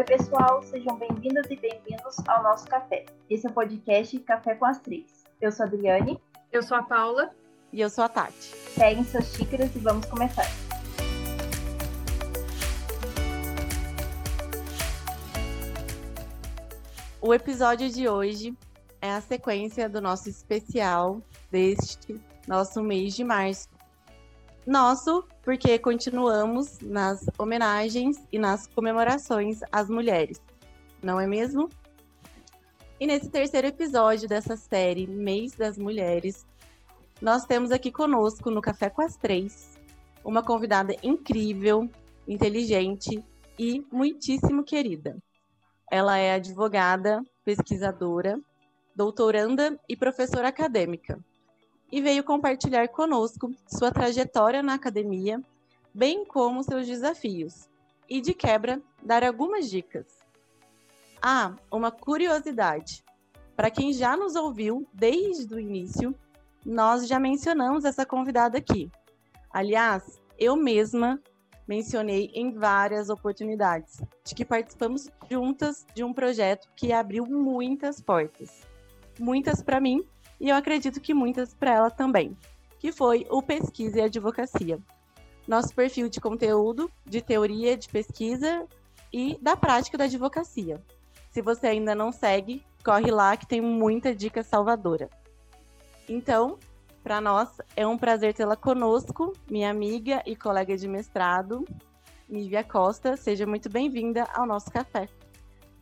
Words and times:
Oi, 0.00 0.06
pessoal, 0.06 0.62
sejam 0.62 0.96
bem-vindas 0.96 1.44
e 1.50 1.56
bem-vindos 1.56 2.26
ao 2.26 2.42
nosso 2.42 2.66
café. 2.66 3.04
Esse 3.28 3.46
é 3.46 3.50
o 3.50 3.52
podcast 3.52 4.18
Café 4.20 4.54
com 4.54 4.64
as 4.64 4.78
Três. 4.78 5.24
Eu 5.38 5.52
sou 5.52 5.66
a 5.66 5.68
Adriane. 5.68 6.18
Eu 6.50 6.62
sou 6.62 6.74
a 6.74 6.82
Paula. 6.82 7.30
E 7.70 7.82
eu 7.82 7.90
sou 7.90 8.04
a 8.04 8.08
Tati. 8.08 8.56
Peguem 8.74 9.04
suas 9.04 9.26
xícaras 9.26 9.76
e 9.76 9.78
vamos 9.78 10.06
começar. 10.06 10.46
O 17.20 17.34
episódio 17.34 17.90
de 17.90 18.08
hoje 18.08 18.56
é 19.02 19.12
a 19.12 19.20
sequência 19.20 19.86
do 19.86 20.00
nosso 20.00 20.30
especial 20.30 21.20
deste 21.50 22.18
nosso 22.48 22.82
mês 22.82 23.14
de 23.14 23.22
março. 23.22 23.68
Nosso, 24.70 25.24
porque 25.42 25.80
continuamos 25.80 26.78
nas 26.78 27.26
homenagens 27.36 28.24
e 28.30 28.38
nas 28.38 28.68
comemorações 28.68 29.58
às 29.72 29.90
mulheres, 29.90 30.40
não 31.02 31.18
é 31.18 31.26
mesmo? 31.26 31.68
E 33.00 33.04
nesse 33.04 33.28
terceiro 33.28 33.66
episódio 33.66 34.28
dessa 34.28 34.56
série 34.56 35.08
Mês 35.08 35.54
das 35.54 35.76
Mulheres, 35.76 36.46
nós 37.20 37.44
temos 37.46 37.72
aqui 37.72 37.90
conosco 37.90 38.48
no 38.48 38.62
Café 38.62 38.88
com 38.88 39.02
as 39.02 39.16
Três 39.16 39.76
uma 40.22 40.40
convidada 40.40 40.94
incrível, 41.02 41.90
inteligente 42.28 43.24
e 43.58 43.84
muitíssimo 43.90 44.62
querida. 44.62 45.16
Ela 45.90 46.16
é 46.16 46.34
advogada, 46.34 47.24
pesquisadora, 47.44 48.40
doutoranda 48.94 49.76
e 49.88 49.96
professora 49.96 50.46
acadêmica. 50.46 51.18
E 51.92 52.00
veio 52.00 52.22
compartilhar 52.22 52.88
conosco 52.88 53.50
sua 53.66 53.90
trajetória 53.90 54.62
na 54.62 54.74
academia, 54.74 55.42
bem 55.92 56.24
como 56.24 56.62
seus 56.62 56.86
desafios. 56.86 57.68
E 58.08 58.20
de 58.20 58.32
quebra, 58.34 58.80
dar 59.02 59.24
algumas 59.24 59.68
dicas. 59.68 60.06
Ah, 61.20 61.54
uma 61.70 61.90
curiosidade. 61.90 63.04
Para 63.56 63.70
quem 63.70 63.92
já 63.92 64.16
nos 64.16 64.36
ouviu 64.36 64.86
desde 64.92 65.54
o 65.54 65.60
início, 65.60 66.14
nós 66.64 67.06
já 67.06 67.18
mencionamos 67.18 67.84
essa 67.84 68.06
convidada 68.06 68.58
aqui. 68.58 68.90
Aliás, 69.52 70.20
eu 70.38 70.56
mesma 70.56 71.20
mencionei 71.70 72.30
em 72.34 72.52
várias 72.52 73.10
oportunidades 73.10 74.02
de 74.24 74.34
que 74.34 74.44
participamos 74.44 75.08
juntas 75.30 75.86
de 75.94 76.02
um 76.02 76.12
projeto 76.12 76.68
que 76.74 76.92
abriu 76.92 77.24
muitas 77.26 78.00
portas. 78.00 78.66
Muitas 79.18 79.62
para 79.62 79.80
mim 79.80 80.04
e 80.40 80.48
eu 80.48 80.56
acredito 80.56 81.00
que 81.00 81.12
muitas 81.12 81.52
para 81.52 81.74
ela 81.74 81.90
também, 81.90 82.36
que 82.78 82.90
foi 82.90 83.26
o 83.28 83.42
Pesquisa 83.42 83.98
e 83.98 84.02
Advocacia. 84.02 84.78
Nosso 85.46 85.74
perfil 85.74 86.08
de 86.08 86.20
conteúdo, 86.20 86.90
de 87.04 87.20
teoria, 87.20 87.76
de 87.76 87.88
pesquisa 87.88 88.66
e 89.12 89.36
da 89.40 89.56
prática 89.56 89.98
da 89.98 90.04
advocacia. 90.04 90.80
Se 91.30 91.42
você 91.42 91.66
ainda 91.66 91.94
não 91.94 92.10
segue, 92.10 92.64
corre 92.84 93.10
lá 93.10 93.36
que 93.36 93.46
tem 93.46 93.60
muita 93.60 94.14
dica 94.14 94.42
salvadora. 94.42 95.10
Então, 96.08 96.58
para 97.02 97.20
nós 97.20 97.48
é 97.76 97.86
um 97.86 97.98
prazer 97.98 98.34
tê-la 98.34 98.56
conosco, 98.56 99.32
minha 99.50 99.70
amiga 99.70 100.22
e 100.26 100.36
colega 100.36 100.76
de 100.76 100.86
mestrado, 100.86 101.64
Nívia 102.28 102.62
Costa. 102.62 103.16
Seja 103.16 103.46
muito 103.46 103.68
bem-vinda 103.68 104.24
ao 104.34 104.46
nosso 104.46 104.70
café. 104.70 105.08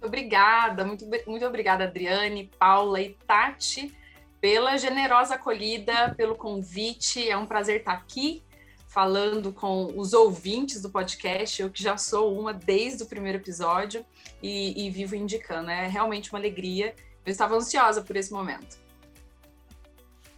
Obrigada, 0.01 0.85
muito, 0.85 1.05
muito 1.27 1.45
obrigada, 1.45 1.85
Adriane, 1.85 2.51
Paula 2.59 3.01
e 3.01 3.15
Tati, 3.27 3.95
pela 4.41 4.77
generosa 4.77 5.35
acolhida, 5.35 6.15
pelo 6.17 6.35
convite. 6.35 7.29
É 7.29 7.37
um 7.37 7.47
prazer 7.47 7.81
estar 7.81 7.93
aqui 7.93 8.43
falando 8.89 9.53
com 9.53 9.93
os 9.99 10.13
ouvintes 10.13 10.81
do 10.81 10.91
podcast, 10.91 11.61
eu 11.61 11.71
que 11.71 11.83
já 11.83 11.97
sou 11.97 12.39
uma 12.39 12.55
desde 12.55 13.03
o 13.03 13.07
primeiro 13.07 13.39
episódio 13.39 14.05
e, 14.43 14.87
e 14.87 14.91
vivo 14.91 15.15
indicando. 15.15 15.71
É 15.71 15.87
realmente 15.87 16.33
uma 16.33 16.39
alegria. 16.39 16.95
Eu 17.25 17.31
estava 17.31 17.55
ansiosa 17.55 18.03
por 18.03 18.17
esse 18.17 18.33
momento. 18.33 18.79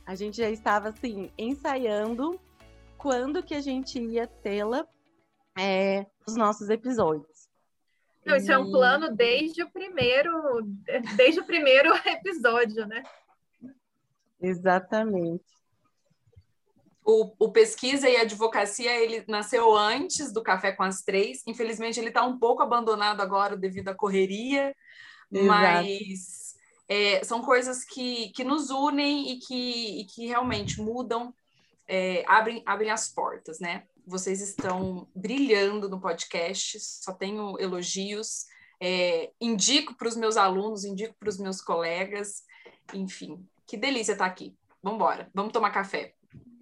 A 0.05 0.15
gente 0.15 0.39
já 0.39 0.51
estava 0.51 0.89
assim 0.89 1.31
ensaiando 1.39 2.41
quando 2.99 3.43
que 3.43 3.55
a 3.55 3.61
gente 3.61 3.99
ia 3.99 4.27
tê-la 4.27 4.85
é, 5.57 6.05
nos 6.27 6.37
nossos 6.37 6.69
episódios. 6.69 7.49
Não, 8.27 8.37
isso 8.37 8.51
e... 8.51 8.53
é 8.53 8.59
um 8.59 8.71
plano 8.71 9.15
desde 9.15 9.63
o 9.63 9.71
primeiro, 9.71 10.33
desde 11.17 11.41
o 11.41 11.45
primeiro 11.45 11.95
episódio, 12.05 12.87
né? 12.87 13.03
Exatamente. 14.41 15.45
O, 17.05 17.33
o, 17.39 17.51
pesquisa 17.51 18.09
e 18.09 18.17
advocacia 18.17 18.93
ele 19.01 19.25
nasceu 19.27 19.75
antes 19.77 20.33
do 20.33 20.43
Café 20.43 20.73
com 20.73 20.83
as 20.83 21.03
Três. 21.03 21.43
Infelizmente 21.47 21.99
ele 21.99 22.09
está 22.09 22.25
um 22.25 22.39
pouco 22.39 22.63
abandonado 22.63 23.21
agora 23.21 23.57
devido 23.57 23.89
à 23.89 23.95
correria, 23.95 24.75
Exato. 25.33 25.47
mas 25.47 26.55
é, 26.89 27.23
são 27.25 27.41
coisas 27.41 27.85
que, 27.85 28.31
que 28.31 28.45
nos 28.45 28.71
unem 28.71 29.33
e 29.33 29.39
que, 29.39 30.01
e 30.01 30.05
que 30.05 30.27
realmente 30.27 30.81
mudam, 30.81 31.35
é, 31.89 32.25
abrem, 32.27 32.63
abrem 32.67 32.91
as 32.91 33.09
portas, 33.09 33.59
né? 33.61 33.85
Vocês 34.07 34.41
estão 34.41 35.09
brilhando 35.15 35.89
no 35.89 36.01
podcast, 36.01 36.79
só 36.81 37.13
tenho 37.13 37.59
elogios. 37.59 38.45
É, 38.83 39.31
indico 39.41 39.95
para 39.95 40.09
os 40.09 40.17
meus 40.17 40.37
alunos, 40.37 40.85
indico 40.85 41.15
para 41.19 41.29
os 41.29 41.39
meus 41.39 41.61
colegas, 41.61 42.43
enfim, 42.95 43.47
que 43.71 43.77
delícia 43.77 44.13
estar 44.13 44.27
aqui. 44.27 44.53
Vamos 44.83 44.97
embora, 44.97 45.31
vamos 45.33 45.53
tomar 45.53 45.71
café. 45.71 46.13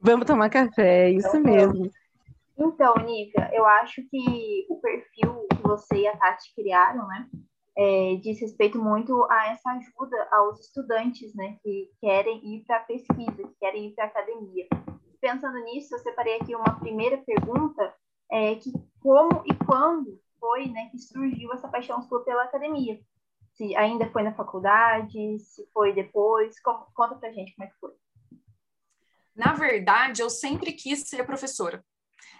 Vamos 0.02 0.26
tomar 0.26 0.50
café, 0.50 1.06
é 1.06 1.10
isso 1.10 1.40
mesmo. 1.40 1.90
Então, 2.58 2.94
Nívia, 2.96 3.50
eu 3.54 3.64
acho 3.64 4.02
que 4.10 4.66
o 4.68 4.76
perfil 4.78 5.46
que 5.48 5.62
você 5.62 6.02
e 6.02 6.06
a 6.06 6.14
Tati 6.14 6.52
criaram, 6.54 7.08
né, 7.08 7.26
é, 7.78 8.16
diz 8.16 8.38
respeito 8.40 8.78
muito 8.78 9.24
a 9.30 9.52
essa 9.52 9.70
ajuda 9.70 10.28
aos 10.32 10.60
estudantes, 10.60 11.34
né, 11.34 11.56
que 11.62 11.90
querem 11.98 12.44
ir 12.44 12.64
para 12.66 12.76
a 12.76 12.80
pesquisa, 12.80 13.42
que 13.42 13.54
querem 13.58 13.86
ir 13.86 13.94
para 13.94 14.04
a 14.04 14.08
academia. 14.08 14.66
Pensando 15.18 15.58
nisso, 15.64 15.94
eu 15.94 15.98
separei 16.00 16.36
aqui 16.36 16.54
uma 16.54 16.78
primeira 16.78 17.16
pergunta, 17.18 17.94
é, 18.30 18.54
que 18.56 18.70
como 19.00 19.42
e 19.46 19.54
quando 19.64 20.20
foi, 20.38 20.66
né, 20.66 20.88
que 20.90 20.98
surgiu 20.98 21.52
essa 21.54 21.68
paixão 21.68 22.02
sua 22.02 22.22
pela 22.22 22.42
academia? 22.42 23.00
Se 23.58 23.74
ainda 23.74 24.08
foi 24.10 24.22
na 24.22 24.32
faculdade, 24.32 25.36
se 25.40 25.68
foi 25.74 25.92
depois, 25.92 26.60
como, 26.60 26.86
conta 26.94 27.16
pra 27.16 27.32
gente 27.32 27.56
como 27.56 27.66
é 27.66 27.70
que 27.70 27.78
foi. 27.80 27.90
Na 29.34 29.52
verdade, 29.52 30.22
eu 30.22 30.30
sempre 30.30 30.72
quis 30.72 31.00
ser 31.08 31.26
professora. 31.26 31.84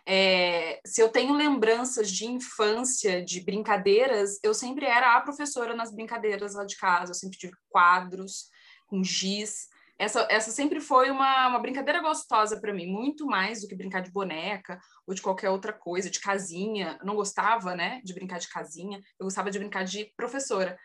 É, 0.06 0.80
se 0.86 1.00
eu 1.00 1.08
tenho 1.08 1.34
lembranças 1.34 2.08
de 2.08 2.24
infância, 2.24 3.20
de 3.22 3.40
brincadeiras, 3.40 4.38
eu 4.44 4.54
sempre 4.54 4.86
era 4.86 5.16
a 5.16 5.20
professora 5.20 5.74
nas 5.74 5.92
brincadeiras 5.92 6.54
lá 6.54 6.64
de 6.64 6.76
casa, 6.76 7.10
eu 7.10 7.16
sempre 7.16 7.36
tive 7.36 7.52
quadros 7.68 8.48
com 8.86 9.02
giz. 9.02 9.66
Essa, 9.98 10.24
essa 10.30 10.52
sempre 10.52 10.80
foi 10.80 11.10
uma, 11.10 11.48
uma 11.48 11.58
brincadeira 11.58 12.00
gostosa 12.00 12.60
para 12.60 12.72
mim, 12.72 12.86
muito 12.86 13.26
mais 13.26 13.60
do 13.60 13.66
que 13.66 13.74
brincar 13.74 14.02
de 14.02 14.12
boneca 14.12 14.78
ou 15.04 15.12
de 15.12 15.20
qualquer 15.20 15.50
outra 15.50 15.72
coisa, 15.72 16.08
de 16.08 16.20
casinha. 16.20 16.96
Não 17.02 17.16
gostava, 17.16 17.74
né, 17.74 18.00
de 18.04 18.14
brincar 18.14 18.38
de 18.38 18.48
casinha, 18.48 19.02
eu 19.18 19.24
gostava 19.24 19.50
de 19.50 19.58
brincar 19.58 19.84
de 19.84 20.12
professora. 20.16 20.78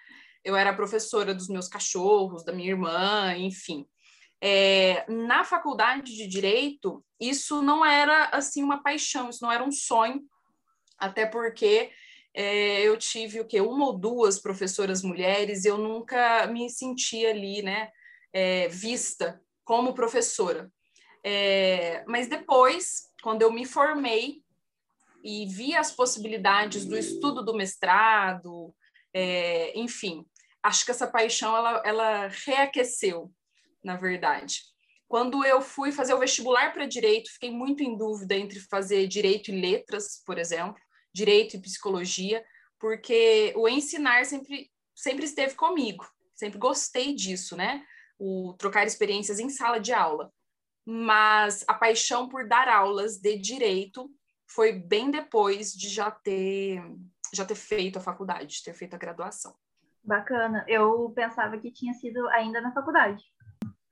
Eu 0.44 0.56
era 0.56 0.76
professora 0.76 1.34
dos 1.34 1.48
meus 1.48 1.68
cachorros, 1.68 2.44
da 2.44 2.52
minha 2.52 2.70
irmã, 2.70 3.36
enfim. 3.38 3.88
É, 4.42 5.06
na 5.10 5.46
faculdade 5.46 6.16
de 6.16 6.28
direito, 6.28 7.04
isso 7.20 7.62
não 7.62 7.86
era 7.86 8.26
assim 8.26 8.62
uma 8.62 8.84
paixão, 8.84 9.30
isso 9.30 9.42
não 9.42 9.52
era 9.52 9.64
um 9.64 9.72
sonho, 9.72 10.22
até 10.98 11.26
porque 11.26 11.92
é, 12.34 12.82
eu 12.82 12.98
tive 12.98 13.40
o 13.40 13.46
que 13.46 13.62
uma 13.62 13.86
ou 13.86 13.98
duas 13.98 14.40
professoras 14.40 15.02
mulheres, 15.02 15.64
eu 15.64 15.78
nunca 15.78 16.46
me 16.48 16.70
senti 16.70 17.26
ali, 17.26 17.62
né, 17.62 17.90
é, 18.34 18.68
vista 18.68 19.42
como 19.64 19.94
professora. 19.94 20.70
É, 21.24 22.04
mas 22.06 22.28
depois, 22.28 23.10
quando 23.22 23.44
eu 23.44 23.52
me 23.52 23.66
formei 23.66 24.42
e 25.24 25.46
vi 25.46 25.74
as 25.74 25.90
possibilidades 25.92 26.86
do 26.86 26.98
estudo 26.98 27.42
do 27.42 27.54
mestrado, 27.54 28.76
é, 29.14 29.72
enfim, 29.80 30.26
acho 30.64 30.86
que 30.86 30.92
essa 30.92 31.06
paixão 31.06 31.56
ela, 31.56 31.84
ela 31.86 32.28
reaqueceu 32.46 33.32
na 33.84 33.98
verdade. 33.98 34.62
Quando 35.08 35.46
eu 35.46 35.62
fui 35.62 35.92
fazer 35.92 36.14
o 36.14 36.20
vestibular 36.20 36.74
para 36.74 36.88
direito, 36.88 37.32
fiquei 37.34 37.52
muito 37.52 37.84
em 37.84 37.96
dúvida 37.96 38.36
entre 38.36 38.60
fazer 38.60 39.08
direito 39.08 39.52
e 39.52 39.60
letras, 39.60 40.24
por 40.26 40.40
exemplo, 40.40 40.82
direito 41.14 41.56
e 41.56 41.62
psicologia, 41.62 42.44
porque 42.80 43.54
o 43.56 43.68
ensinar 43.68 44.26
sempre, 44.26 44.72
sempre 44.96 45.26
esteve 45.26 45.54
comigo, 45.56 46.10
sempre 46.34 46.58
gostei 46.58 47.14
disso, 47.14 47.56
né? 47.56 47.86
O 48.18 48.56
trocar 48.58 48.88
experiências 48.88 49.40
em 49.40 49.50
sala 49.50 49.80
de 49.80 49.94
aula. 49.94 50.32
Mas 50.86 51.64
a 51.68 51.74
paixão 51.74 52.28
por 52.28 52.48
dar 52.48 52.68
aulas 52.68 53.18
de 53.18 53.38
direito 53.38 54.10
foi 54.48 54.74
bem 54.74 55.12
depois 55.12 55.74
de 55.74 55.90
já 55.90 56.10
ter 56.10 56.82
já 57.34 57.44
ter 57.44 57.56
feito 57.56 57.98
a 57.98 58.02
faculdade, 58.02 58.58
de 58.58 58.64
ter 58.64 58.76
feito 58.76 58.94
a 58.94 59.00
graduação. 59.00 59.56
Bacana. 60.04 60.66
Eu 60.68 61.12
pensava 61.16 61.58
que 61.58 61.72
tinha 61.72 61.94
sido 61.94 62.28
ainda 62.30 62.60
na 62.62 62.74
faculdade. 62.74 63.24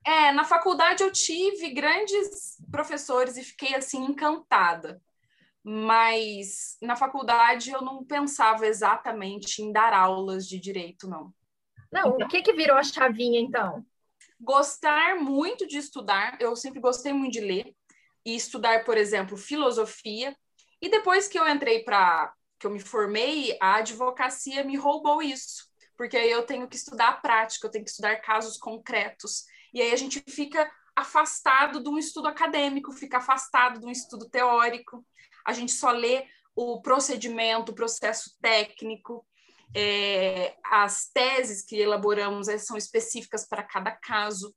É, 0.04 0.32
na 0.32 0.44
faculdade 0.44 1.02
eu 1.02 1.12
tive 1.12 1.70
grandes 1.72 2.56
professores 2.70 3.36
e 3.36 3.44
fiquei 3.44 3.74
assim 3.74 4.04
encantada. 4.04 5.00
mas 5.64 6.76
na 6.82 6.96
faculdade 6.96 7.70
eu 7.70 7.82
não 7.82 8.04
pensava 8.04 8.66
exatamente 8.66 9.62
em 9.62 9.72
dar 9.72 9.92
aulas 9.92 10.46
de 10.48 10.58
direito, 10.58 11.08
não. 11.08 11.32
Não, 11.90 12.10
o 12.16 12.28
que 12.28 12.42
que 12.42 12.52
virou 12.54 12.76
a 12.76 12.82
chavinha 12.82 13.40
então? 13.40 13.84
Gostar 14.40 15.16
muito 15.16 15.66
de 15.66 15.78
estudar, 15.78 16.36
eu 16.40 16.56
sempre 16.56 16.80
gostei 16.80 17.12
muito 17.12 17.32
de 17.34 17.40
ler 17.40 17.74
e 18.24 18.34
estudar, 18.34 18.84
por 18.84 18.96
exemplo, 18.96 19.36
filosofia. 19.36 20.36
E 20.80 20.88
depois 20.88 21.28
que 21.28 21.38
eu 21.38 21.48
entrei 21.48 21.84
para 21.84 22.32
que 22.58 22.66
eu 22.66 22.70
me 22.70 22.80
formei, 22.80 23.56
a 23.60 23.76
advocacia 23.76 24.64
me 24.64 24.76
roubou 24.76 25.22
isso, 25.22 25.68
porque 26.02 26.16
aí 26.16 26.32
eu 26.32 26.42
tenho 26.42 26.66
que 26.66 26.74
estudar 26.74 27.10
a 27.10 27.12
prática, 27.12 27.64
eu 27.64 27.70
tenho 27.70 27.84
que 27.84 27.90
estudar 27.92 28.16
casos 28.16 28.56
concretos. 28.56 29.44
E 29.72 29.80
aí 29.80 29.92
a 29.92 29.96
gente 29.96 30.20
fica 30.28 30.68
afastado 30.96 31.80
de 31.80 31.88
um 31.88 31.96
estudo 31.96 32.26
acadêmico, 32.26 32.90
fica 32.90 33.18
afastado 33.18 33.78
de 33.78 33.86
um 33.86 33.90
estudo 33.90 34.28
teórico. 34.28 35.06
A 35.46 35.52
gente 35.52 35.70
só 35.70 35.92
lê 35.92 36.26
o 36.56 36.82
procedimento, 36.82 37.70
o 37.70 37.74
processo 37.76 38.36
técnico, 38.42 39.24
é, 39.76 40.56
as 40.64 41.08
teses 41.08 41.64
que 41.64 41.76
elaboramos 41.76 42.48
são 42.64 42.76
específicas 42.76 43.46
para 43.46 43.62
cada 43.62 43.92
caso, 43.92 44.52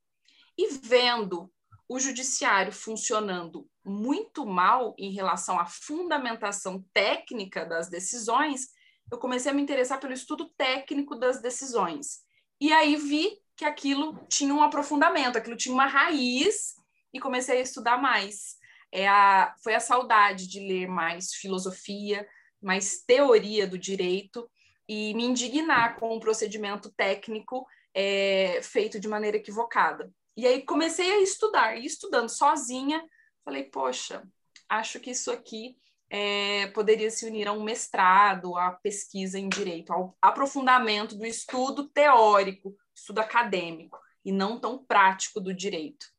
e 0.58 0.70
vendo 0.82 1.54
o 1.88 2.00
judiciário 2.00 2.72
funcionando 2.72 3.70
muito 3.86 4.48
mal 4.48 4.96
em 4.98 5.12
relação 5.12 5.60
à 5.60 5.68
fundamentação 5.68 6.84
técnica 6.92 7.64
das 7.64 7.88
decisões, 7.88 8.70
eu 9.12 9.18
comecei 9.18 9.52
a 9.52 9.54
me 9.54 9.62
interessar 9.62 10.00
pelo 10.00 10.14
estudo 10.14 10.50
técnico 10.58 11.16
das 11.16 11.42
decisões. 11.42 12.24
E 12.60 12.72
aí 12.74 12.96
vi 12.96 13.40
que 13.56 13.66
aquilo 13.66 14.26
tinha 14.28 14.54
um 14.54 14.62
aprofundamento, 14.62 15.38
aquilo 15.38 15.56
tinha 15.56 15.74
uma 15.74 15.86
raiz 15.86 16.76
e 17.14 17.20
comecei 17.20 17.60
a 17.60 17.62
estudar 17.62 17.98
mais 17.98 18.58
é 18.96 19.10
a, 19.10 19.54
foi 19.62 19.76
a 19.76 19.80
saudade 19.82 20.48
de 20.48 20.60
ler 20.60 20.88
mais 20.88 21.34
filosofia, 21.34 22.26
mais 22.62 23.04
teoria 23.04 23.68
do 23.68 23.78
direito 23.78 24.50
e 24.88 25.14
me 25.14 25.26
indignar 25.26 26.00
com 26.00 26.16
um 26.16 26.20
procedimento 26.20 26.90
técnico 26.96 27.68
é, 27.94 28.62
feito 28.64 28.98
de 28.98 29.10
maneira 29.10 29.36
equivocada. 29.36 30.10
E 30.38 30.48
aí 30.48 30.62
comecei 30.62 31.12
a 31.12 31.22
estudar, 31.22 31.78
e 31.78 31.86
estudando 31.86 32.30
sozinha, 32.30 33.04
falei, 33.44 33.64
poxa, 33.64 34.24
acho 34.70 35.00
que 35.02 35.12
isso 35.12 35.30
aqui 35.30 35.76
é, 36.10 36.68
poderia 36.68 37.10
se 37.10 37.26
unir 37.26 37.48
a 37.48 37.52
um 37.52 37.64
mestrado, 37.64 38.58
à 38.58 38.72
pesquisa 38.72 39.40
em 39.40 39.50
direito, 39.50 39.92
ao 39.92 40.18
aprofundamento 40.22 41.16
do 41.16 41.26
estudo 41.26 41.88
teórico, 41.90 42.76
estudo 42.94 43.20
acadêmico, 43.20 44.00
e 44.24 44.32
não 44.32 44.60
tão 44.60 44.84
prático 44.84 45.40
do 45.40 45.54
direito 45.54 46.16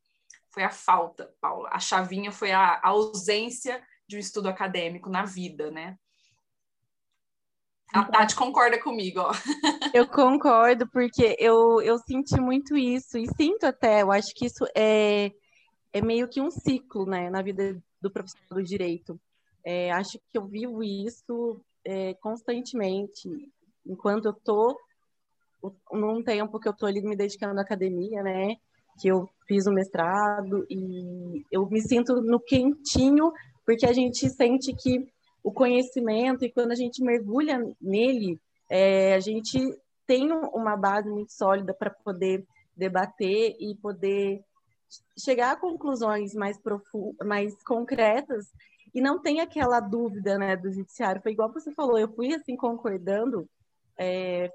foi 0.57 0.63
a 0.63 0.71
falta, 0.71 1.31
Paula. 1.39 1.69
A 1.71 1.77
chavinha 1.77 2.31
foi 2.31 2.51
a 2.51 2.81
ausência 2.81 3.79
de 4.07 4.17
um 4.17 4.19
estudo 4.19 4.49
acadêmico 4.49 5.07
na 5.07 5.23
vida, 5.23 5.69
né? 5.69 5.95
A 7.93 8.03
Tati 8.03 8.35
concorda 8.35 8.81
comigo, 8.81 9.19
ó. 9.19 9.31
Eu 9.93 10.07
concordo, 10.07 10.89
porque 10.89 11.35
eu, 11.39 11.79
eu 11.81 11.99
senti 11.99 12.41
muito 12.41 12.75
isso, 12.75 13.19
e 13.19 13.27
sinto 13.35 13.65
até, 13.65 14.01
eu 14.01 14.11
acho 14.11 14.33
que 14.33 14.45
isso 14.47 14.65
é, 14.75 15.31
é 15.93 16.01
meio 16.01 16.27
que 16.27 16.41
um 16.41 16.51
ciclo, 16.51 17.05
né, 17.05 17.29
na 17.29 17.41
vida 17.41 17.81
do 18.01 18.11
profissional 18.11 18.59
do 18.59 18.63
direito. 18.63 19.19
É, 19.69 19.91
acho 19.91 20.17
que 20.31 20.37
eu 20.37 20.47
vivo 20.47 20.81
isso 20.81 21.59
é, 21.83 22.13
constantemente, 22.21 23.27
enquanto 23.85 24.27
eu 24.27 24.33
tô 24.33 24.79
num 25.91 26.23
tempo 26.23 26.57
que 26.57 26.69
eu 26.69 26.73
tô 26.73 26.85
ali 26.85 27.01
me 27.01 27.17
dedicando 27.17 27.59
à 27.59 27.63
academia, 27.63 28.23
né, 28.23 28.55
que 28.97 29.09
eu 29.09 29.29
fiz 29.45 29.67
o 29.67 29.73
mestrado 29.73 30.65
e 30.69 31.43
eu 31.51 31.69
me 31.69 31.81
sinto 31.81 32.21
no 32.21 32.39
quentinho, 32.39 33.33
porque 33.65 33.85
a 33.85 33.91
gente 33.91 34.29
sente 34.29 34.73
que 34.73 35.05
o 35.43 35.51
conhecimento 35.51 36.45
e 36.45 36.51
quando 36.51 36.71
a 36.71 36.75
gente 36.75 37.03
mergulha 37.03 37.59
nele, 37.81 38.39
é, 38.69 39.15
a 39.15 39.19
gente 39.19 39.59
tem 40.05 40.31
uma 40.31 40.77
base 40.77 41.09
muito 41.09 41.33
sólida 41.33 41.73
para 41.73 41.89
poder 41.89 42.47
debater 42.73 43.57
e 43.59 43.75
poder 43.81 44.39
chegar 45.19 45.51
a 45.51 45.59
conclusões 45.59 46.33
mais 46.33 46.57
profundas, 46.57 47.27
mais 47.27 47.53
concretas 47.65 48.45
e 48.97 49.01
não 49.01 49.19
tem 49.19 49.41
aquela 49.41 49.79
dúvida, 49.79 50.39
né, 50.39 50.55
do 50.55 50.71
judiciário. 50.71 51.21
Foi 51.21 51.31
igual 51.31 51.53
você 51.53 51.71
falou, 51.71 51.99
eu 51.99 52.11
fui 52.15 52.33
assim 52.33 52.55
concordando 52.57 53.47
é, 53.95 54.51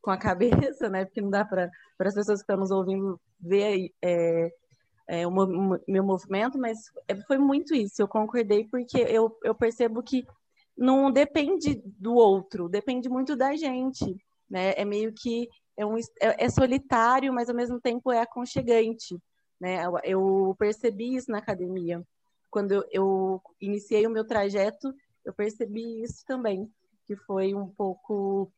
com 0.00 0.10
a 0.10 0.16
cabeça, 0.16 0.88
né, 0.88 1.04
porque 1.04 1.20
não 1.20 1.28
dá 1.28 1.44
para 1.44 1.70
as 1.98 2.14
pessoas 2.14 2.38
que 2.38 2.44
estão 2.44 2.56
nos 2.56 2.70
ouvindo 2.70 3.20
ver 3.38 3.92
é, 4.00 4.50
é, 5.06 5.26
o 5.26 5.30
meu 5.86 6.02
movimento, 6.02 6.58
mas 6.58 6.78
é, 7.06 7.14
foi 7.26 7.36
muito 7.36 7.74
isso. 7.74 8.00
Eu 8.00 8.08
concordei 8.08 8.66
porque 8.66 8.96
eu, 8.96 9.38
eu 9.44 9.54
percebo 9.54 10.02
que 10.02 10.26
não 10.74 11.12
depende 11.12 11.82
do 11.84 12.14
outro, 12.14 12.70
depende 12.70 13.10
muito 13.10 13.36
da 13.36 13.54
gente. 13.54 14.16
Né? 14.48 14.72
É 14.74 14.86
meio 14.86 15.12
que 15.12 15.50
é, 15.76 15.84
um, 15.84 15.98
é, 15.98 16.46
é 16.46 16.48
solitário, 16.48 17.30
mas 17.30 17.50
ao 17.50 17.54
mesmo 17.54 17.78
tempo 17.78 18.10
é 18.10 18.22
aconchegante. 18.22 19.18
Né? 19.60 19.84
Eu, 19.84 19.98
eu 20.02 20.56
percebi 20.58 21.14
isso 21.14 21.30
na 21.30 21.36
academia. 21.36 22.02
Quando 22.52 22.86
eu, 22.92 23.40
iniciei 23.58 24.06
o 24.06 24.10
meu 24.10 24.26
trajeto, 24.26 24.94
eu 25.24 25.32
percebi 25.32 26.02
isso 26.02 26.22
também, 26.26 26.70
que 27.06 27.16
foi 27.16 27.54
um 27.54 27.66
pouco 27.66 28.52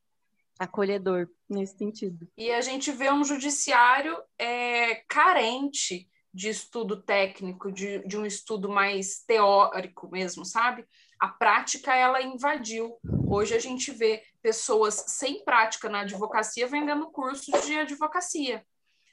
acolhedor 0.59 1.29
nesse 1.49 1.79
sentido. 1.79 2.27
E 2.37 2.51
a 2.51 2.61
gente 2.61 2.91
vê 2.91 3.13
um 3.13 3.23
judiciário 3.23 4.21
é, 4.37 4.97
carente 5.09 6.11
de 6.33 6.49
estudo 6.49 7.01
técnico, 7.01 7.71
de, 7.71 8.05
de 8.05 8.19
um 8.19 8.27
estudo 8.27 8.69
mais 8.69 9.23
teórico 9.25 10.11
mesmo, 10.11 10.45
sabe? 10.45 10.85
A 11.21 11.29
prática 11.29 11.95
ela 11.95 12.21
invadiu. 12.21 12.99
Hoje 13.29 13.55
a 13.55 13.61
gente 13.61 13.93
vê 13.93 14.25
pessoas 14.43 15.05
sem 15.07 15.45
prática 15.45 15.89
na 15.89 16.01
advocacia 16.01 16.67
vendendo 16.67 17.13
cursos 17.13 17.65
de 17.65 17.79
advocacia. 17.79 18.67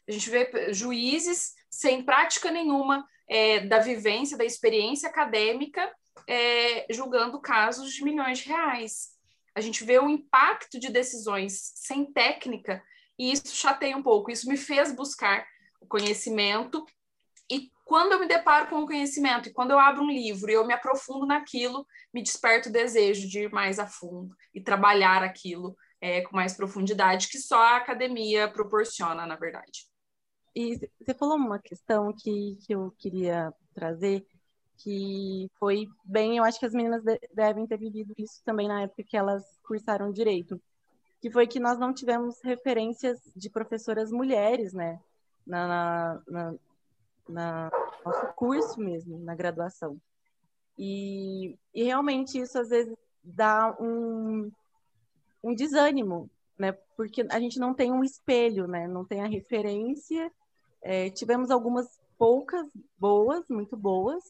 A 0.10 0.12
gente 0.12 0.28
vê 0.28 0.74
juízes 0.74 1.54
sem 1.70 2.04
prática 2.04 2.50
nenhuma 2.50 3.08
é, 3.32 3.62
da 3.62 3.80
vivência, 3.80 4.38
da 4.38 4.46
experiência 4.46 5.10
acadêmica, 5.10 5.92
é, 6.28 6.86
julgando 6.92 7.42
casos 7.42 7.92
de 7.92 8.04
milhões 8.04 8.40
de 8.40 8.50
reais 8.50 9.20
a 9.54 9.62
gente 9.62 9.84
vê 9.84 10.00
o 10.00 10.10
impacto 10.10 10.80
de 10.80 10.90
decisões 10.90 11.74
sem 11.76 12.12
técnica 12.12 12.84
e 13.20 13.32
isso 13.32 13.56
chateia 13.56 13.96
um 13.98 14.04
pouco. 14.04 14.32
Isso 14.32 14.48
me 14.48 14.58
fez 14.58 14.94
buscar 14.94 15.46
o 15.80 15.88
conhecimento 15.88 16.86
e 17.50 17.70
quando 17.86 18.14
eu 18.14 18.20
me 18.20 18.28
deparo 18.28 18.68
com 18.68 18.78
o 18.78 18.88
conhecimento 18.88 19.50
e 19.50 19.54
quando 19.54 19.72
eu 19.72 19.80
abro 19.80 20.04
um 20.04 20.10
livro 20.10 20.50
e 20.50 20.54
eu 20.54 20.66
me 20.66 20.74
aprofundo 20.74 21.26
naquilo, 21.26 21.86
me 22.14 22.24
desperta 22.24 22.70
o 22.70 22.72
desejo 22.72 23.28
de 23.28 23.42
ir 23.42 23.52
mais 23.52 23.78
a 23.78 23.88
fundo 23.88 24.34
e 24.54 24.62
trabalhar 24.62 25.22
aquilo 25.22 25.76
é, 26.00 26.22
com 26.22 26.36
mais 26.36 26.54
profundidade 26.54 27.28
que 27.28 27.38
só 27.38 27.62
a 27.62 27.78
academia 27.78 28.50
proporciona, 28.50 29.26
na 29.26 29.36
verdade. 29.36 29.91
E 30.56 30.78
você 31.00 31.14
falou 31.14 31.38
uma 31.38 31.60
questão 31.60 32.12
que, 32.14 32.58
que 32.66 32.74
eu 32.74 32.92
queria 32.98 33.54
trazer, 33.74 34.26
que 34.78 35.50
foi 35.58 35.88
bem, 36.04 36.38
eu 36.38 36.44
acho 36.44 36.60
que 36.60 36.66
as 36.66 36.74
meninas 36.74 37.04
devem 37.34 37.68
ter 37.68 37.78
vivido 37.78 38.14
isso 38.18 38.42
também 38.44 38.68
na 38.68 38.82
época 38.82 39.04
que 39.04 39.16
elas 39.16 39.44
cursaram 39.64 40.12
direito, 40.12 40.62
que 41.22 41.30
foi 41.30 41.48
que 41.48 41.60
nós 41.60 41.78
não 41.78 41.94
tivemos 41.94 42.42
referências 42.44 43.20
de 43.36 43.50
professoras 43.50 44.12
mulheres, 44.12 44.74
né, 44.74 45.00
na, 45.46 46.22
na, 46.28 46.56
na 47.30 47.72
nosso 48.04 48.34
curso 48.34 48.80
mesmo, 48.80 49.20
na 49.20 49.36
graduação. 49.36 50.00
E, 50.78 51.56
e 51.74 51.84
realmente 51.84 52.40
isso 52.40 52.58
às 52.58 52.70
vezes 52.70 52.96
dá 53.24 53.76
um, 53.80 54.52
um 55.44 55.54
desânimo, 55.54 56.30
né, 56.58 56.72
porque 56.98 57.26
a 57.30 57.40
gente 57.40 57.60
não 57.60 57.74
tem 57.74 57.92
um 57.92 58.04
espelho, 58.04 58.68
né, 58.68 58.88
não 58.88 59.06
tem 59.06 59.22
a 59.22 59.28
referência. 59.28 60.32
É, 60.82 61.10
tivemos 61.10 61.52
algumas 61.52 62.00
poucas 62.18 62.68
boas, 62.98 63.48
muito 63.50 63.78
boas, 63.78 64.24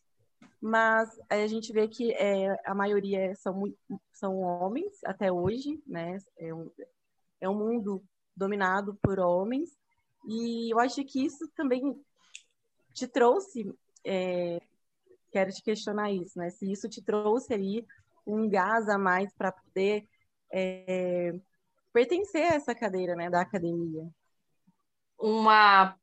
mas 0.62 1.10
a 1.30 1.48
gente 1.48 1.74
vê 1.74 1.88
que 1.88 2.14
é, 2.14 2.56
a 2.66 2.76
maioria 2.76 3.34
são, 3.36 3.64
são 4.12 4.40
homens 4.40 5.04
até 5.04 5.32
hoje, 5.32 5.82
né? 5.88 6.18
É 6.38 6.54
um, 6.54 6.72
é 7.42 7.50
um 7.50 7.58
mundo 7.58 8.04
dominado 8.36 8.98
por 9.02 9.20
homens, 9.20 9.78
e 10.28 10.74
eu 10.74 10.80
acho 10.80 11.04
que 11.04 11.26
isso 11.26 11.48
também 11.56 12.00
te 12.94 13.08
trouxe, 13.08 13.74
é, 14.06 14.62
quero 15.32 15.52
te 15.52 15.64
questionar 15.64 16.12
isso, 16.12 16.38
né? 16.38 16.50
Se 16.50 16.72
isso 16.72 16.88
te 16.88 17.02
trouxe 17.02 17.54
aí 17.54 17.86
um 18.26 18.48
gás 18.50 18.88
a 18.88 18.98
mais 18.98 19.34
para 19.34 19.52
poder 19.52 20.08
é, 20.52 21.34
pertencer 21.92 22.52
a 22.52 22.56
essa 22.56 22.76
cadeira, 22.76 23.16
né, 23.16 23.30
da 23.30 23.42
academia. 23.42 24.08
Uma 25.18 25.96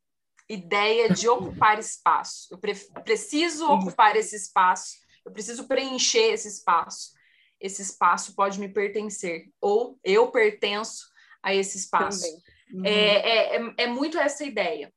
ideia 0.48 1.10
de 1.10 1.28
ocupar 1.28 1.78
espaço. 1.78 2.48
Eu 2.50 2.58
pre 2.58 2.74
preciso 3.04 3.66
ocupar 3.70 4.16
esse 4.16 4.36
espaço, 4.36 4.96
eu 5.24 5.32
preciso 5.32 5.68
preencher 5.68 6.32
esse 6.32 6.48
espaço. 6.48 7.12
Esse 7.60 7.82
espaço 7.82 8.34
pode 8.34 8.60
me 8.60 8.68
pertencer, 8.68 9.50
ou 9.60 9.98
eu 10.04 10.30
pertenço 10.30 11.08
a 11.42 11.54
esse 11.54 11.76
espaço. 11.76 12.24
Uhum. 12.72 12.84
É, 12.84 12.92
é, 12.92 13.56
é, 13.56 13.74
é, 13.78 13.86
muito 13.86 14.18
essa 14.18 14.44
ideia. 14.44 14.92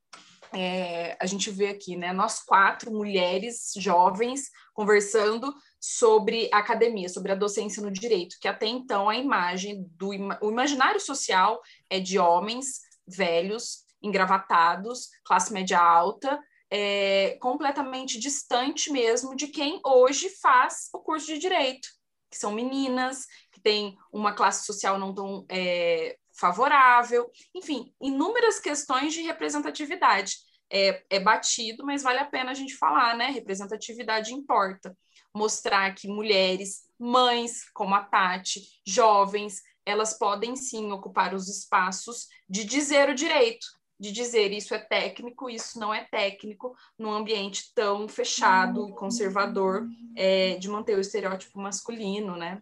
é, 0.53 1.17
a 1.19 1.25
gente 1.25 1.49
vê 1.49 1.67
aqui, 1.69 1.95
né? 1.95 2.11
Nós 2.11 2.39
quatro 2.43 2.91
mulheres 2.91 3.71
jovens 3.77 4.51
conversando 4.73 5.53
sobre 5.79 6.49
a 6.53 6.57
academia, 6.57 7.09
sobre 7.09 7.31
a 7.31 7.35
docência 7.35 7.81
no 7.81 7.91
direito, 7.91 8.37
que 8.39 8.47
até 8.47 8.67
então 8.67 9.09
a 9.09 9.17
imagem 9.17 9.85
do 9.97 10.09
o 10.41 10.51
imaginário 10.51 10.99
social 10.99 11.61
é 11.89 11.99
de 11.99 12.19
homens 12.19 12.81
velhos, 13.07 13.83
engravatados, 14.01 15.09
classe 15.23 15.53
média 15.53 15.79
alta, 15.79 16.39
é, 16.69 17.37
completamente 17.41 18.17
distante 18.17 18.89
mesmo 18.91 19.35
de 19.35 19.47
quem 19.47 19.81
hoje 19.85 20.29
faz 20.29 20.89
o 20.93 20.99
curso 20.99 21.27
de 21.27 21.37
direito, 21.37 21.89
que 22.29 22.37
são 22.37 22.53
meninas, 22.53 23.25
que 23.51 23.59
têm 23.59 23.97
uma 24.11 24.33
classe 24.33 24.65
social 24.65 24.97
não 24.97 25.13
tão 25.13 25.45
é, 25.49 26.17
favorável, 26.33 27.29
enfim, 27.53 27.93
inúmeras 28.01 28.59
questões 28.59 29.13
de 29.13 29.21
representatividade. 29.21 30.37
É, 30.73 31.03
é 31.09 31.19
batido, 31.19 31.85
mas 31.85 32.01
vale 32.01 32.19
a 32.19 32.25
pena 32.25 32.51
a 32.51 32.53
gente 32.53 32.77
falar, 32.77 33.17
né? 33.17 33.27
Representatividade 33.27 34.33
importa. 34.33 34.97
Mostrar 35.35 35.93
que 35.93 36.07
mulheres, 36.07 36.83
mães 36.97 37.69
como 37.73 37.93
a 37.93 38.03
Tati, 38.05 38.61
jovens, 38.87 39.61
elas 39.85 40.17
podem 40.17 40.55
sim 40.55 40.89
ocupar 40.93 41.33
os 41.33 41.49
espaços 41.49 42.27
de 42.49 42.63
dizer 42.63 43.09
o 43.09 43.15
direito, 43.15 43.67
de 44.01 44.11
dizer 44.11 44.51
isso 44.51 44.73
é 44.73 44.79
técnico, 44.79 45.47
isso 45.47 45.79
não 45.79 45.93
é 45.93 46.03
técnico, 46.05 46.75
num 46.97 47.11
ambiente 47.11 47.71
tão 47.75 48.07
fechado 48.07 48.89
e 48.89 48.93
conservador 48.93 49.87
é, 50.15 50.55
de 50.55 50.67
manter 50.67 50.97
o 50.97 50.99
estereótipo 50.99 51.59
masculino, 51.59 52.35
né? 52.35 52.59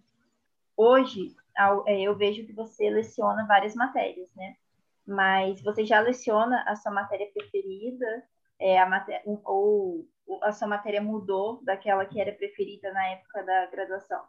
Hoje, 0.75 1.33
é, 1.87 2.01
eu 2.01 2.13
vejo 2.13 2.45
que 2.45 2.51
você 2.51 2.89
leciona 2.89 3.47
várias 3.47 3.73
matérias, 3.73 4.27
né? 4.35 4.57
Mas 5.07 5.61
você 5.61 5.85
já 5.85 6.01
leciona 6.01 6.61
a 6.67 6.75
sua 6.75 6.91
matéria 6.91 7.31
preferida, 7.33 8.23
é, 8.59 8.77
a 8.77 8.85
matéria, 8.85 9.23
ou 9.45 10.05
a 10.43 10.51
sua 10.51 10.67
matéria 10.67 11.01
mudou 11.01 11.63
daquela 11.63 12.05
que 12.05 12.19
era 12.19 12.33
preferida 12.33 12.91
na 12.91 13.07
época 13.11 13.43
da 13.43 13.65
graduação? 13.67 14.25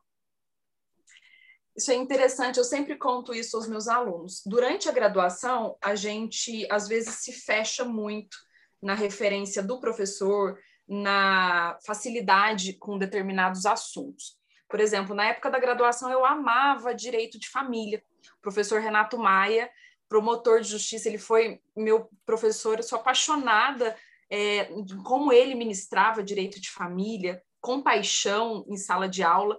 Isso 1.81 1.93
é 1.93 1.95
interessante, 1.95 2.59
eu 2.59 2.65
sempre 2.65 2.95
conto 2.95 3.33
isso 3.33 3.57
aos 3.57 3.67
meus 3.67 3.89
alunos. 3.89 4.43
Durante 4.45 4.87
a 4.87 4.93
graduação, 4.93 5.79
a 5.81 5.95
gente 5.95 6.71
às 6.71 6.87
vezes 6.87 7.15
se 7.23 7.33
fecha 7.33 7.87
muito 7.87 8.37
na 8.83 8.93
referência 8.93 9.63
do 9.63 9.81
professor, 9.81 10.59
na 10.87 11.79
facilidade 11.87 12.75
com 12.75 12.99
determinados 12.99 13.65
assuntos. 13.65 14.37
Por 14.69 14.79
exemplo, 14.79 15.15
na 15.15 15.25
época 15.25 15.51
da 15.51 15.59
graduação, 15.59 16.11
eu 16.11 16.23
amava 16.23 16.95
direito 16.95 17.39
de 17.39 17.49
família. 17.49 18.05
O 18.37 18.43
professor 18.43 18.79
Renato 18.79 19.17
Maia, 19.17 19.71
promotor 20.07 20.61
de 20.61 20.69
justiça, 20.69 21.09
ele 21.09 21.17
foi 21.17 21.63
meu 21.75 22.11
professor, 22.27 22.77
eu 22.77 22.83
sou 22.83 22.99
apaixonada 22.99 23.97
é, 24.29 24.69
como 25.03 25.33
ele 25.33 25.55
ministrava 25.55 26.23
direito 26.23 26.61
de 26.61 26.69
família, 26.69 27.43
com 27.59 27.81
paixão 27.81 28.67
em 28.69 28.77
sala 28.77 29.09
de 29.09 29.23
aula. 29.23 29.59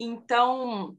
Então, 0.00 0.98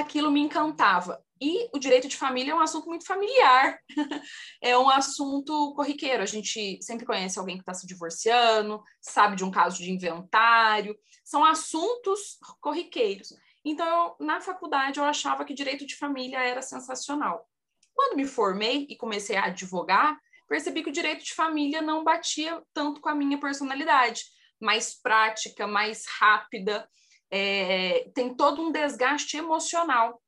aquilo 0.00 0.30
me 0.30 0.40
encantava. 0.40 1.22
E 1.40 1.68
o 1.72 1.78
direito 1.78 2.08
de 2.08 2.16
família 2.16 2.52
é 2.52 2.54
um 2.54 2.60
assunto 2.60 2.88
muito 2.88 3.06
familiar, 3.06 3.78
é 4.60 4.76
um 4.76 4.90
assunto 4.90 5.72
corriqueiro. 5.74 6.22
A 6.22 6.26
gente 6.26 6.78
sempre 6.82 7.06
conhece 7.06 7.38
alguém 7.38 7.56
que 7.56 7.62
está 7.62 7.74
se 7.74 7.86
divorciando, 7.86 8.82
sabe 9.00 9.36
de 9.36 9.44
um 9.44 9.50
caso 9.50 9.78
de 9.78 9.90
inventário, 9.90 10.98
são 11.24 11.44
assuntos 11.44 12.38
corriqueiros. 12.60 13.28
Então, 13.64 14.16
eu, 14.18 14.26
na 14.26 14.40
faculdade, 14.40 14.98
eu 14.98 15.04
achava 15.04 15.44
que 15.44 15.54
direito 15.54 15.86
de 15.86 15.96
família 15.96 16.42
era 16.42 16.62
sensacional. 16.62 17.46
Quando 17.94 18.16
me 18.16 18.24
formei 18.24 18.86
e 18.88 18.96
comecei 18.96 19.36
a 19.36 19.46
advogar, 19.46 20.18
percebi 20.48 20.82
que 20.82 20.90
o 20.90 20.92
direito 20.92 21.24
de 21.24 21.34
família 21.34 21.82
não 21.82 22.02
batia 22.02 22.62
tanto 22.72 23.00
com 23.00 23.08
a 23.08 23.14
minha 23.14 23.38
personalidade, 23.38 24.24
mais 24.60 25.00
prática, 25.00 25.66
mais 25.66 26.04
rápida 26.18 26.88
é, 27.30 28.10
tem 28.14 28.34
todo 28.34 28.62
um 28.62 28.72
desgaste 28.72 29.36
emocional. 29.36 30.20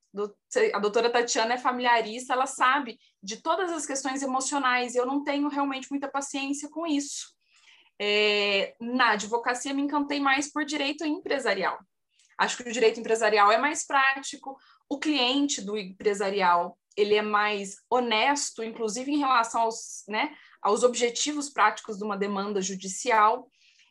A 0.75 0.79
doutora 0.79 1.11
Tatiana 1.11 1.55
é 1.55 1.59
familiarista, 1.59 2.33
ela 2.33 2.47
sabe 2.47 2.99
de 3.23 3.37
todas 3.43 3.71
as 3.71 3.87
questões 3.87 4.23
emocionais, 4.23 4.95
e 4.95 4.99
eu 4.99 5.07
não 5.07 5.23
tenho 5.23 5.49
realmente 5.49 5.89
muita 5.91 6.09
paciência 6.09 6.69
com 6.69 6.87
isso. 6.87 7.33
É, 7.99 8.75
na 8.81 9.11
advocacia, 9.11 9.75
me 9.75 9.83
encantei 9.83 10.21
mais 10.21 10.51
por 10.51 10.65
direito 10.65 11.05
empresarial. 11.05 11.79
Acho 12.39 12.57
que 12.57 12.69
o 12.69 12.73
direito 12.73 12.99
empresarial 12.99 13.53
é 13.53 13.59
mais 13.59 13.87
prático, 13.87 14.57
o 14.89 14.99
cliente 14.99 15.61
do 15.61 15.77
empresarial 15.77 16.77
ele 16.97 17.15
é 17.15 17.23
mais 17.23 17.77
honesto, 17.89 18.65
inclusive 18.65 19.13
em 19.13 19.19
relação 19.19 19.63
aos, 19.63 20.03
né, 20.09 20.35
aos 20.61 20.83
objetivos 20.83 21.51
práticos 21.51 21.99
de 21.99 22.05
uma 22.05 22.17
demanda 22.17 22.61
judicial. 22.61 23.49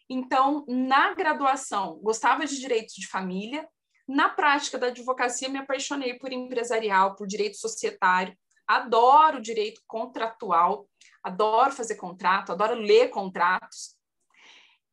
Então, 0.09 0.65
na 0.67 1.13
graduação, 1.13 1.99
gostava 2.01 2.45
de 2.45 2.59
direitos 2.59 2.95
de 2.95 3.07
família. 3.07 3.67
Na 4.07 4.27
prática 4.27 4.77
da 4.77 4.87
advocacia, 4.87 5.49
me 5.49 5.59
apaixonei 5.59 6.15
por 6.15 6.33
empresarial, 6.33 7.15
por 7.15 7.27
direito 7.27 7.57
societário. 7.57 8.35
Adoro 8.67 9.39
direito 9.41 9.81
contratual, 9.87 10.87
adoro 11.23 11.71
fazer 11.71 11.95
contrato, 11.95 12.51
adoro 12.51 12.75
ler 12.75 13.09
contratos. 13.09 13.95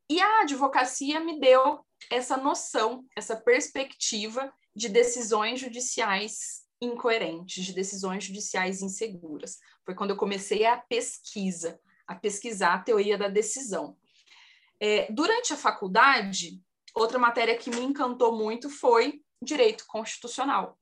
E 0.08 0.20
a 0.20 0.42
advocacia 0.42 1.18
me 1.18 1.40
deu 1.40 1.84
essa 2.10 2.36
noção, 2.36 3.04
essa 3.16 3.36
perspectiva 3.36 4.52
de 4.74 4.88
decisões 4.88 5.60
judiciais 5.60 6.66
incoerentes, 6.80 7.64
de 7.64 7.72
decisões 7.72 8.24
judiciais 8.24 8.82
inseguras. 8.82 9.58
Foi 9.84 9.94
quando 9.94 10.10
eu 10.10 10.16
comecei 10.16 10.66
a 10.66 10.76
pesquisa, 10.76 11.80
a 12.06 12.14
pesquisar 12.14 12.74
a 12.74 12.82
teoria 12.82 13.16
da 13.16 13.28
decisão. 13.28 13.96
É, 14.80 15.10
durante 15.10 15.52
a 15.52 15.56
faculdade, 15.56 16.60
outra 16.94 17.18
matéria 17.18 17.56
que 17.56 17.70
me 17.70 17.80
encantou 17.80 18.36
muito 18.36 18.68
foi 18.68 19.22
direito 19.40 19.84
constitucional. 19.86 20.78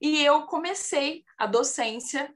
E 0.00 0.22
eu 0.24 0.42
comecei 0.42 1.24
a 1.36 1.46
docência, 1.46 2.32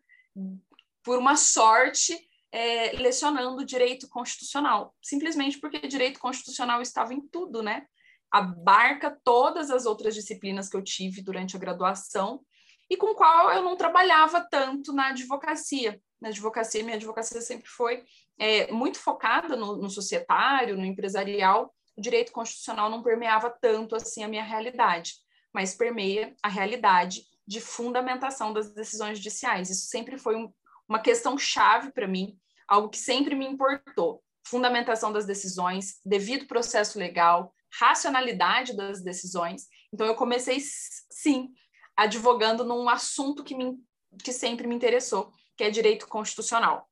por 1.02 1.18
uma 1.18 1.36
sorte, 1.36 2.16
é, 2.50 2.92
lecionando 2.92 3.64
direito 3.64 4.08
constitucional, 4.08 4.94
simplesmente 5.02 5.58
porque 5.58 5.86
direito 5.86 6.20
constitucional 6.20 6.82
estava 6.82 7.14
em 7.14 7.20
tudo, 7.20 7.62
né? 7.62 7.86
Abarca 8.30 9.18
todas 9.24 9.70
as 9.70 9.86
outras 9.86 10.14
disciplinas 10.14 10.68
que 10.68 10.76
eu 10.76 10.82
tive 10.82 11.22
durante 11.22 11.56
a 11.56 11.58
graduação 11.58 12.44
e 12.90 12.96
com 12.96 13.14
qual 13.14 13.50
eu 13.52 13.62
não 13.62 13.76
trabalhava 13.76 14.46
tanto 14.50 14.92
na 14.92 15.08
advocacia. 15.08 16.00
Na 16.20 16.28
advocacia, 16.28 16.84
minha 16.84 16.96
advocacia 16.96 17.40
sempre 17.40 17.68
foi 17.68 18.04
é, 18.38 18.70
muito 18.72 18.98
focada 18.98 19.56
no, 19.56 19.76
no 19.76 19.90
societário, 19.90 20.76
no 20.76 20.84
empresarial, 20.84 21.72
o 21.96 22.00
direito 22.00 22.32
constitucional 22.32 22.90
não 22.90 23.02
permeava 23.02 23.50
tanto 23.50 23.94
assim 23.94 24.24
a 24.24 24.28
minha 24.28 24.42
realidade, 24.42 25.14
mas 25.52 25.74
permeia 25.74 26.34
a 26.42 26.48
realidade 26.48 27.24
de 27.46 27.60
fundamentação 27.60 28.52
das 28.52 28.72
decisões 28.72 29.18
judiciais. 29.18 29.70
Isso 29.70 29.86
sempre 29.86 30.16
foi 30.16 30.36
um, 30.36 30.52
uma 30.88 30.98
questão 30.98 31.36
chave 31.36 31.92
para 31.92 32.08
mim, 32.08 32.36
algo 32.66 32.88
que 32.88 32.98
sempre 32.98 33.34
me 33.34 33.46
importou. 33.46 34.22
Fundamentação 34.46 35.12
das 35.12 35.26
decisões, 35.26 36.00
devido 36.04 36.46
processo 36.46 36.98
legal, 36.98 37.54
racionalidade 37.78 38.76
das 38.76 39.02
decisões. 39.02 39.66
Então, 39.92 40.06
eu 40.06 40.14
comecei, 40.14 40.58
sim, 40.60 41.50
advogando 41.96 42.64
num 42.64 42.88
assunto 42.88 43.44
que, 43.44 43.54
me, 43.54 43.78
que 44.24 44.32
sempre 44.32 44.66
me 44.66 44.74
interessou, 44.74 45.30
que 45.56 45.64
é 45.64 45.70
direito 45.70 46.08
constitucional 46.08 46.88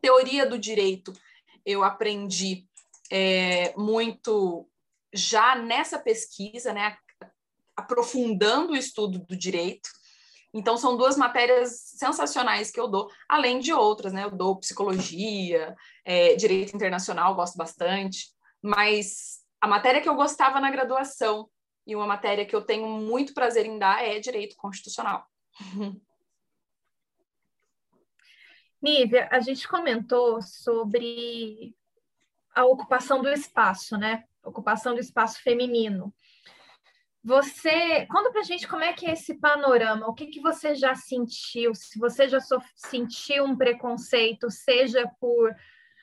teoria 0.00 0.46
do 0.46 0.58
direito 0.58 1.12
eu 1.64 1.84
aprendi 1.84 2.66
é, 3.10 3.74
muito 3.76 4.68
já 5.12 5.56
nessa 5.56 5.98
pesquisa, 5.98 6.72
né, 6.72 6.96
aprofundando 7.76 8.72
o 8.72 8.76
estudo 8.76 9.18
do 9.18 9.36
direito. 9.36 9.88
Então, 10.52 10.76
são 10.76 10.96
duas 10.96 11.16
matérias 11.16 11.92
sensacionais 11.96 12.70
que 12.70 12.80
eu 12.80 12.88
dou, 12.88 13.08
além 13.28 13.60
de 13.60 13.72
outras, 13.72 14.12
né? 14.12 14.24
Eu 14.24 14.32
dou 14.32 14.58
psicologia, 14.58 15.76
é, 16.04 16.34
direito 16.34 16.74
internacional, 16.74 17.36
gosto 17.36 17.56
bastante, 17.56 18.26
mas 18.60 19.40
a 19.60 19.68
matéria 19.68 20.00
que 20.00 20.08
eu 20.08 20.14
gostava 20.16 20.60
na 20.60 20.70
graduação 20.70 21.48
e 21.86 21.94
uma 21.94 22.06
matéria 22.06 22.44
que 22.44 22.54
eu 22.54 22.62
tenho 22.62 22.88
muito 22.88 23.32
prazer 23.32 23.64
em 23.64 23.78
dar 23.78 24.04
é 24.04 24.18
direito 24.18 24.56
constitucional. 24.56 25.24
Nívia, 28.82 29.28
a 29.30 29.40
gente 29.40 29.68
comentou 29.68 30.40
sobre 30.40 31.74
a 32.54 32.64
ocupação 32.64 33.20
do 33.20 33.28
espaço, 33.28 33.96
né? 33.96 34.24
Ocupação 34.42 34.94
do 34.94 35.00
espaço 35.00 35.42
feminino. 35.42 36.14
Você, 37.22 38.06
conta 38.06 38.32
pra 38.32 38.42
gente 38.42 38.66
como 38.66 38.82
é 38.82 38.94
que 38.94 39.04
é 39.04 39.12
esse 39.12 39.38
panorama, 39.38 40.08
o 40.08 40.14
que, 40.14 40.28
que 40.28 40.40
você 40.40 40.74
já 40.74 40.94
sentiu, 40.94 41.74
se 41.74 41.98
você 41.98 42.26
já 42.26 42.38
sentiu 42.74 43.44
um 43.44 43.54
preconceito, 43.54 44.50
seja 44.50 45.06
por 45.20 45.54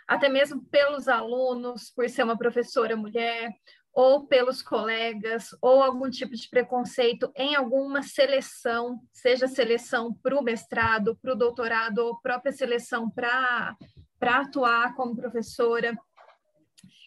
até 0.07 0.29
mesmo 0.29 0.63
pelos 0.65 1.07
alunos, 1.07 1.89
por 1.89 2.07
ser 2.07 2.23
uma 2.23 2.37
professora 2.37 2.95
mulher, 2.95 3.51
ou 3.97 4.27
pelos 4.27 4.61
colegas, 4.61 5.57
ou 5.59 5.81
algum 5.81 6.07
tipo 6.07 6.35
de 6.35 6.47
preconceito 6.47 7.31
em 7.35 7.55
alguma 7.55 8.03
seleção, 8.03 8.99
seja 9.11 9.47
seleção 9.47 10.13
para 10.21 10.37
o 10.37 10.43
mestrado, 10.43 11.17
para 11.19 11.33
o 11.33 11.35
doutorado, 11.35 11.97
ou 11.97 12.21
própria 12.21 12.51
seleção 12.51 13.09
para 13.09 13.75
atuar 14.21 14.93
como 14.93 15.15
professora. 15.15 15.97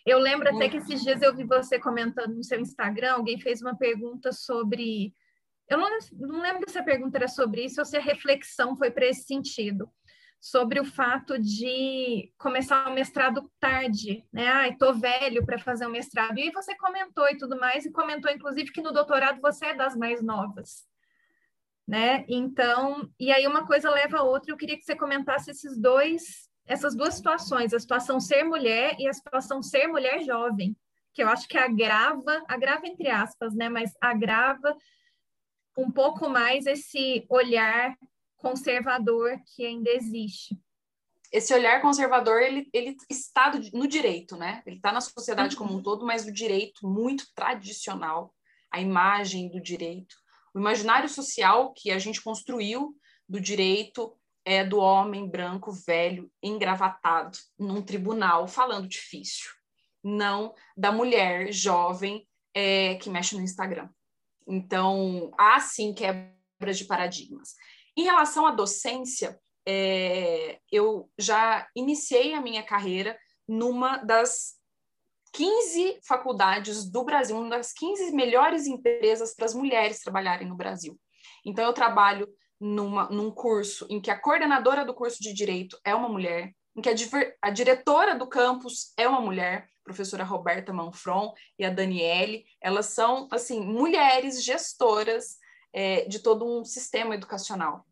Eu 0.04 0.18
lembro 0.18 0.48
até 0.48 0.68
que 0.68 0.78
esses 0.78 1.00
dias 1.04 1.22
eu 1.22 1.32
vi 1.32 1.44
você 1.44 1.78
comentando 1.78 2.34
no 2.34 2.42
seu 2.42 2.58
Instagram, 2.58 3.12
alguém 3.12 3.38
fez 3.38 3.62
uma 3.62 3.76
pergunta 3.76 4.32
sobre. 4.32 5.14
Eu 5.68 5.78
não, 5.78 5.90
não 6.18 6.42
lembro 6.42 6.68
se 6.68 6.76
a 6.76 6.82
pergunta 6.82 7.18
era 7.18 7.28
sobre 7.28 7.66
isso 7.66 7.80
ou 7.80 7.84
se 7.84 7.96
a 7.96 8.00
reflexão 8.00 8.76
foi 8.76 8.90
para 8.90 9.06
esse 9.06 9.22
sentido 9.22 9.88
sobre 10.40 10.80
o 10.80 10.84
fato 10.84 11.38
de 11.38 12.32
começar 12.38 12.88
o 12.88 12.94
mestrado 12.94 13.50
tarde, 13.60 14.24
né? 14.32 14.48
Ai, 14.48 14.74
tô 14.76 14.94
velho 14.94 15.44
para 15.44 15.58
fazer 15.58 15.86
o 15.86 15.90
mestrado. 15.90 16.38
E 16.38 16.50
você 16.50 16.74
comentou 16.76 17.28
e 17.28 17.36
tudo 17.36 17.58
mais, 17.60 17.84
e 17.84 17.92
comentou 17.92 18.30
inclusive 18.30 18.72
que 18.72 18.80
no 18.80 18.90
doutorado 18.90 19.38
você 19.40 19.66
é 19.66 19.74
das 19.74 19.94
mais 19.94 20.22
novas, 20.22 20.86
né? 21.86 22.24
Então, 22.26 23.10
e 23.20 23.30
aí 23.30 23.46
uma 23.46 23.66
coisa 23.66 23.90
leva 23.90 24.18
a 24.18 24.22
outra. 24.22 24.50
Eu 24.50 24.56
queria 24.56 24.78
que 24.78 24.84
você 24.84 24.96
comentasse 24.96 25.50
esses 25.50 25.78
dois, 25.78 26.48
essas 26.66 26.96
duas 26.96 27.14
situações, 27.14 27.74
a 27.74 27.78
situação 27.78 28.18
ser 28.18 28.42
mulher 28.42 28.96
e 28.98 29.06
a 29.06 29.12
situação 29.12 29.62
ser 29.62 29.88
mulher 29.88 30.22
jovem, 30.22 30.74
que 31.12 31.22
eu 31.22 31.28
acho 31.28 31.46
que 31.46 31.58
agrava, 31.58 32.42
agrava 32.48 32.86
entre 32.86 33.10
aspas, 33.10 33.54
né? 33.54 33.68
Mas 33.68 33.92
agrava 34.00 34.74
um 35.76 35.90
pouco 35.90 36.30
mais 36.30 36.64
esse 36.64 37.26
olhar 37.28 37.94
conservador 38.40 39.38
que 39.54 39.64
ainda 39.64 39.90
existe. 39.90 40.58
Esse 41.32 41.54
olhar 41.54 41.80
conservador, 41.80 42.42
ele, 42.42 42.68
ele 42.72 42.96
está 43.08 43.52
no 43.72 43.86
direito, 43.86 44.36
né? 44.36 44.62
Ele 44.66 44.76
está 44.76 44.92
na 44.92 45.00
sociedade 45.00 45.54
como 45.54 45.72
um 45.72 45.76
uhum. 45.76 45.82
todo, 45.82 46.04
mas 46.04 46.26
o 46.26 46.32
direito 46.32 46.88
muito 46.88 47.24
tradicional, 47.34 48.34
a 48.72 48.80
imagem 48.80 49.48
do 49.48 49.60
direito, 49.60 50.16
o 50.52 50.58
imaginário 50.58 51.08
social 51.08 51.72
que 51.72 51.92
a 51.92 51.98
gente 51.98 52.20
construiu 52.20 52.96
do 53.28 53.40
direito 53.40 54.16
é 54.44 54.64
do 54.64 54.78
homem 54.78 55.28
branco, 55.28 55.70
velho, 55.70 56.30
engravatado, 56.42 57.38
num 57.56 57.82
tribunal, 57.82 58.48
falando 58.48 58.88
difícil, 58.88 59.50
não 60.02 60.52
da 60.76 60.90
mulher 60.90 61.52
jovem 61.52 62.26
é, 62.52 62.96
que 62.96 63.08
mexe 63.08 63.36
no 63.36 63.42
Instagram. 63.42 63.88
Então, 64.46 65.30
há 65.38 65.60
sim 65.60 65.94
quebras 65.94 66.78
de 66.78 66.84
paradigmas. 66.84 67.54
Em 67.96 68.04
relação 68.04 68.46
à 68.46 68.50
docência, 68.50 69.38
é, 69.66 70.58
eu 70.70 71.10
já 71.18 71.68
iniciei 71.74 72.34
a 72.34 72.40
minha 72.40 72.62
carreira 72.62 73.18
numa 73.46 73.98
das 73.98 74.54
15 75.32 76.00
faculdades 76.04 76.90
do 76.90 77.04
Brasil, 77.04 77.36
uma 77.36 77.50
das 77.50 77.72
15 77.72 78.12
melhores 78.12 78.66
empresas 78.66 79.34
para 79.34 79.46
as 79.46 79.54
mulheres 79.54 80.00
trabalharem 80.00 80.48
no 80.48 80.56
Brasil. 80.56 80.98
Então, 81.44 81.64
eu 81.64 81.72
trabalho 81.72 82.28
numa, 82.60 83.08
num 83.08 83.30
curso 83.30 83.86
em 83.88 84.00
que 84.00 84.10
a 84.10 84.18
coordenadora 84.18 84.84
do 84.84 84.94
curso 84.94 85.22
de 85.22 85.32
Direito 85.32 85.78
é 85.84 85.94
uma 85.94 86.08
mulher, 86.08 86.52
em 86.76 86.80
que 86.80 86.88
a, 86.88 86.94
a 87.42 87.50
diretora 87.50 88.14
do 88.14 88.28
campus 88.28 88.92
é 88.96 89.08
uma 89.08 89.20
mulher, 89.20 89.68
professora 89.82 90.24
Roberta 90.24 90.72
Manfron 90.72 91.32
e 91.58 91.64
a 91.64 91.70
Daniele, 91.70 92.44
elas 92.60 92.86
são, 92.86 93.28
assim, 93.30 93.60
mulheres 93.60 94.44
gestoras 94.44 95.36
é, 95.72 96.04
de 96.06 96.18
todo 96.18 96.44
um 96.44 96.64
sistema 96.64 97.14
educacional. 97.14 97.86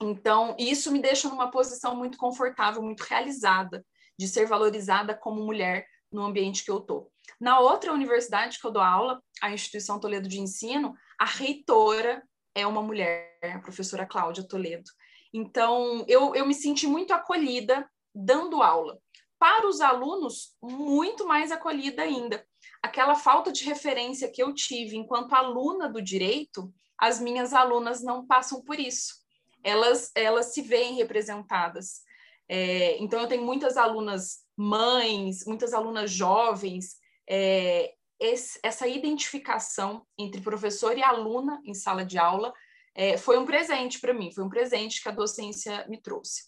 Então, 0.00 0.54
isso 0.58 0.92
me 0.92 1.00
deixa 1.00 1.28
numa 1.28 1.50
posição 1.50 1.96
muito 1.96 2.18
confortável, 2.18 2.82
muito 2.82 3.02
realizada, 3.02 3.84
de 4.18 4.28
ser 4.28 4.46
valorizada 4.46 5.14
como 5.14 5.44
mulher 5.44 5.86
no 6.12 6.22
ambiente 6.22 6.64
que 6.64 6.70
eu 6.70 6.78
estou. 6.78 7.10
Na 7.40 7.58
outra 7.58 7.92
universidade 7.92 8.58
que 8.58 8.66
eu 8.66 8.70
dou 8.70 8.82
aula, 8.82 9.22
a 9.42 9.52
Instituição 9.52 9.98
Toledo 9.98 10.28
de 10.28 10.40
Ensino, 10.40 10.94
a 11.18 11.24
reitora 11.24 12.22
é 12.54 12.66
uma 12.66 12.82
mulher, 12.82 13.38
a 13.42 13.58
professora 13.58 14.06
Cláudia 14.06 14.46
Toledo. 14.46 14.90
Então, 15.32 16.04
eu, 16.08 16.34
eu 16.34 16.46
me 16.46 16.54
senti 16.54 16.86
muito 16.86 17.12
acolhida 17.12 17.88
dando 18.14 18.62
aula. 18.62 18.98
Para 19.38 19.68
os 19.68 19.82
alunos, 19.82 20.56
muito 20.62 21.26
mais 21.26 21.52
acolhida 21.52 22.02
ainda. 22.02 22.46
Aquela 22.82 23.14
falta 23.14 23.52
de 23.52 23.64
referência 23.64 24.30
que 24.30 24.42
eu 24.42 24.54
tive 24.54 24.96
enquanto 24.96 25.34
aluna 25.34 25.90
do 25.90 26.00
direito, 26.00 26.72
as 26.98 27.20
minhas 27.20 27.52
alunas 27.52 28.02
não 28.02 28.26
passam 28.26 28.62
por 28.62 28.78
isso 28.78 29.26
elas, 29.66 30.12
elas 30.14 30.54
se 30.54 30.62
veem 30.62 30.94
representadas. 30.94 32.02
É, 32.48 32.96
então, 33.02 33.20
eu 33.20 33.26
tenho 33.26 33.44
muitas 33.44 33.76
alunas 33.76 34.44
mães, 34.56 35.44
muitas 35.44 35.74
alunas 35.74 36.08
jovens, 36.08 36.96
é, 37.28 37.92
esse, 38.20 38.60
essa 38.62 38.86
identificação 38.86 40.06
entre 40.16 40.40
professor 40.40 40.96
e 40.96 41.02
aluna 41.02 41.60
em 41.64 41.74
sala 41.74 42.04
de 42.04 42.16
aula 42.16 42.54
é, 42.94 43.18
foi 43.18 43.36
um 43.38 43.44
presente 43.44 44.00
para 44.00 44.14
mim, 44.14 44.32
foi 44.32 44.44
um 44.44 44.48
presente 44.48 45.02
que 45.02 45.08
a 45.08 45.12
docência 45.12 45.84
me 45.88 46.00
trouxe. 46.00 46.44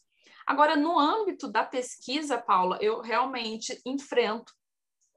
Agora, 0.47 0.77
no 0.77 0.97
âmbito 0.99 1.49
da 1.49 1.65
pesquisa, 1.65 2.39
Paula, 2.39 2.79
eu 2.81 3.03
realmente 3.03 3.79
enfrento 3.85 4.55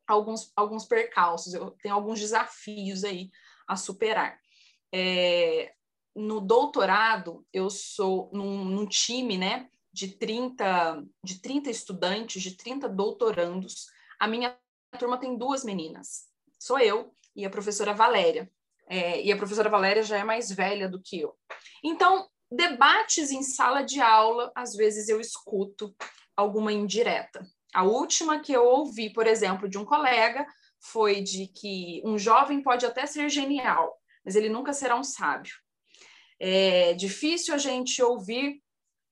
alguns, 0.05 0.51
alguns 0.55 0.85
percalços, 0.85 1.53
eu 1.53 1.71
tenho 1.83 1.93
alguns 1.93 2.19
desafios 2.19 3.03
aí 3.03 3.29
a 3.65 3.77
superar. 3.77 4.41
É, 4.93 5.73
no 6.15 6.41
doutorado, 6.41 7.45
eu 7.53 7.69
sou 7.69 8.29
num, 8.33 8.65
num, 8.65 8.85
time, 8.85 9.37
né, 9.37 9.69
de 9.93 10.09
30, 10.09 11.03
de 11.23 11.41
30 11.41 11.69
estudantes, 11.69 12.41
de 12.41 12.55
30 12.57 12.89
doutorandos. 12.89 13.87
A 14.19 14.27
minha 14.27 14.57
turma 14.99 15.17
tem 15.17 15.37
duas 15.37 15.63
meninas. 15.63 16.27
Sou 16.59 16.79
eu 16.79 17.13
e 17.35 17.45
a 17.45 17.49
professora 17.49 17.93
Valéria. 17.93 18.51
É, 18.87 19.21
e 19.23 19.31
a 19.31 19.37
professora 19.37 19.69
Valéria 19.69 20.03
já 20.03 20.17
é 20.17 20.23
mais 20.23 20.51
velha 20.51 20.89
do 20.89 21.01
que 21.01 21.21
eu. 21.21 21.33
Então, 21.81 22.27
debates 22.51 23.31
em 23.31 23.41
sala 23.41 23.83
de 23.83 24.01
aula, 24.01 24.51
às 24.53 24.75
vezes 24.75 25.07
eu 25.07 25.21
escuto 25.21 25.95
alguma 26.35 26.73
indireta. 26.73 27.47
A 27.73 27.83
última 27.83 28.41
que 28.41 28.51
eu 28.51 28.65
ouvi, 28.65 29.09
por 29.09 29.25
exemplo, 29.25 29.69
de 29.69 29.77
um 29.77 29.85
colega 29.85 30.45
foi 30.81 31.21
de 31.21 31.47
que 31.47 32.01
um 32.03 32.17
jovem 32.17 32.61
pode 32.61 32.85
até 32.85 33.05
ser 33.05 33.29
genial, 33.29 34.00
mas 34.23 34.35
ele 34.35 34.49
nunca 34.49 34.73
será 34.73 34.95
um 34.95 35.03
sábio. 35.03 35.53
É 36.39 36.93
difícil 36.93 37.53
a 37.53 37.57
gente 37.57 38.01
ouvir 38.01 38.61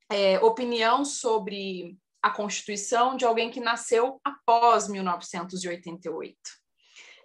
é, 0.10 0.39
opinião 0.39 1.06
sobre 1.06 1.98
a 2.22 2.32
Constituição 2.32 3.15
de 3.15 3.26
alguém 3.26 3.50
que 3.50 3.60
nasceu 3.60 4.19
após 4.24 4.88
1988. 4.89 6.38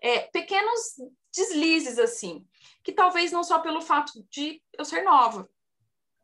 É, 0.03 0.21
pequenos 0.31 0.81
deslizes, 1.35 1.99
assim, 1.99 2.47
que 2.83 2.93
talvez 2.93 3.33
não 3.33 3.43
só 3.43 3.61
pelo 3.61 3.81
fato 3.81 4.13
de 4.31 4.63
eu 4.79 4.85
ser 4.85 5.03
nova, 5.03 5.49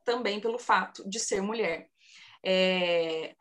também 0.05 0.41
pelo 0.41 0.59
fato 0.59 1.09
de 1.09 1.19
ser 1.19 1.41
mulher. 1.41 1.89
É, 2.45 3.35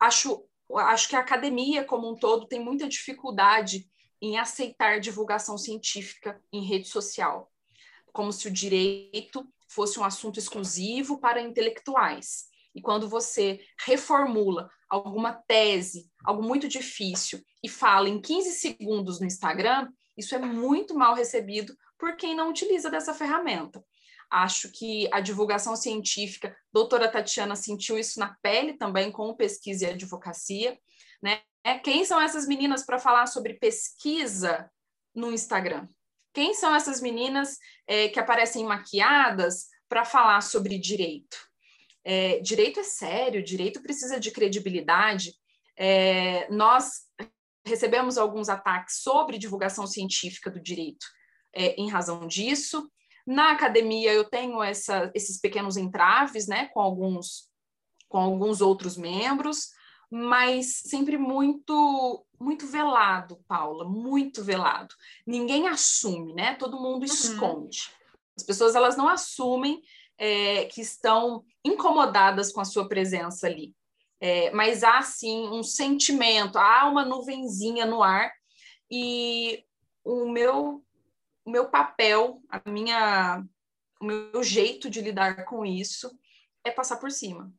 acho, 0.00 0.44
acho 0.74 1.08
que 1.08 1.16
a 1.16 1.20
academia 1.20 1.84
como 1.84 2.10
um 2.10 2.16
todo 2.16 2.48
tem 2.48 2.60
muita 2.60 2.88
dificuldade 2.88 3.88
em 4.20 4.38
aceitar 4.38 5.00
divulgação 5.00 5.56
científica 5.56 6.40
em 6.52 6.64
rede 6.64 6.88
social, 6.88 7.50
como 8.12 8.32
se 8.32 8.48
o 8.48 8.50
direito 8.50 9.46
fosse 9.68 10.00
um 10.00 10.04
assunto 10.04 10.38
exclusivo 10.38 11.18
para 11.18 11.40
intelectuais. 11.40 12.46
E 12.74 12.80
quando 12.80 13.08
você 13.08 13.60
reformula 13.84 14.70
alguma 14.88 15.32
tese, 15.32 16.10
algo 16.24 16.42
muito 16.42 16.68
difícil, 16.68 17.42
e 17.62 17.68
fala 17.68 18.08
em 18.08 18.20
15 18.20 18.52
segundos 18.52 19.20
no 19.20 19.26
Instagram, 19.26 19.88
isso 20.16 20.34
é 20.34 20.38
muito 20.38 20.94
mal 20.94 21.14
recebido 21.14 21.76
por 21.98 22.16
quem 22.16 22.34
não 22.34 22.50
utiliza 22.50 22.90
dessa 22.90 23.12
ferramenta. 23.12 23.84
Acho 24.30 24.70
que 24.70 25.08
a 25.12 25.20
divulgação 25.20 25.74
científica, 25.74 26.54
doutora 26.72 27.10
Tatiana 27.10 27.56
sentiu 27.56 27.98
isso 27.98 28.20
na 28.20 28.36
pele 28.42 28.74
também 28.74 29.10
com 29.10 29.34
pesquisa 29.34 29.86
e 29.86 29.90
advocacia, 29.90 30.78
né? 31.22 31.42
Quem 31.82 32.04
são 32.04 32.20
essas 32.20 32.46
meninas 32.46 32.84
para 32.84 32.98
falar 32.98 33.26
sobre 33.26 33.54
pesquisa 33.54 34.70
no 35.14 35.32
Instagram? 35.32 35.86
Quem 36.32 36.54
são 36.54 36.74
essas 36.74 37.00
meninas 37.00 37.58
é, 37.86 38.08
que 38.08 38.20
aparecem 38.20 38.64
maquiadas 38.64 39.66
para 39.88 40.04
falar 40.04 40.40
sobre 40.40 40.78
direito? 40.78 41.36
É, 42.04 42.38
direito 42.40 42.80
é 42.80 42.84
sério, 42.84 43.42
direito 43.42 43.82
precisa 43.82 44.18
de 44.18 44.30
credibilidade. 44.30 45.34
É, 45.76 46.48
nós 46.50 47.02
recebemos 47.66 48.16
alguns 48.16 48.48
ataques 48.48 49.02
sobre 49.02 49.38
divulgação 49.38 49.86
científica 49.86 50.50
do 50.50 50.60
direito 50.60 51.06
é, 51.54 51.74
em 51.74 51.90
razão 51.90 52.26
disso. 52.26 52.90
Na 53.26 53.52
academia 53.52 54.12
eu 54.12 54.24
tenho 54.24 54.62
essa, 54.62 55.10
esses 55.14 55.38
pequenos 55.38 55.76
entraves, 55.76 56.46
né, 56.46 56.68
com 56.72 56.80
alguns 56.80 57.48
com 58.08 58.16
alguns 58.16 58.62
outros 58.62 58.96
membros 58.96 59.68
mas 60.10 60.82
sempre 60.86 61.18
muito 61.18 62.24
muito 62.40 62.68
velado, 62.68 63.42
Paula, 63.48 63.84
muito 63.84 64.44
velado. 64.44 64.94
Ninguém 65.26 65.66
assume, 65.66 66.32
né? 66.34 66.54
Todo 66.54 66.80
mundo 66.80 67.00
uhum. 67.00 67.04
esconde. 67.04 67.90
As 68.36 68.44
pessoas 68.44 68.76
elas 68.76 68.96
não 68.96 69.08
assumem 69.08 69.82
é, 70.16 70.66
que 70.66 70.80
estão 70.80 71.44
incomodadas 71.64 72.52
com 72.52 72.60
a 72.60 72.64
sua 72.64 72.88
presença 72.88 73.48
ali. 73.48 73.74
É, 74.20 74.52
mas 74.52 74.84
há 74.84 75.02
sim 75.02 75.48
um 75.48 75.64
sentimento, 75.64 76.58
há 76.58 76.86
uma 76.88 77.04
nuvenzinha 77.04 77.84
no 77.84 78.02
ar 78.02 78.32
e 78.90 79.64
o 80.04 80.28
meu 80.28 80.84
o 81.44 81.50
meu 81.50 81.70
papel, 81.70 82.42
a 82.48 82.70
minha 82.70 83.42
o 84.00 84.04
meu 84.04 84.42
jeito 84.42 84.88
de 84.88 85.00
lidar 85.00 85.44
com 85.44 85.64
isso 85.64 86.10
é 86.64 86.70
passar 86.70 86.96
por 86.98 87.10
cima 87.10 87.52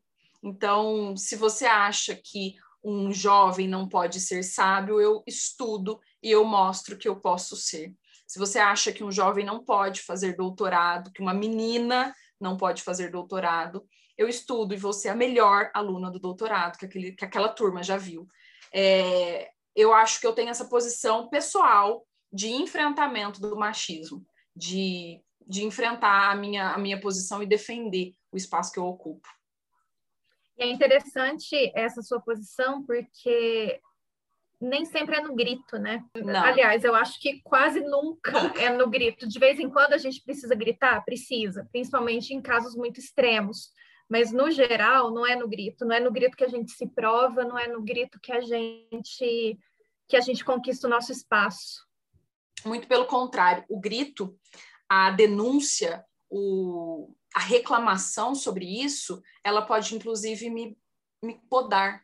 Então, 0.44 1.16
se 1.18 1.36
você 1.36 1.66
acha 1.66 2.16
que 2.16 2.56
um 2.84 3.12
jovem 3.12 3.68
não 3.68 3.88
pode 3.88 4.20
ser 4.20 4.44
sábio, 4.44 5.02
eu 5.02 5.22
estudo 5.28 6.00
e 6.24 6.32
eu 6.32 6.46
mostro 6.46 6.98
que 6.98 7.08
eu 7.08 7.20
posso 7.20 7.56
ser. 7.56 7.94
Se 8.26 8.40
você 8.40 8.60
acha 8.60 8.92
que 8.92 9.04
um 9.04 9.12
jovem 9.12 9.46
não 9.46 9.64
pode 9.64 10.02
fazer 10.02 10.36
doutorado, 10.36 11.12
que 11.12 11.22
uma 11.22 11.34
menina 11.34 12.14
não 12.40 12.56
pode 12.56 12.84
fazer 12.84 13.12
doutorado, 13.12 13.86
eu 14.18 14.28
estudo 14.28 14.74
e 14.74 14.78
vou 14.78 14.94
ser 14.94 15.10
a 15.10 15.16
melhor 15.16 15.72
aluna 15.74 16.12
do 16.12 16.20
doutorado 16.20 16.78
que, 16.78 16.86
aquele, 16.86 17.12
que 17.14 17.26
aquela 17.26 17.50
turma 17.50 17.82
já 17.82 17.98
viu. 17.98 18.28
É, 18.74 19.50
eu 19.76 19.94
acho 19.94 20.20
que 20.20 20.28
eu 20.28 20.34
tenho 20.34 20.50
essa 20.50 20.66
posição 20.66 21.30
pessoal 21.30 22.06
de 22.32 22.50
enfrentamento 22.50 23.42
do 23.42 23.56
machismo, 23.56 24.26
de, 24.56 25.22
de 25.48 25.64
enfrentar 25.64 26.32
a 26.32 26.36
minha, 26.36 26.72
a 26.72 26.78
minha 26.78 27.00
posição 27.00 27.42
e 27.42 27.48
defender 27.48 28.14
o 28.32 28.38
espaço 28.38 28.72
que 28.72 28.80
eu 28.80 28.86
ocupo. 28.86 29.28
É 30.60 30.68
interessante 30.68 31.72
essa 31.74 32.02
sua 32.02 32.20
posição, 32.20 32.84
porque 32.86 33.80
nem 34.62 34.84
sempre 34.84 35.16
é 35.16 35.22
no 35.22 35.34
grito, 35.34 35.78
né? 35.78 36.04
Não. 36.16 36.44
Aliás, 36.44 36.84
eu 36.84 36.94
acho 36.94 37.20
que 37.20 37.42
quase 37.44 37.80
nunca 37.80 38.32
é 38.60 38.70
no 38.70 38.90
grito. 38.90 39.28
De 39.28 39.40
vez 39.40 39.58
em 39.58 39.70
quando 39.70 39.94
a 39.94 39.98
gente 39.98 40.22
precisa 40.22 40.54
gritar, 40.54 41.04
precisa, 41.06 41.68
principalmente 41.72 42.34
em 42.34 42.42
casos 42.42 42.76
muito 42.76 43.00
extremos. 43.00 43.72
Mas 44.10 44.34
no 44.34 44.52
geral, 44.52 45.12
não 45.12 45.26
é 45.26 45.36
no 45.36 45.48
grito, 45.48 45.86
não 45.86 45.96
é 45.96 46.00
no 46.00 46.12
grito 46.12 46.36
que 46.36 46.44
a 46.44 46.50
gente 46.50 46.72
se 46.72 46.88
prova, 46.88 47.46
não 47.46 47.58
é 47.58 47.68
no 47.68 47.82
grito 47.82 48.20
que 48.20 48.32
a 48.32 48.42
gente 48.42 49.58
que 50.08 50.18
a 50.18 50.22
gente 50.22 50.44
conquista 50.44 50.88
o 50.88 50.90
nosso 50.90 51.12
espaço. 51.12 51.86
Muito 52.66 52.88
pelo 52.88 53.06
contrário, 53.06 53.64
o 53.70 53.80
grito, 53.80 54.36
a 54.90 55.12
denúncia, 55.12 56.04
o, 56.28 57.14
a 57.36 57.40
reclamação 57.40 58.34
sobre 58.34 58.66
isso, 58.66 59.22
ela 59.44 59.62
pode 59.62 59.96
inclusive 59.96 60.50
me, 60.50 60.78
me 61.22 61.40
podar, 61.50 62.04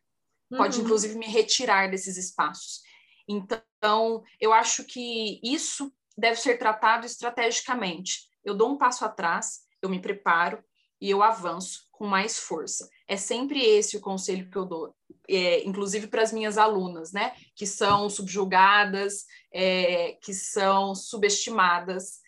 uhum. 0.52 0.58
pode 0.58 0.80
inclusive 0.80 1.18
me 1.18 1.26
retirar 1.26 1.90
desses 1.90 2.18
espaços. 2.18 2.82
Então, 3.28 4.24
eu 4.40 4.54
acho 4.54 4.84
que 4.84 5.40
isso 5.44 5.92
deve 6.18 6.40
ser 6.40 6.58
tratado 6.58 7.06
estrategicamente. 7.06 8.30
Eu 8.44 8.56
dou 8.56 8.72
um 8.72 8.78
passo 8.78 9.04
atrás, 9.04 9.62
eu 9.82 9.90
me 9.90 10.00
preparo 10.00 10.64
e 11.02 11.10
eu 11.10 11.24
avanço 11.24 11.88
com 11.92 12.06
mais 12.06 12.38
força. 12.38 12.90
É 13.08 13.18
sempre 13.18 13.60
esse 13.60 13.98
o 13.98 14.02
conselho 14.02 14.50
que 14.50 14.58
eu 14.58 14.66
dou, 14.66 14.96
é, 15.28 15.64
inclusive 15.64 16.08
para 16.08 16.22
as 16.22 16.32
minhas 16.32 16.58
alunas, 16.58 17.12
né? 17.12 17.36
Que 17.56 17.66
são 17.66 18.10
subjugadas, 18.10 19.26
é, 19.52 20.18
que 20.22 20.34
são 20.34 20.94
subestimadas. 20.94 22.20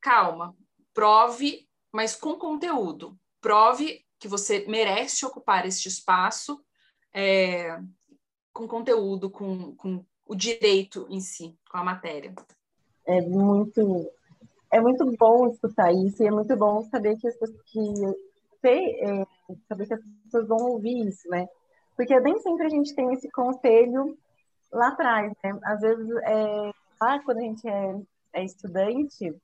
Calma, 0.00 0.56
prove 0.92 1.69
mas 1.92 2.14
com 2.14 2.34
conteúdo. 2.36 3.18
Prove 3.40 4.04
que 4.18 4.28
você 4.28 4.66
merece 4.68 5.24
ocupar 5.24 5.66
este 5.66 5.88
espaço 5.88 6.62
é, 7.12 7.78
com 8.52 8.68
conteúdo, 8.68 9.30
com, 9.30 9.74
com 9.76 10.04
o 10.26 10.34
direito 10.34 11.06
em 11.08 11.20
si, 11.20 11.58
com 11.70 11.78
a 11.78 11.84
matéria. 11.84 12.34
É 13.06 13.20
muito, 13.20 14.10
é 14.70 14.80
muito 14.80 15.04
bom 15.18 15.48
escutar 15.48 15.92
isso 15.92 16.22
e 16.22 16.26
é 16.26 16.30
muito 16.30 16.54
bom 16.56 16.84
saber 16.84 17.16
que 17.16 17.26
as 17.26 17.36
pessoas, 17.36 17.62
que, 17.66 17.82
é, 18.62 19.26
saber 19.68 19.86
que 19.86 19.94
as 19.94 20.00
pessoas 20.24 20.46
vão 20.46 20.70
ouvir 20.70 21.08
isso, 21.08 21.28
né? 21.28 21.48
Porque 21.96 22.18
nem 22.20 22.38
sempre 22.40 22.66
a 22.66 22.68
gente 22.68 22.94
tem 22.94 23.12
esse 23.12 23.30
conselho 23.30 24.16
lá 24.72 24.88
atrás, 24.88 25.32
né? 25.42 25.58
Às 25.64 25.80
vezes, 25.80 26.08
é, 26.24 26.72
lá 27.00 27.18
quando 27.24 27.38
a 27.38 27.42
gente 27.42 27.68
é, 27.68 28.00
é 28.34 28.44
estudante, 28.44 29.34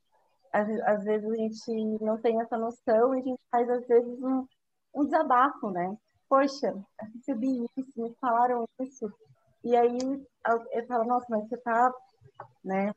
às, 0.56 0.68
às, 0.80 1.04
vezes 1.04 1.30
a 1.30 1.36
gente 1.36 1.98
não 2.00 2.18
tem 2.18 2.40
essa 2.40 2.56
noção 2.56 3.14
e 3.14 3.20
a 3.20 3.22
gente 3.22 3.40
faz, 3.50 3.68
às 3.68 3.86
vezes, 3.86 4.22
um, 4.22 4.46
um 4.94 5.04
desabafo, 5.04 5.70
né? 5.70 5.96
Poxa, 6.28 6.74
recebi 7.14 7.64
isso, 7.76 7.88
me 7.96 8.14
falaram 8.20 8.66
isso. 8.80 9.12
E 9.62 9.76
aí 9.76 9.98
eu 10.72 10.86
falo, 10.86 11.04
nossa, 11.04 11.26
mas 11.28 11.48
você 11.48 11.56
tá, 11.58 11.92
né, 12.64 12.94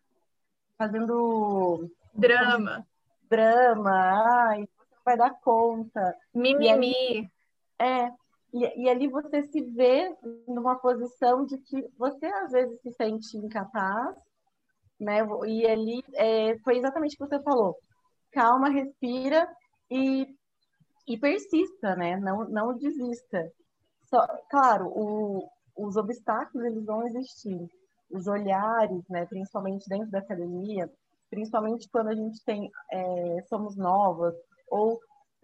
fazendo... 0.78 1.90
Drama. 2.14 2.86
Drama, 3.30 3.92
ai, 3.92 4.62
você 4.62 5.02
vai 5.06 5.18
dar 5.18 5.40
conta. 5.42 6.18
Mimimi. 6.34 7.30
é, 7.78 8.12
e, 8.54 8.84
e 8.84 8.90
ali 8.90 9.08
você 9.08 9.44
se 9.44 9.62
vê 9.62 10.16
numa 10.48 10.76
posição 10.76 11.46
de 11.46 11.58
que 11.58 11.88
você 11.98 12.26
às 12.26 12.52
vezes 12.52 12.82
se 12.82 12.92
sente 12.94 13.38
incapaz, 13.38 14.16
né? 15.00 15.20
E 15.48 15.66
ali 15.66 16.04
é, 16.16 16.58
foi 16.60 16.78
exatamente 16.78 17.16
o 17.16 17.18
que 17.18 17.30
você 17.30 17.42
falou. 17.44 17.76
Calma, 18.32 18.70
respira 18.70 19.48
e, 19.90 20.28
e 21.08 21.18
persista, 21.18 21.96
né? 21.96 22.18
Não, 22.18 22.48
não 22.50 22.78
desista. 22.78 23.52
Só, 24.06 24.26
claro, 24.50 24.88
o, 24.88 25.48
os 25.78 25.96
obstáculos 25.96 26.66
eles 26.66 26.86
vão 26.86 27.08
existir. 27.08 27.68
Os 28.12 28.28
olhares, 28.28 29.04
né? 29.10 29.26
Principalmente 29.26 29.88
dentro 29.88 30.10
da 30.12 30.20
academia, 30.20 30.90
principalmente 31.30 31.88
quando 31.90 32.10
a 32.10 32.16
gente 32.16 32.44
tem 32.44 32.70
é, 32.92 33.44
somos 33.48 33.76
novas 33.76 34.34
ou 34.70 35.00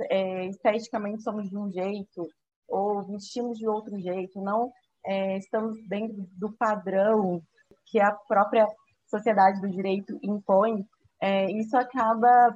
é, 0.10 0.46
esteticamente 0.48 1.24
somos 1.24 1.50
de 1.50 1.58
um 1.58 1.72
jeito 1.72 2.28
ou 2.68 3.04
vestimos 3.04 3.58
de 3.58 3.68
outro 3.68 3.98
jeito, 4.00 4.42
não 4.42 4.72
é, 5.06 5.38
estamos 5.38 5.78
dentro 5.88 6.28
do 6.32 6.52
padrão 6.54 7.42
que 7.86 8.00
a 8.00 8.12
própria 8.12 8.68
sociedade 9.08 9.62
do 9.62 9.70
direito 9.70 10.18
impõe, 10.22 10.86
é, 11.22 11.52
isso 11.52 11.76
acaba 11.78 12.56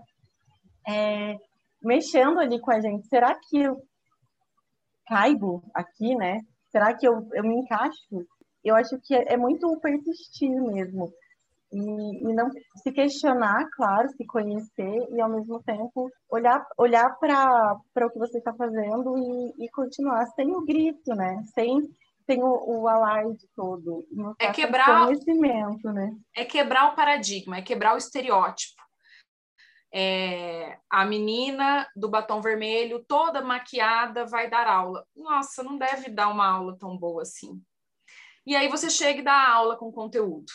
é, 0.87 1.35
mexendo 1.81 2.39
ali 2.39 2.59
com 2.59 2.71
a 2.71 2.79
gente. 2.79 3.07
Será 3.07 3.35
que 3.35 3.61
eu 3.61 3.81
caibo 5.07 5.63
aqui, 5.73 6.15
né? 6.15 6.39
Será 6.71 6.93
que 6.93 7.07
eu, 7.07 7.27
eu 7.33 7.43
me 7.43 7.55
encaixo? 7.55 8.25
Eu 8.63 8.75
acho 8.75 8.99
que 8.99 9.15
é, 9.15 9.33
é 9.33 9.37
muito 9.37 9.79
persistir 9.79 10.49
mesmo. 10.49 11.11
E, 11.71 12.29
e, 12.29 12.33
não 12.33 12.49
se 12.81 12.91
questionar, 12.91 13.67
claro, 13.75 14.09
se 14.09 14.25
conhecer 14.25 15.07
e 15.11 15.21
ao 15.21 15.29
mesmo 15.29 15.61
tempo 15.61 16.09
olhar 16.27 16.65
olhar 16.75 17.15
para 17.19 18.07
o 18.07 18.09
que 18.09 18.17
você 18.17 18.39
está 18.39 18.51
fazendo 18.55 19.15
e, 19.17 19.65
e, 19.65 19.69
continuar 19.69 20.25
sem 20.35 20.51
o 20.51 20.65
grito, 20.65 21.13
né? 21.13 21.43
Sem 21.53 21.87
tem 22.29 22.43
o, 22.43 22.81
o 22.81 22.87
alarde 22.87 23.49
todo. 23.55 24.07
É 24.37 24.51
quebrar 24.51 25.07
conhecimento, 25.07 25.91
né? 25.91 26.15
É 26.35 26.45
quebrar 26.45 26.91
o 26.91 26.95
paradigma, 26.95 27.57
é 27.57 27.61
quebrar 27.63 27.95
o 27.95 27.97
estereótipo. 27.97 28.79
É, 29.91 30.77
a 30.87 31.03
menina 31.05 31.89
do 31.95 32.07
batom 32.07 32.39
vermelho, 32.39 33.03
toda 33.07 33.41
maquiada, 33.41 34.27
vai 34.27 34.47
dar 34.47 34.67
aula. 34.67 35.03
Nossa, 35.15 35.63
não 35.63 35.75
deve 35.75 36.11
dar 36.11 36.29
uma 36.29 36.47
aula 36.47 36.77
tão 36.77 36.95
boa 36.95 37.23
assim. 37.23 37.59
E 38.45 38.55
aí 38.55 38.67
você 38.67 38.91
chega 38.91 39.21
e 39.21 39.23
dá 39.23 39.49
aula 39.49 39.75
com 39.75 39.91
conteúdo. 39.91 40.51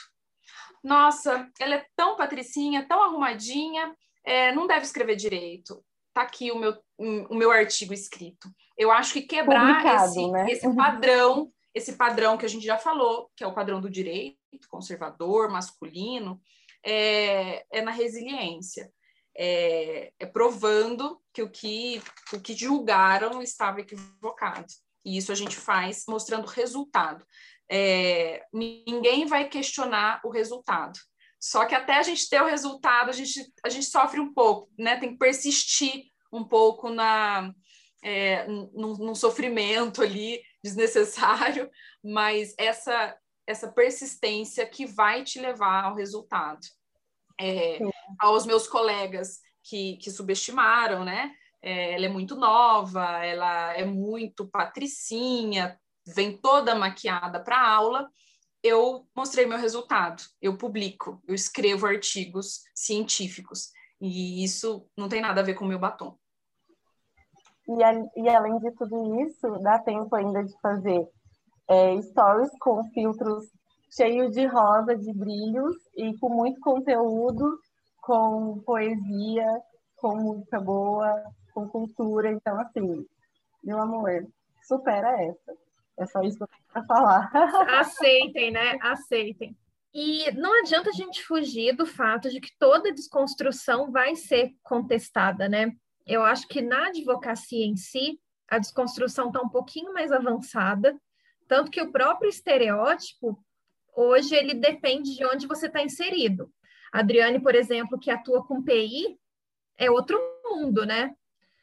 Nossa, 0.81 1.51
ela 1.59 1.75
é 1.75 1.87
tão 1.97 2.17
patricinha, 2.17 2.87
tão 2.87 3.03
arrumadinha, 3.03 3.93
é, 4.25 4.53
não 4.53 4.69
deve 4.69 4.87
escrever 4.87 5.17
direito. 5.17 5.85
Tá 6.13 6.23
aqui 6.23 6.53
o 6.53 6.57
meu, 6.57 6.79
o 6.97 7.35
meu 7.35 7.51
artigo 7.51 7.93
escrito. 7.93 8.49
Eu 8.79 8.93
acho 8.93 9.13
que 9.13 9.23
quebrar 9.23 10.05
esse, 10.05 10.31
né? 10.31 10.47
esse 10.49 10.73
padrão 10.77 11.51
esse 11.75 11.95
padrão 11.95 12.39
que 12.39 12.47
a 12.47 12.49
gente 12.49 12.65
já 12.65 12.79
falou, 12.79 13.31
que 13.37 13.43
é 13.43 13.47
o 13.47 13.55
padrão 13.55 13.81
do 13.81 13.91
direito, 13.91 14.39
conservador, 14.69 15.51
masculino, 15.51 16.41
é, 16.85 17.65
é 17.71 17.83
na 17.83 17.91
resiliência. 17.91 18.91
É, 19.37 20.13
é, 20.17 20.27
provando 20.27 21.21
que 21.33 21.43
o 21.43 21.51
que 21.51 22.01
o 22.33 22.41
que 22.41 22.55
julgaram 22.55 23.43
estava 23.43 23.81
equivocado. 23.81 24.69
E 25.05 25.17
isso 25.17 25.33
a 25.33 25.35
gente 25.35 25.57
faz 25.57 26.05
mostrando 26.07 26.47
resultado. 26.47 27.27
É, 27.69 28.45
ninguém 28.53 29.27
vai 29.27 29.49
questionar 29.49 30.21
o 30.25 30.31
resultado. 30.31 31.01
Só 31.41 31.67
que 31.67 31.75
até 31.75 31.95
a 31.95 32.03
gente 32.03 32.29
ter 32.29 32.41
o 32.41 32.47
resultado, 32.47 33.11
a 33.11 33.13
gente, 33.13 33.53
a 33.65 33.69
gente 33.69 33.87
sofre 33.87 34.21
um 34.21 34.33
pouco, 34.33 34.71
né? 34.79 34.97
Tem 34.99 35.11
que 35.11 35.19
persistir 35.19 36.05
um 36.33 36.45
pouco 36.45 36.89
na, 36.89 37.53
é, 38.05 38.47
num, 38.47 38.97
num 38.97 39.15
sofrimento 39.17 40.01
ali 40.01 40.41
desnecessário, 40.65 41.71
mas 42.03 42.55
essa 42.59 43.15
essa 43.47 43.71
persistência 43.71 44.67
que 44.67 44.87
vai 44.87 45.23
te 45.23 45.39
levar 45.39 45.85
ao 45.85 45.95
resultado. 45.95 46.67
É, 47.39 47.79
aos 48.19 48.47
meus 48.47 48.67
colegas 48.67 49.41
que, 49.63 49.99
que 49.99 50.11
subestimaram, 50.11 51.05
né? 51.05 51.35
É, 51.61 51.93
ela 51.93 52.07
é 52.07 52.09
muito 52.09 52.37
nova, 52.37 53.23
ela 53.23 53.75
é 53.75 53.85
muito 53.85 54.49
patricinha, 54.49 55.79
vem 56.07 56.39
toda 56.39 56.75
maquiada 56.75 57.39
para 57.39 57.61
aula. 57.61 58.09
Eu 58.63 59.07
mostrei 59.15 59.45
meu 59.45 59.59
resultado, 59.59 60.23
eu 60.41 60.57
publico, 60.57 61.23
eu 61.29 61.35
escrevo 61.35 61.87
artigos 61.87 62.63
científicos, 62.75 63.69
e 64.01 64.43
isso 64.43 64.89
não 64.97 65.07
tem 65.07 65.21
nada 65.21 65.43
a 65.43 65.45
ver 65.45 65.53
com 65.53 65.67
o 65.67 65.69
meu 65.69 65.79
batom. 65.79 66.19
E, 67.67 67.83
a, 67.83 67.93
e 68.17 68.29
além 68.29 68.59
de 68.59 68.71
tudo 68.73 69.21
isso, 69.23 69.49
dá 69.61 69.79
tempo 69.79 70.15
ainda 70.15 70.45
de 70.45 70.53
fazer 70.61 71.09
é, 71.69 72.01
stories 72.03 72.51
com 72.59 72.85
filtros 72.91 73.47
cheios 73.97 74.33
de 74.33 74.45
rosa, 74.47 74.97
de 74.97 75.13
brilhos 75.13 75.77
e 75.97 76.17
com 76.19 76.29
muito 76.29 76.61
conteúdo, 76.61 77.59
com 78.03 78.61
poesia, 78.67 79.47
com 79.97 80.17
música 80.17 80.61
boa, 80.61 81.11
com 81.55 81.69
cultura. 81.69 82.31
Então, 82.31 82.61
assim, 82.61 83.07
meu 83.63 83.81
amor, 83.81 84.27
supera 84.67 85.23
essa. 85.23 85.57
É 85.97 86.07
só 86.07 86.21
isso 86.23 86.37
que 86.37 86.43
eu 86.43 86.49
tenho 86.49 86.63
para 86.73 86.85
falar. 86.85 87.31
Aceitem, 87.81 88.51
né? 88.51 88.77
Aceitem. 88.83 89.57
E 89.95 90.29
não 90.33 90.61
adianta 90.61 90.91
a 90.91 90.93
gente 90.93 91.23
fugir 91.23 91.75
do 91.77 91.87
fato 91.87 92.29
de 92.29 92.41
que 92.41 92.51
toda 92.59 92.93
desconstrução 92.93 93.93
vai 93.93 94.17
ser 94.17 94.51
contestada, 94.65 95.49
né? 95.49 95.71
Eu 96.07 96.23
acho 96.23 96.47
que 96.49 96.61
na 96.61 96.89
advocacia 96.89 97.65
em 97.65 97.77
si, 97.77 98.21
a 98.49 98.59
desconstrução 98.59 99.29
está 99.29 99.41
um 99.41 99.49
pouquinho 99.49 99.93
mais 99.93 100.13
avançada, 100.13 100.99
tanto 101.49 101.71
que 101.71 101.81
o 101.81 101.91
próprio 101.91 102.29
estereótipo, 102.29 103.43
hoje, 103.97 104.35
ele 104.35 104.55
depende 104.55 105.15
de 105.17 105.25
onde 105.25 105.47
você 105.47 105.67
está 105.67 105.83
inserido. 105.83 106.53
A 106.93 107.01
Adriane, 107.01 107.41
por 107.41 107.55
exemplo, 107.55 107.99
que 107.99 108.11
atua 108.11 108.47
com 108.47 108.63
PI, 108.63 109.19
é 109.77 109.91
outro 109.91 110.19
mundo, 110.45 110.85
né? 110.85 111.15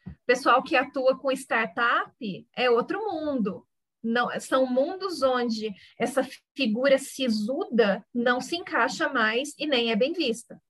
O 0.06 0.26
pessoal 0.26 0.62
que 0.62 0.76
atua 0.76 1.18
com 1.18 1.30
startup 1.32 2.48
é 2.56 2.70
outro 2.70 2.98
mundo. 3.04 3.66
Não, 4.02 4.28
são 4.40 4.66
mundos 4.66 5.22
onde 5.22 5.72
essa 5.96 6.26
figura 6.56 6.98
sisuda 6.98 8.04
não 8.12 8.40
se 8.40 8.56
encaixa 8.56 9.08
mais 9.08 9.54
e 9.56 9.66
nem 9.66 9.92
é 9.92 9.96
bem 9.96 10.12
vista. 10.12 10.60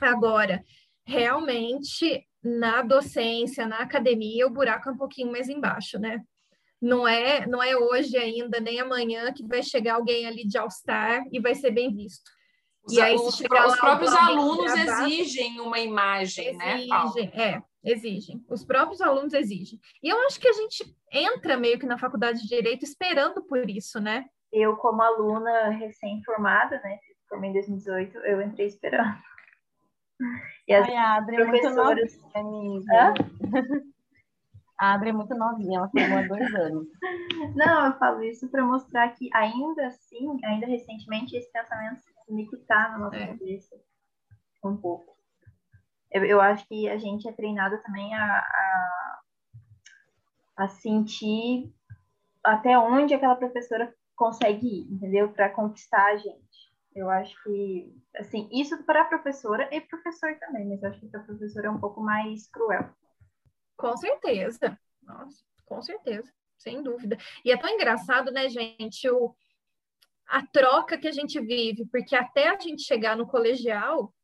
Agora, 0.00 0.64
realmente, 1.04 2.26
na 2.44 2.82
docência, 2.82 3.66
na 3.66 3.78
academia, 3.78 4.46
o 4.46 4.50
buraco 4.50 4.88
é 4.88 4.92
um 4.92 4.96
pouquinho 4.96 5.32
mais 5.32 5.48
embaixo, 5.48 5.98
né? 5.98 6.22
Não 6.80 7.08
é, 7.08 7.46
não 7.46 7.62
é 7.62 7.74
hoje 7.74 8.16
ainda, 8.18 8.60
nem 8.60 8.78
amanhã, 8.78 9.32
que 9.32 9.46
vai 9.46 9.62
chegar 9.62 9.94
alguém 9.94 10.26
ali 10.26 10.46
de 10.46 10.58
All-Star 10.58 11.24
e 11.32 11.40
vai 11.40 11.54
ser 11.54 11.70
bem 11.70 11.94
visto. 11.94 12.30
Os, 12.84 12.92
e 12.92 13.00
aí, 13.00 13.14
os, 13.14 13.40
os 13.40 13.76
próprios 13.78 14.12
alunos 14.12 14.70
exigem 14.74 15.58
uma 15.60 15.80
imagem, 15.80 16.54
né, 16.54 16.74
exigem, 16.80 17.30
né? 17.34 17.62
É, 17.82 17.90
exigem. 17.90 18.44
Os 18.50 18.62
próprios 18.62 19.00
alunos 19.00 19.32
exigem. 19.32 19.80
E 20.02 20.10
eu 20.10 20.18
acho 20.26 20.38
que 20.38 20.48
a 20.48 20.52
gente 20.52 20.84
entra 21.10 21.56
meio 21.56 21.78
que 21.78 21.86
na 21.86 21.96
faculdade 21.96 22.42
de 22.42 22.48
Direito 22.48 22.84
esperando 22.84 23.42
por 23.42 23.70
isso, 23.70 23.98
né? 23.98 24.26
Eu, 24.52 24.76
como 24.76 25.00
aluna 25.00 25.70
recém-formada, 25.70 26.78
né, 26.84 26.98
formei 27.26 27.48
em 27.48 27.54
2018, 27.54 28.18
eu 28.18 28.42
entrei 28.42 28.66
esperando. 28.66 29.16
E 30.66 30.72
as 30.72 30.88
Ai, 30.88 30.96
a 30.96 31.14
Adri 31.16 31.36
professoras... 31.36 32.18
é 32.34 32.42
muito 32.42 32.86
novinha, 32.86 33.14
A 34.78 34.94
Adri 34.94 35.10
é 35.10 35.12
muito 35.12 35.34
novinha, 35.34 35.78
ela 35.78 35.88
formou 35.88 36.18
há 36.18 36.22
dois 36.22 36.54
anos. 36.54 36.88
Não, 37.54 37.86
eu 37.86 37.98
falo 37.98 38.22
isso 38.22 38.48
para 38.48 38.64
mostrar 38.64 39.08
que 39.10 39.28
ainda 39.34 39.86
assim, 39.86 40.38
ainda 40.44 40.66
recentemente, 40.66 41.36
esse 41.36 41.50
pensamento 41.52 42.02
me 42.28 42.48
quitar 42.48 42.92
na 42.92 42.98
nossa 42.98 43.16
é. 43.16 43.26
cabeça 43.26 43.76
um 44.64 44.76
pouco. 44.76 45.14
Eu, 46.10 46.24
eu, 46.24 46.40
acho 46.40 46.66
que 46.66 46.88
a 46.88 46.96
gente 46.96 47.28
é 47.28 47.32
treinado 47.32 47.80
também 47.82 48.14
a, 48.14 48.38
a, 48.38 49.20
a 50.58 50.68
sentir 50.68 51.72
até 52.42 52.78
onde 52.78 53.14
aquela 53.14 53.36
professora 53.36 53.92
consegue 54.16 54.66
ir, 54.66 54.92
entendeu? 54.92 55.32
Para 55.32 55.50
conquistar 55.50 56.12
a 56.12 56.16
gente. 56.16 56.43
Eu 56.94 57.10
acho 57.10 57.42
que, 57.42 57.92
assim, 58.16 58.48
isso 58.52 58.82
para 58.84 59.02
a 59.02 59.06
professora 59.06 59.68
e 59.74 59.80
professor 59.80 60.38
também, 60.38 60.68
mas 60.68 60.82
eu 60.82 60.90
acho 60.90 61.00
que 61.00 61.08
para 61.08 61.20
professora 61.20 61.66
é 61.66 61.70
um 61.70 61.80
pouco 61.80 62.00
mais 62.00 62.46
cruel. 62.48 62.88
Com 63.76 63.96
certeza. 63.96 64.78
Nossa, 65.02 65.44
com 65.66 65.82
certeza, 65.82 66.32
sem 66.56 66.82
dúvida. 66.82 67.18
E 67.44 67.50
é 67.50 67.56
tão 67.56 67.68
engraçado, 67.68 68.30
né, 68.30 68.48
gente, 68.48 69.10
o, 69.10 69.34
a 70.28 70.46
troca 70.46 70.96
que 70.96 71.08
a 71.08 71.12
gente 71.12 71.40
vive, 71.40 71.84
porque 71.86 72.14
até 72.14 72.48
a 72.48 72.58
gente 72.58 72.82
chegar 72.82 73.16
no 73.16 73.26
colegial, 73.26 74.14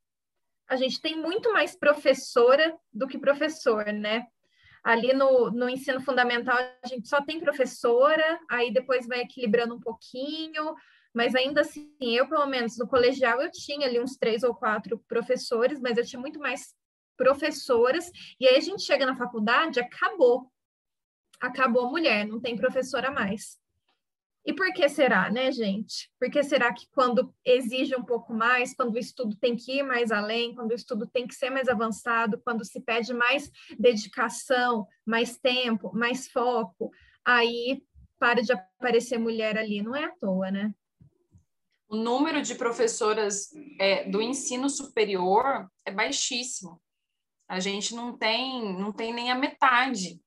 a 0.68 0.76
gente 0.76 1.00
tem 1.00 1.20
muito 1.20 1.52
mais 1.52 1.74
professora 1.74 2.78
do 2.92 3.08
que 3.08 3.18
professor, 3.18 3.86
né? 3.86 4.28
Ali 4.82 5.12
no, 5.12 5.50
no 5.50 5.68
ensino 5.68 6.00
fundamental, 6.00 6.56
a 6.56 6.86
gente 6.86 7.08
só 7.08 7.20
tem 7.20 7.40
professora, 7.40 8.40
aí 8.48 8.72
depois 8.72 9.06
vai 9.06 9.20
equilibrando 9.20 9.74
um 9.74 9.80
pouquinho, 9.80 10.74
mas 11.14 11.34
ainda 11.34 11.62
assim, 11.62 11.92
eu, 12.00 12.28
pelo 12.28 12.46
menos, 12.46 12.78
no 12.78 12.86
colegial, 12.86 13.40
eu 13.40 13.50
tinha 13.50 13.86
ali 13.86 14.00
uns 14.00 14.16
três 14.16 14.42
ou 14.42 14.54
quatro 14.54 14.98
professores, 15.08 15.80
mas 15.80 15.96
eu 15.96 16.06
tinha 16.06 16.20
muito 16.20 16.38
mais 16.38 16.74
professoras, 17.16 18.10
e 18.38 18.46
aí 18.46 18.56
a 18.56 18.60
gente 18.60 18.82
chega 18.82 19.04
na 19.04 19.16
faculdade, 19.16 19.80
acabou. 19.80 20.50
Acabou 21.40 21.86
a 21.86 21.90
mulher, 21.90 22.26
não 22.26 22.40
tem 22.40 22.56
professora 22.56 23.10
mais. 23.10 23.58
E 24.44 24.54
por 24.54 24.72
que 24.72 24.88
será, 24.88 25.30
né, 25.30 25.52
gente? 25.52 26.10
Por 26.18 26.30
que 26.30 26.42
será 26.42 26.72
que 26.72 26.86
quando 26.92 27.34
exige 27.44 27.94
um 27.94 28.02
pouco 28.02 28.32
mais, 28.32 28.74
quando 28.74 28.94
o 28.94 28.98
estudo 28.98 29.36
tem 29.36 29.54
que 29.54 29.78
ir 29.78 29.82
mais 29.82 30.10
além, 30.10 30.54
quando 30.54 30.70
o 30.70 30.74
estudo 30.74 31.06
tem 31.06 31.26
que 31.26 31.34
ser 31.34 31.50
mais 31.50 31.68
avançado, 31.68 32.40
quando 32.42 32.64
se 32.64 32.80
pede 32.80 33.12
mais 33.12 33.50
dedicação, 33.78 34.86
mais 35.04 35.36
tempo, 35.36 35.94
mais 35.94 36.26
foco, 36.28 36.90
aí 37.24 37.82
para 38.18 38.42
de 38.42 38.52
aparecer 38.52 39.18
mulher 39.18 39.58
ali, 39.58 39.82
não 39.82 39.94
é 39.94 40.04
à 40.04 40.10
toa, 40.10 40.50
né? 40.50 40.74
O 41.90 41.96
número 41.96 42.40
de 42.40 42.54
professoras 42.54 43.48
é, 43.80 44.08
do 44.08 44.22
ensino 44.22 44.70
superior 44.70 45.68
é 45.84 45.90
baixíssimo. 45.90 46.80
A 47.48 47.58
gente 47.58 47.96
não 47.96 48.16
tem, 48.16 48.78
não 48.78 48.92
tem 48.92 49.12
nem 49.12 49.32
a 49.32 49.34
metade. 49.34 50.20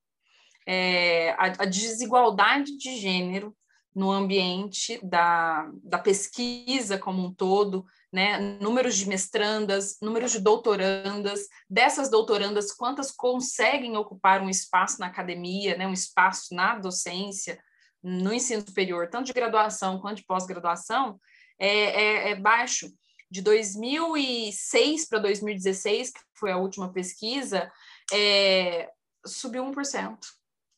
É, 0.67 1.31
a, 1.31 1.45
a 1.45 1.65
desigualdade 1.65 2.77
de 2.77 2.97
gênero 2.97 3.55
no 3.95 4.11
ambiente 4.11 4.99
da, 5.05 5.71
da 5.81 5.99
pesquisa 5.99 6.97
como 6.97 7.23
um 7.25 7.33
todo, 7.33 7.85
né? 8.11 8.39
números 8.59 8.97
de 8.97 9.07
mestrandas, 9.07 9.97
números 10.01 10.33
de 10.33 10.39
doutorandas, 10.41 11.47
dessas 11.69 12.09
doutorandas, 12.09 12.73
quantas 12.73 13.09
conseguem 13.09 13.95
ocupar 13.95 14.41
um 14.41 14.49
espaço 14.49 14.99
na 14.99 15.07
academia, 15.07 15.77
né? 15.77 15.87
um 15.87 15.93
espaço 15.93 16.53
na 16.53 16.77
docência, 16.77 17.57
no 18.03 18.33
ensino 18.33 18.61
superior, 18.67 19.09
tanto 19.09 19.27
de 19.27 19.33
graduação 19.33 20.01
quanto 20.01 20.17
de 20.17 20.25
pós-graduação, 20.25 21.17
é, 21.59 21.67
é, 21.67 22.29
é 22.31 22.35
baixo. 22.35 22.91
De 23.29 23.41
2006 23.41 25.07
para 25.07 25.19
2016, 25.19 26.11
que 26.11 26.19
foi 26.35 26.51
a 26.51 26.57
última 26.57 26.93
pesquisa, 26.93 27.71
é, 28.11 28.91
subiu 29.25 29.63
1%. 29.65 30.19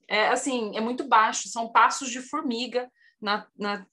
É, 0.07 0.27
assim, 0.29 0.75
é 0.77 0.79
muito 0.79 1.07
baixo, 1.07 1.49
são 1.49 1.71
passos 1.71 2.09
de 2.09 2.21
formiga 2.21 2.89
na, 3.19 3.47
na, 3.57 3.85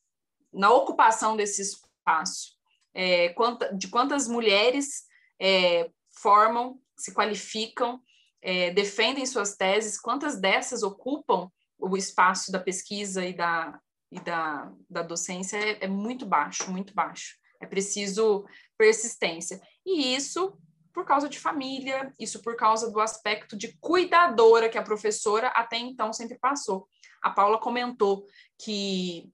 na 0.53 0.71
ocupação 0.71 1.37
desse 1.37 1.63
espaço. 1.63 2.53
É, 2.95 3.31
quanta, 3.31 3.75
de 3.75 3.89
quantas 3.89 4.29
mulheres 4.29 5.05
é, 5.41 5.91
formam, 6.21 6.81
se 6.97 7.13
qualificam, 7.13 8.01
é, 8.43 8.71
defendem 8.71 9.25
suas 9.25 9.57
teses, 9.57 10.01
quantas 10.01 10.39
dessas 10.39 10.83
ocupam 10.83 11.51
o 11.79 11.97
espaço 11.97 12.53
da 12.53 12.61
pesquisa 12.61 13.25
e 13.25 13.33
da, 13.33 13.81
e 14.13 14.21
da, 14.21 14.71
da 14.89 15.03
docência 15.03 15.57
é, 15.57 15.85
é 15.85 15.89
muito 15.89 16.27
baixo, 16.27 16.71
muito 16.71 16.93
baixo. 16.95 17.37
É 17.61 17.67
preciso 17.67 18.45
persistência. 18.77 19.61
E 19.85 20.15
isso 20.15 20.57
por 20.93 21.07
causa 21.07 21.27
de 21.27 21.41
família, 21.41 22.13
isso 22.21 22.43
por 22.43 22.55
causa 22.55 22.91
do 22.91 23.01
aspecto 23.01 23.57
de 23.57 23.77
cuidadora 23.79 24.69
que 24.69 24.77
a 24.77 24.83
professora 24.83 25.49
até 25.49 25.79
então 25.79 26.13
sempre 26.13 26.39
passou. 26.39 26.87
A 27.23 27.31
Paula 27.31 27.59
comentou 27.59 28.27
que 28.59 29.31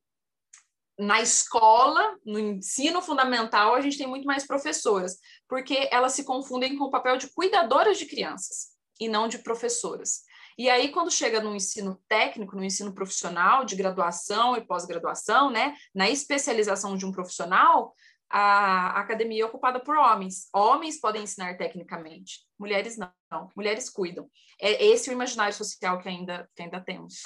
na 0.97 1.21
escola, 1.21 2.17
no 2.25 2.39
ensino 2.39 3.03
fundamental, 3.03 3.75
a 3.75 3.81
gente 3.81 3.99
tem 3.99 4.07
muito 4.07 4.27
mais 4.27 4.47
professoras, 4.47 5.19
porque 5.49 5.89
elas 5.91 6.13
se 6.13 6.25
confundem 6.25 6.77
com 6.77 6.85
o 6.85 6.91
papel 6.91 7.17
de 7.17 7.29
cuidadoras 7.33 7.99
de 7.99 8.07
crianças 8.07 8.69
e 9.01 9.09
não 9.09 9.27
de 9.27 9.39
professoras. 9.39 10.23
E 10.59 10.69
aí, 10.69 10.91
quando 10.91 11.11
chega 11.11 11.41
no 11.41 11.55
ensino 11.55 12.01
técnico, 12.09 12.57
no 12.57 12.65
ensino 12.65 12.93
profissional, 12.93 13.65
de 13.65 13.77
graduação 13.77 14.57
e 14.57 14.61
pós-graduação, 14.61 15.51
né, 15.51 15.77
na 15.95 16.11
especialização 16.11 16.97
de 16.97 17.07
um 17.07 17.13
profissional, 17.13 17.95
a 18.29 19.01
academia 19.01 19.45
é 19.45 19.47
ocupada 19.47 19.81
por 19.81 19.97
homens. 19.97 20.49
Homens 20.53 21.01
podem 21.01 21.23
ensinar 21.23 21.57
tecnicamente, 21.57 22.41
mulheres 22.59 22.99
não. 22.99 23.49
Mulheres 23.57 23.89
cuidam. 23.89 24.29
É 24.61 24.85
esse 24.85 25.09
o 25.09 25.13
imaginário 25.13 25.55
social 25.55 25.99
que 26.01 26.09
ainda, 26.09 26.49
que 26.55 26.63
ainda 26.63 26.81
temos. 26.81 27.23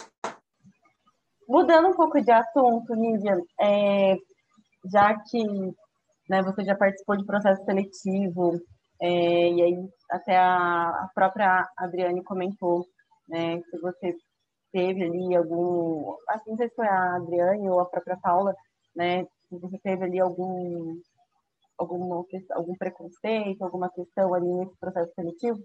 Mudando 1.49 1.89
um 1.89 1.97
pouco 1.97 2.21
de 2.21 2.31
assunto, 2.31 2.95
Nívia, 2.95 3.37
é, 3.61 4.17
já 4.91 5.19
que 5.19 5.43
né, 6.29 6.43
você 6.43 6.65
já 6.65 6.77
participou 6.77 7.17
de 7.17 7.27
processo 7.27 7.65
seletivo, 7.65 8.61
é, 9.01 9.51
e 9.51 9.63
aí 9.63 9.89
até 10.11 10.37
a, 10.37 10.89
a, 10.89 11.11
própria 11.15 11.69
Adriane 11.77 12.23
comentou 12.23 12.87
né, 13.29 13.61
se 13.63 13.79
você 13.79 14.17
teve 14.73 15.05
ali 15.05 15.35
algum, 15.35 16.17
assim, 16.29 16.51
não 16.51 16.57
sei 16.57 16.69
se 16.69 16.75
foi 16.75 16.87
a 16.87 17.17
Adriane 17.17 17.69
ou 17.69 17.81
a 17.81 17.87
própria 17.87 18.17
Paula, 18.17 18.55
né, 18.95 19.25
se 19.49 19.59
você 19.59 19.79
teve 19.79 20.05
ali 20.05 20.21
algum, 20.21 20.99
algum 21.79 22.25
algum 22.51 22.75
preconceito, 22.77 23.63
alguma 23.63 23.91
questão 23.91 24.35
ali 24.35 24.49
nesse 24.49 24.77
processo 24.79 25.13
seletivo, 25.15 25.59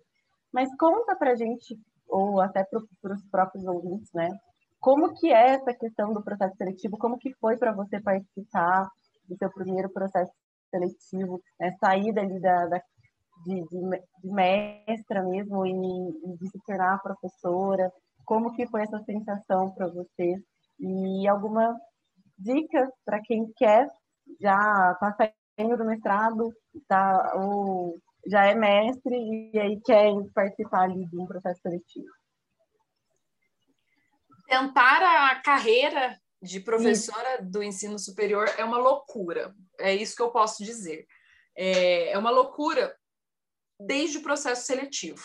mas 0.51 0.69
conta 0.77 1.15
para 1.15 1.35
gente, 1.35 1.77
ou 2.07 2.41
até 2.41 2.63
para 2.63 3.13
os 3.13 3.25
próprios 3.29 3.65
ouvintes, 3.65 4.11
né, 4.13 4.29
como 4.79 5.13
que 5.13 5.31
é 5.31 5.55
essa 5.55 5.73
questão 5.73 6.13
do 6.13 6.23
processo 6.23 6.55
seletivo? 6.55 6.97
Como 6.97 7.17
que 7.17 7.33
foi 7.35 7.57
para 7.57 7.73
você 7.73 7.99
participar 7.99 8.89
do 9.27 9.35
seu 9.35 9.51
primeiro 9.51 9.89
processo 9.89 10.31
seletivo, 10.69 11.41
né? 11.59 11.75
sair 11.79 12.13
dali 12.13 12.39
da, 12.39 12.67
da 12.67 12.81
de, 13.45 13.61
de, 13.67 14.01
de, 14.23 14.29
mestra 14.33 15.23
mesmo 15.23 15.65
e, 15.65 16.35
de 16.37 16.49
se 16.49 16.59
tornar 16.65 17.01
professora? 17.01 17.91
como 18.27 18.53
que 18.53 18.67
foi 18.67 18.81
essa 18.81 19.01
sensação 19.05 19.71
para 19.71 19.87
você 19.87 20.35
e 20.77 21.27
alguma 21.27 21.73
dica 22.37 22.91
para 23.05 23.21
quem 23.21 23.51
quer 23.55 23.87
já 24.39 24.91
está 24.91 25.31
saindo 25.57 25.77
do 25.77 25.85
mestrado, 25.85 26.53
tá, 26.87 27.33
ou 27.35 27.97
já 28.27 28.45
é 28.45 28.53
mestre 28.53 29.15
e 29.15 29.57
aí 29.57 29.79
quer 29.79 30.11
participar 30.35 30.83
ali 30.83 31.07
de 31.07 31.17
um 31.17 31.25
processo 31.25 31.61
seletivo. 31.61 32.05
Tentar 34.45 35.31
a 35.31 35.41
carreira 35.41 36.19
de 36.41 36.59
professora 36.59 37.41
do 37.41 37.63
ensino 37.63 37.97
superior 37.97 38.47
é 38.57 38.63
uma 38.65 38.77
loucura. 38.77 39.55
É 39.79 39.95
isso 39.95 40.15
que 40.15 40.21
eu 40.21 40.31
posso 40.31 40.63
dizer. 40.65 41.07
É, 41.55 42.11
é 42.11 42.17
uma 42.17 42.29
loucura 42.29 42.93
desde 43.79 44.17
o 44.17 44.23
processo 44.23 44.65
seletivo. 44.65 45.23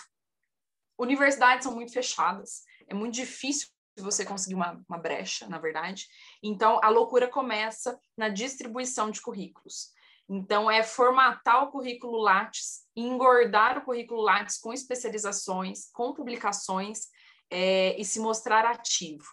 Universidades 0.99 1.65
são 1.65 1.75
muito 1.75 1.93
fechadas, 1.93 2.63
é 2.87 2.95
muito 2.95 3.15
difícil 3.15 3.69
você 3.99 4.25
conseguir 4.25 4.55
uma, 4.55 4.83
uma 4.89 4.99
brecha, 4.99 5.49
na 5.49 5.59
verdade. 5.59 6.07
Então, 6.43 6.81
a 6.83 6.89
loucura 6.89 7.29
começa 7.29 7.99
na 8.17 8.29
distribuição 8.29 9.11
de 9.11 9.21
currículos. 9.21 9.91
Então, 10.29 10.71
é 10.71 10.83
formatar 10.83 11.65
o 11.65 11.71
currículo 11.71 12.19
Lattes, 12.19 12.87
engordar 12.97 13.79
o 13.79 13.85
currículo 13.85 14.23
Lattes 14.23 14.59
com 14.59 14.73
especializações, 14.73 15.91
com 15.93 16.15
publicações 16.15 17.09
é, 17.51 18.01
e 18.01 18.05
se 18.05 18.19
mostrar 18.19 18.65
ativo. 18.65 19.27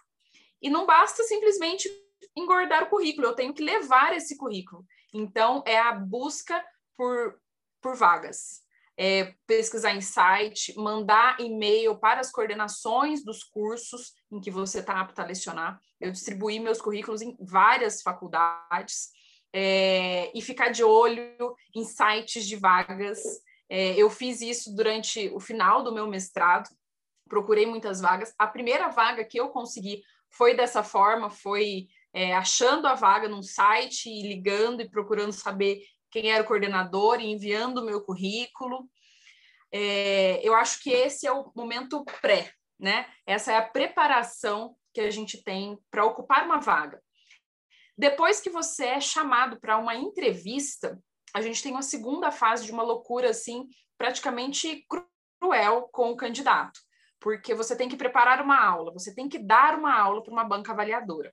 E 0.60 0.68
não 0.68 0.84
basta 0.84 1.22
simplesmente 1.22 1.88
engordar 2.36 2.84
o 2.84 2.90
currículo, 2.90 3.28
eu 3.28 3.34
tenho 3.34 3.54
que 3.54 3.62
levar 3.62 4.14
esse 4.14 4.36
currículo. 4.36 4.84
Então, 5.12 5.62
é 5.66 5.78
a 5.78 5.92
busca 5.92 6.62
por, 6.96 7.40
por 7.80 7.96
vagas. 7.96 8.62
É, 9.02 9.32
pesquisar 9.46 9.94
em 9.94 10.02
site, 10.02 10.74
mandar 10.76 11.40
e-mail 11.40 11.96
para 11.96 12.20
as 12.20 12.30
coordenações 12.30 13.24
dos 13.24 13.42
cursos 13.42 14.12
em 14.30 14.38
que 14.38 14.50
você 14.50 14.80
está 14.80 15.00
apto 15.00 15.22
a 15.22 15.24
lecionar. 15.24 15.80
Eu 15.98 16.12
distribuí 16.12 16.60
meus 16.60 16.82
currículos 16.82 17.22
em 17.22 17.34
várias 17.40 18.02
faculdades 18.02 19.08
é, 19.54 20.30
e 20.36 20.42
ficar 20.42 20.68
de 20.68 20.84
olho 20.84 21.56
em 21.74 21.82
sites 21.82 22.46
de 22.46 22.56
vagas. 22.56 23.22
É, 23.70 23.94
eu 23.94 24.10
fiz 24.10 24.42
isso 24.42 24.74
durante 24.74 25.30
o 25.30 25.40
final 25.40 25.82
do 25.82 25.94
meu 25.94 26.06
mestrado, 26.06 26.68
procurei 27.26 27.64
muitas 27.64 28.02
vagas. 28.02 28.34
A 28.38 28.46
primeira 28.46 28.88
vaga 28.88 29.24
que 29.24 29.40
eu 29.40 29.48
consegui 29.48 30.02
foi 30.28 30.54
dessa 30.54 30.82
forma, 30.82 31.30
foi 31.30 31.88
é, 32.12 32.34
achando 32.34 32.86
a 32.86 32.94
vaga 32.94 33.28
num 33.28 33.42
site 33.42 34.08
e 34.08 34.28
ligando 34.28 34.80
e 34.80 34.88
procurando 34.88 35.32
saber 35.32 35.82
quem 36.10 36.30
era 36.30 36.42
o 36.42 36.46
coordenador 36.46 37.20
e 37.20 37.30
enviando 37.30 37.78
o 37.78 37.84
meu 37.84 38.02
currículo. 38.02 38.88
É, 39.72 40.40
eu 40.46 40.54
acho 40.54 40.82
que 40.82 40.90
esse 40.90 41.26
é 41.26 41.32
o 41.32 41.50
momento 41.54 42.04
pré, 42.20 42.52
né? 42.78 43.06
Essa 43.26 43.52
é 43.52 43.56
a 43.56 43.68
preparação 43.68 44.76
que 44.92 45.00
a 45.00 45.10
gente 45.10 45.42
tem 45.42 45.78
para 45.90 46.04
ocupar 46.04 46.44
uma 46.44 46.58
vaga. 46.58 47.00
Depois 47.96 48.40
que 48.40 48.50
você 48.50 48.86
é 48.86 49.00
chamado 49.00 49.60
para 49.60 49.78
uma 49.78 49.94
entrevista, 49.94 50.98
a 51.34 51.40
gente 51.40 51.62
tem 51.62 51.70
uma 51.70 51.82
segunda 51.82 52.30
fase 52.30 52.64
de 52.64 52.72
uma 52.72 52.82
loucura 52.82 53.30
assim, 53.30 53.68
praticamente 53.96 54.86
cruel 55.38 55.88
com 55.92 56.10
o 56.10 56.16
candidato, 56.16 56.80
porque 57.20 57.54
você 57.54 57.76
tem 57.76 57.88
que 57.88 57.96
preparar 57.96 58.42
uma 58.42 58.58
aula, 58.58 58.92
você 58.92 59.14
tem 59.14 59.28
que 59.28 59.38
dar 59.38 59.78
uma 59.78 59.94
aula 59.94 60.22
para 60.22 60.32
uma 60.32 60.44
banca 60.44 60.72
avaliadora. 60.72 61.32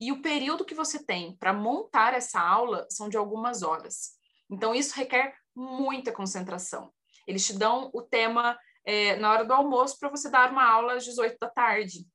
E 0.00 0.12
o 0.12 0.20
período 0.20 0.64
que 0.64 0.74
você 0.74 1.02
tem 1.04 1.36
para 1.36 1.52
montar 1.52 2.14
essa 2.14 2.40
aula 2.40 2.86
são 2.90 3.08
de 3.08 3.16
algumas 3.16 3.62
horas. 3.62 4.12
Então, 4.50 4.74
isso 4.74 4.94
requer 4.94 5.34
muita 5.54 6.12
concentração. 6.12 6.92
Eles 7.26 7.46
te 7.46 7.56
dão 7.56 7.90
o 7.94 8.02
tema 8.02 8.58
é, 8.84 9.16
na 9.16 9.30
hora 9.30 9.44
do 9.44 9.54
almoço 9.54 9.98
para 9.98 10.10
você 10.10 10.28
dar 10.28 10.50
uma 10.50 10.64
aula 10.64 10.94
às 10.94 11.04
18 11.04 11.38
da 11.38 11.48
tarde 11.48 12.06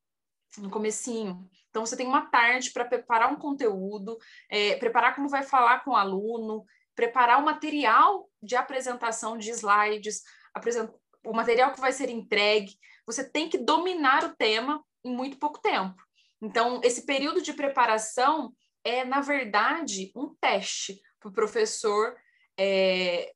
no 0.57 0.69
comecinho. 0.69 1.47
Então, 1.69 1.85
você 1.85 1.95
tem 1.95 2.07
uma 2.07 2.29
tarde 2.29 2.71
para 2.71 2.85
preparar 2.85 3.31
um 3.31 3.37
conteúdo, 3.37 4.17
é, 4.49 4.75
preparar 4.77 5.15
como 5.15 5.29
vai 5.29 5.43
falar 5.43 5.83
com 5.83 5.91
o 5.91 5.95
aluno, 5.95 6.65
preparar 6.95 7.39
o 7.39 7.45
material 7.45 8.29
de 8.41 8.55
apresentação 8.55 9.37
de 9.37 9.49
slides, 9.51 10.21
apresent... 10.53 10.91
o 11.25 11.33
material 11.33 11.71
que 11.71 11.79
vai 11.79 11.91
ser 11.91 12.09
entregue. 12.09 12.77
Você 13.05 13.23
tem 13.23 13.47
que 13.47 13.57
dominar 13.57 14.23
o 14.25 14.35
tema 14.35 14.83
em 15.03 15.15
muito 15.15 15.37
pouco 15.37 15.59
tempo. 15.61 15.95
Então, 16.41 16.79
esse 16.83 17.05
período 17.05 17.41
de 17.41 17.53
preparação 17.53 18.53
é, 18.83 19.03
na 19.03 19.21
verdade, 19.21 20.11
um 20.15 20.33
teste 20.35 21.01
para 21.19 21.29
o 21.29 21.33
professor 21.33 22.15
é, 22.57 23.33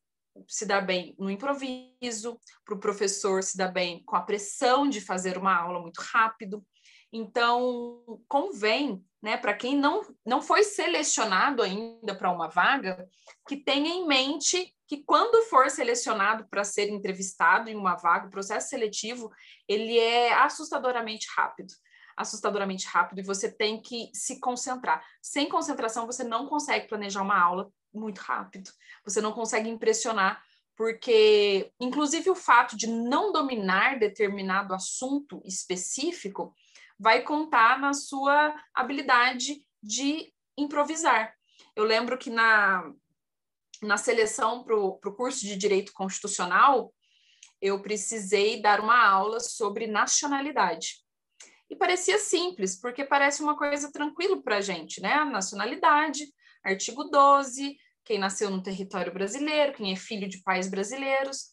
se 0.47 0.65
dar 0.65 0.81
bem 0.81 1.15
no 1.19 1.29
improviso, 1.29 2.39
para 2.65 2.75
o 2.75 2.79
professor 2.79 3.43
se 3.43 3.57
dar 3.57 3.69
bem 3.71 4.03
com 4.03 4.15
a 4.15 4.21
pressão 4.21 4.87
de 4.87 5.01
fazer 5.01 5.37
uma 5.37 5.55
aula 5.55 5.79
muito 5.81 5.99
rápido. 5.99 6.65
Então, 7.11 8.03
convém, 8.27 9.05
né, 9.21 9.37
para 9.37 9.53
quem 9.53 9.77
não, 9.77 10.01
não 10.25 10.41
foi 10.41 10.63
selecionado 10.63 11.61
ainda 11.61 12.15
para 12.15 12.31
uma 12.31 12.47
vaga, 12.47 13.07
que 13.47 13.57
tenha 13.57 13.89
em 13.89 14.07
mente 14.07 14.73
que 14.87 15.03
quando 15.03 15.47
for 15.47 15.69
selecionado 15.69 16.47
para 16.49 16.63
ser 16.63 16.89
entrevistado 16.89 17.69
em 17.69 17.75
uma 17.75 17.95
vaga, 17.95 18.27
o 18.27 18.31
processo 18.31 18.69
seletivo, 18.69 19.29
ele 19.67 19.97
é 19.97 20.33
assustadoramente 20.33 21.27
rápido. 21.35 21.73
Assustadoramente 22.15 22.87
rápido 22.87 23.19
e 23.19 23.23
você 23.23 23.51
tem 23.51 23.81
que 23.81 24.09
se 24.13 24.39
concentrar. 24.39 25.03
Sem 25.21 25.49
concentração, 25.49 26.05
você 26.05 26.23
não 26.23 26.47
consegue 26.47 26.87
planejar 26.87 27.21
uma 27.21 27.39
aula 27.39 27.71
muito 27.93 28.19
rápido. 28.19 28.71
Você 29.03 29.21
não 29.21 29.31
consegue 29.31 29.69
impressionar 29.69 30.41
porque, 30.75 31.71
inclusive, 31.79 32.29
o 32.29 32.35
fato 32.35 32.75
de 32.75 32.87
não 32.87 33.31
dominar 33.31 33.99
determinado 33.99 34.73
assunto 34.73 35.41
específico 35.45 36.53
vai 36.97 37.21
contar 37.21 37.79
na 37.79 37.93
sua 37.93 38.55
habilidade 38.73 39.65
de 39.81 40.33
improvisar. 40.57 41.35
Eu 41.75 41.83
lembro 41.83 42.17
que 42.17 42.29
na, 42.29 42.91
na 43.81 43.97
seleção 43.97 44.63
para 44.63 44.75
o 44.75 44.97
curso 45.15 45.41
de 45.41 45.55
Direito 45.55 45.93
Constitucional, 45.93 46.93
eu 47.61 47.81
precisei 47.81 48.61
dar 48.61 48.79
uma 48.79 49.07
aula 49.07 49.39
sobre 49.39 49.87
nacionalidade. 49.87 51.02
E 51.73 51.75
parecia 51.75 52.19
simples, 52.19 52.79
porque 52.79 53.03
parece 53.03 53.41
uma 53.41 53.57
coisa 53.57 53.91
tranquila 53.91 54.39
para 54.43 54.57
a 54.57 54.61
gente, 54.61 55.01
né? 55.01 55.25
Nacionalidade, 55.25 56.23
artigo 56.63 57.05
12, 57.05 57.75
quem 58.05 58.19
nasceu 58.19 58.51
no 58.51 58.61
território 58.61 59.11
brasileiro, 59.11 59.73
quem 59.73 59.91
é 59.91 59.95
filho 59.95 60.29
de 60.29 60.43
pais 60.43 60.69
brasileiros. 60.69 61.47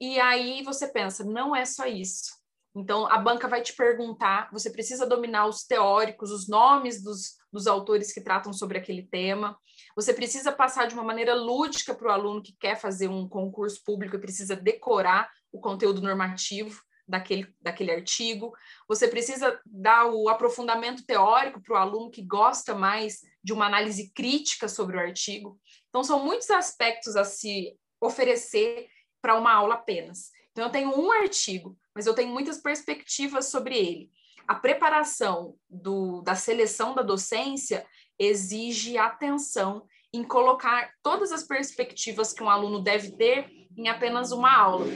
E 0.00 0.20
aí 0.20 0.62
você 0.62 0.86
pensa, 0.86 1.24
não 1.24 1.54
é 1.54 1.64
só 1.64 1.84
isso. 1.84 2.30
Então, 2.76 3.10
a 3.10 3.18
banca 3.18 3.48
vai 3.48 3.60
te 3.60 3.74
perguntar, 3.74 4.48
você 4.52 4.70
precisa 4.70 5.04
dominar 5.04 5.46
os 5.46 5.64
teóricos, 5.64 6.30
os 6.30 6.46
nomes 6.46 7.02
dos, 7.02 7.34
dos 7.52 7.66
autores 7.66 8.12
que 8.12 8.20
tratam 8.20 8.52
sobre 8.52 8.78
aquele 8.78 9.02
tema. 9.08 9.58
Você 9.96 10.14
precisa 10.14 10.52
passar 10.52 10.86
de 10.86 10.94
uma 10.94 11.02
maneira 11.02 11.34
lúdica 11.34 11.92
para 11.92 12.06
o 12.06 12.12
aluno 12.12 12.40
que 12.40 12.56
quer 12.56 12.76
fazer 12.76 13.08
um 13.08 13.28
concurso 13.28 13.82
público 13.84 14.14
e 14.14 14.20
precisa 14.20 14.54
decorar 14.54 15.28
o 15.50 15.58
conteúdo 15.58 16.00
normativo 16.00 16.80
daquele, 17.10 17.52
daquele 17.60 17.90
artigo. 17.90 18.54
Você 18.88 19.08
precisa 19.08 19.60
dar 19.66 20.06
o 20.06 20.28
aprofundamento 20.28 21.04
teórico 21.04 21.60
para 21.60 21.74
o 21.74 21.76
aluno 21.76 22.10
que 22.10 22.22
gosta 22.22 22.74
mais 22.74 23.20
de 23.42 23.52
uma 23.52 23.66
análise 23.66 24.12
crítica 24.14 24.68
sobre 24.68 24.96
o 24.96 25.00
artigo. 25.00 25.58
Então, 25.88 26.04
são 26.04 26.24
muitos 26.24 26.50
aspectos 26.50 27.16
a 27.16 27.24
se 27.24 27.76
oferecer 28.00 28.88
para 29.20 29.36
uma 29.36 29.52
aula 29.52 29.74
apenas. 29.74 30.30
Então, 30.52 30.64
eu 30.64 30.70
tenho 30.70 30.96
um 30.96 31.10
artigo, 31.12 31.76
mas 31.94 32.06
eu 32.06 32.14
tenho 32.14 32.30
muitas 32.32 32.58
perspectivas 32.58 33.46
sobre 33.46 33.76
ele. 33.76 34.10
A 34.46 34.54
preparação 34.54 35.56
do, 35.68 36.22
da 36.22 36.34
seleção 36.34 36.94
da 36.94 37.02
docência 37.02 37.86
exige 38.18 38.98
atenção 38.98 39.86
em 40.12 40.24
colocar 40.24 40.92
todas 41.02 41.30
as 41.30 41.44
perspectivas 41.44 42.32
que 42.32 42.42
um 42.42 42.50
aluno 42.50 42.80
deve 42.80 43.12
ter 43.12 43.48
em 43.76 43.88
apenas 43.88 44.32
uma 44.32 44.52
aula. 44.52 44.86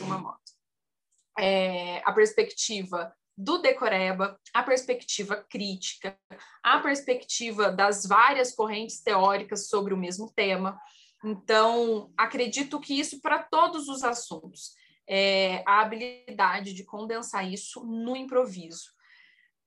Uma 0.00 0.18
moto. 0.18 0.43
É, 1.38 2.00
a 2.04 2.12
perspectiva 2.12 3.12
do 3.36 3.58
decoreba, 3.58 4.38
a 4.52 4.62
perspectiva 4.62 5.44
crítica, 5.50 6.16
a 6.62 6.78
perspectiva 6.78 7.70
das 7.72 8.06
várias 8.06 8.54
correntes 8.54 9.02
teóricas 9.02 9.68
sobre 9.68 9.92
o 9.92 9.96
mesmo 9.96 10.32
tema. 10.32 10.78
Então, 11.24 12.12
acredito 12.16 12.78
que 12.78 12.98
isso 12.98 13.20
para 13.20 13.42
todos 13.42 13.88
os 13.88 14.04
assuntos 14.04 14.74
é, 15.08 15.62
a 15.66 15.80
habilidade 15.80 16.72
de 16.72 16.84
condensar 16.84 17.50
isso 17.50 17.84
no 17.84 18.16
improviso. 18.16 18.92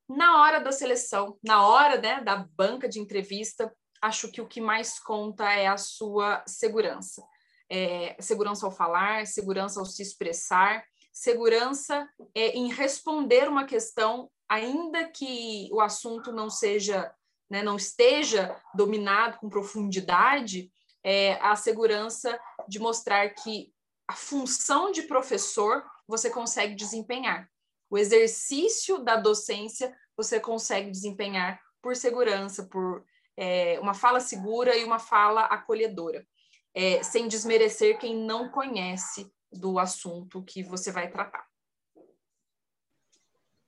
Na 0.09 0.41
hora 0.41 0.59
da 0.59 0.71
seleção, 0.71 1.37
na 1.43 1.67
hora 1.67 1.99
né, 1.99 2.21
da 2.21 2.37
banca 2.37 2.87
de 2.87 2.99
entrevista, 2.99 3.71
acho 4.01 4.31
que 4.31 4.41
o 4.41 4.47
que 4.47 4.61
mais 4.61 4.99
conta 4.99 5.51
é 5.51 5.67
a 5.67 5.77
sua 5.77 6.43
segurança. 6.47 7.21
É, 7.69 8.15
segurança 8.19 8.65
ao 8.65 8.71
falar, 8.71 9.27
segurança 9.27 9.79
ao 9.79 9.85
se 9.85 10.01
expressar, 10.01 10.83
segurança 11.17 12.07
é, 12.35 12.49
em 12.49 12.71
responder 12.71 13.49
uma 13.49 13.65
questão, 13.65 14.29
ainda 14.47 15.03
que 15.05 15.67
o 15.71 15.81
assunto 15.81 16.31
não 16.31 16.47
seja, 16.47 17.11
né, 17.49 17.63
não 17.63 17.75
esteja 17.75 18.55
dominado 18.75 19.39
com 19.39 19.49
profundidade, 19.49 20.71
é, 21.03 21.33
a 21.41 21.55
segurança 21.55 22.39
de 22.67 22.77
mostrar 22.77 23.29
que 23.29 23.73
a 24.07 24.13
função 24.13 24.91
de 24.91 25.01
professor 25.03 25.83
você 26.07 26.29
consegue 26.29 26.75
desempenhar. 26.75 27.49
O 27.89 27.97
exercício 27.97 28.99
da 28.99 29.15
docência 29.15 29.95
você 30.15 30.39
consegue 30.39 30.91
desempenhar 30.91 31.59
por 31.81 31.95
segurança, 31.95 32.67
por 32.67 33.03
é, 33.35 33.79
uma 33.79 33.95
fala 33.95 34.19
segura 34.19 34.77
e 34.77 34.83
uma 34.83 34.99
fala 34.99 35.45
acolhedora, 35.45 36.27
é, 36.75 37.01
sem 37.01 37.27
desmerecer 37.27 37.97
quem 37.97 38.15
não 38.15 38.49
conhece 38.49 39.31
do 39.57 39.79
assunto 39.79 40.43
que 40.43 40.63
você 40.63 40.91
vai 40.91 41.09
tratar. 41.09 41.45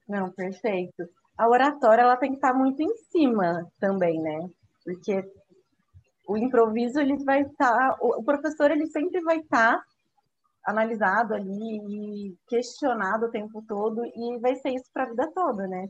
Não, 0.07 0.31
perfeito. 0.31 1.07
A 1.37 1.47
oratória 1.47 2.01
ela 2.01 2.17
tem 2.17 2.31
que 2.31 2.37
estar 2.37 2.53
muito 2.53 2.81
em 2.81 2.95
cima 3.11 3.69
também, 3.79 4.19
né? 4.21 4.49
Porque 4.83 5.23
o 6.27 6.37
improviso 6.37 6.99
ele 6.99 7.23
vai 7.23 7.41
estar, 7.41 7.97
o 7.99 8.23
professor 8.23 8.71
ele 8.71 8.87
sempre 8.87 9.21
vai 9.21 9.37
estar 9.37 9.81
analisado 10.65 11.33
ali 11.33 11.77
e 12.29 12.37
questionado 12.47 13.25
o 13.25 13.31
tempo 13.31 13.63
todo 13.67 14.05
e 14.05 14.39
vai 14.39 14.55
ser 14.55 14.69
isso 14.71 14.89
para 14.93 15.03
a 15.03 15.09
vida 15.09 15.31
toda, 15.33 15.67
né? 15.67 15.89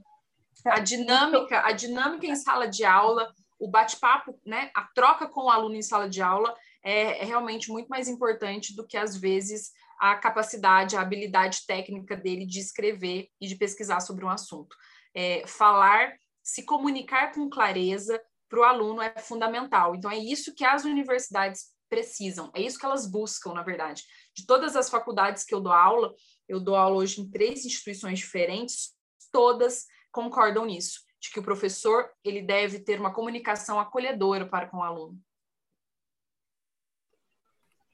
A 0.65 0.79
dinâmica, 0.79 1.65
a 1.65 1.71
dinâmica 1.71 2.25
em 2.25 2.35
sala 2.35 2.67
de 2.67 2.83
aula, 2.83 3.31
o 3.59 3.69
bate-papo, 3.69 4.37
né, 4.45 4.71
a 4.73 4.83
troca 4.95 5.27
com 5.27 5.45
o 5.45 5.49
aluno 5.49 5.75
em 5.75 5.81
sala 5.81 6.09
de 6.09 6.21
aula 6.21 6.55
é, 6.83 7.21
é, 7.21 7.25
realmente 7.25 7.71
muito 7.71 7.87
mais 7.87 8.07
importante 8.07 8.75
do 8.75 8.87
que 8.87 8.97
às 8.97 9.17
vezes 9.17 9.71
a 9.99 10.15
capacidade, 10.15 10.95
a 10.95 11.01
habilidade 11.01 11.65
técnica 11.67 12.15
dele 12.15 12.45
de 12.45 12.59
escrever 12.59 13.27
e 13.39 13.47
de 13.47 13.55
pesquisar 13.55 13.99
sobre 13.99 14.23
um 14.23 14.29
assunto. 14.29 14.75
É, 15.13 15.45
falar, 15.45 16.15
se 16.41 16.63
comunicar 16.63 17.33
com 17.33 17.49
clareza 17.49 18.19
para 18.47 18.59
o 18.59 18.63
aluno 18.63 19.01
é 19.01 19.13
fundamental. 19.19 19.95
Então 19.95 20.09
é 20.09 20.17
isso 20.17 20.55
que 20.55 20.63
as 20.63 20.85
universidades 20.85 21.67
precisam, 21.89 22.51
é 22.53 22.61
isso 22.61 22.79
que 22.79 22.85
elas 22.85 23.09
buscam, 23.09 23.53
na 23.53 23.63
verdade. 23.63 24.03
De 24.35 24.45
todas 24.45 24.75
as 24.75 24.89
faculdades 24.89 25.43
que 25.43 25.53
eu 25.53 25.59
dou 25.59 25.73
aula, 25.73 26.13
eu 26.47 26.59
dou 26.59 26.75
aula 26.75 26.97
hoje 26.97 27.19
em 27.19 27.29
três 27.29 27.65
instituições 27.65 28.19
diferentes, 28.19 28.93
todas 29.31 29.85
concordam 30.11 30.65
nisso, 30.65 31.01
de 31.19 31.31
que 31.31 31.39
o 31.39 31.43
professor 31.43 32.09
ele 32.23 32.41
deve 32.41 32.79
ter 32.79 32.99
uma 32.99 33.13
comunicação 33.13 33.79
acolhedora 33.79 34.47
para 34.47 34.67
com 34.67 34.77
o 34.77 34.83
aluno. 34.83 35.19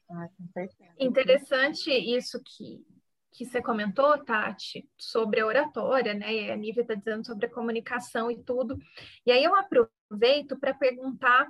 Ah, 0.09 0.29
Interessante 0.99 1.91
isso 1.91 2.41
que, 2.43 2.85
que 3.31 3.45
você 3.45 3.61
comentou, 3.61 4.23
Tati, 4.23 4.87
sobre 4.97 5.39
a 5.39 5.45
oratória, 5.45 6.13
né? 6.13 6.33
E 6.33 6.51
a 6.51 6.55
Nívia 6.55 6.81
está 6.81 6.93
dizendo 6.93 7.25
sobre 7.25 7.47
a 7.47 7.51
comunicação 7.51 8.29
e 8.29 8.41
tudo. 8.43 8.77
E 9.25 9.31
aí 9.31 9.43
eu 9.43 9.55
aproveito 9.55 10.57
para 10.59 10.73
perguntar 10.73 11.47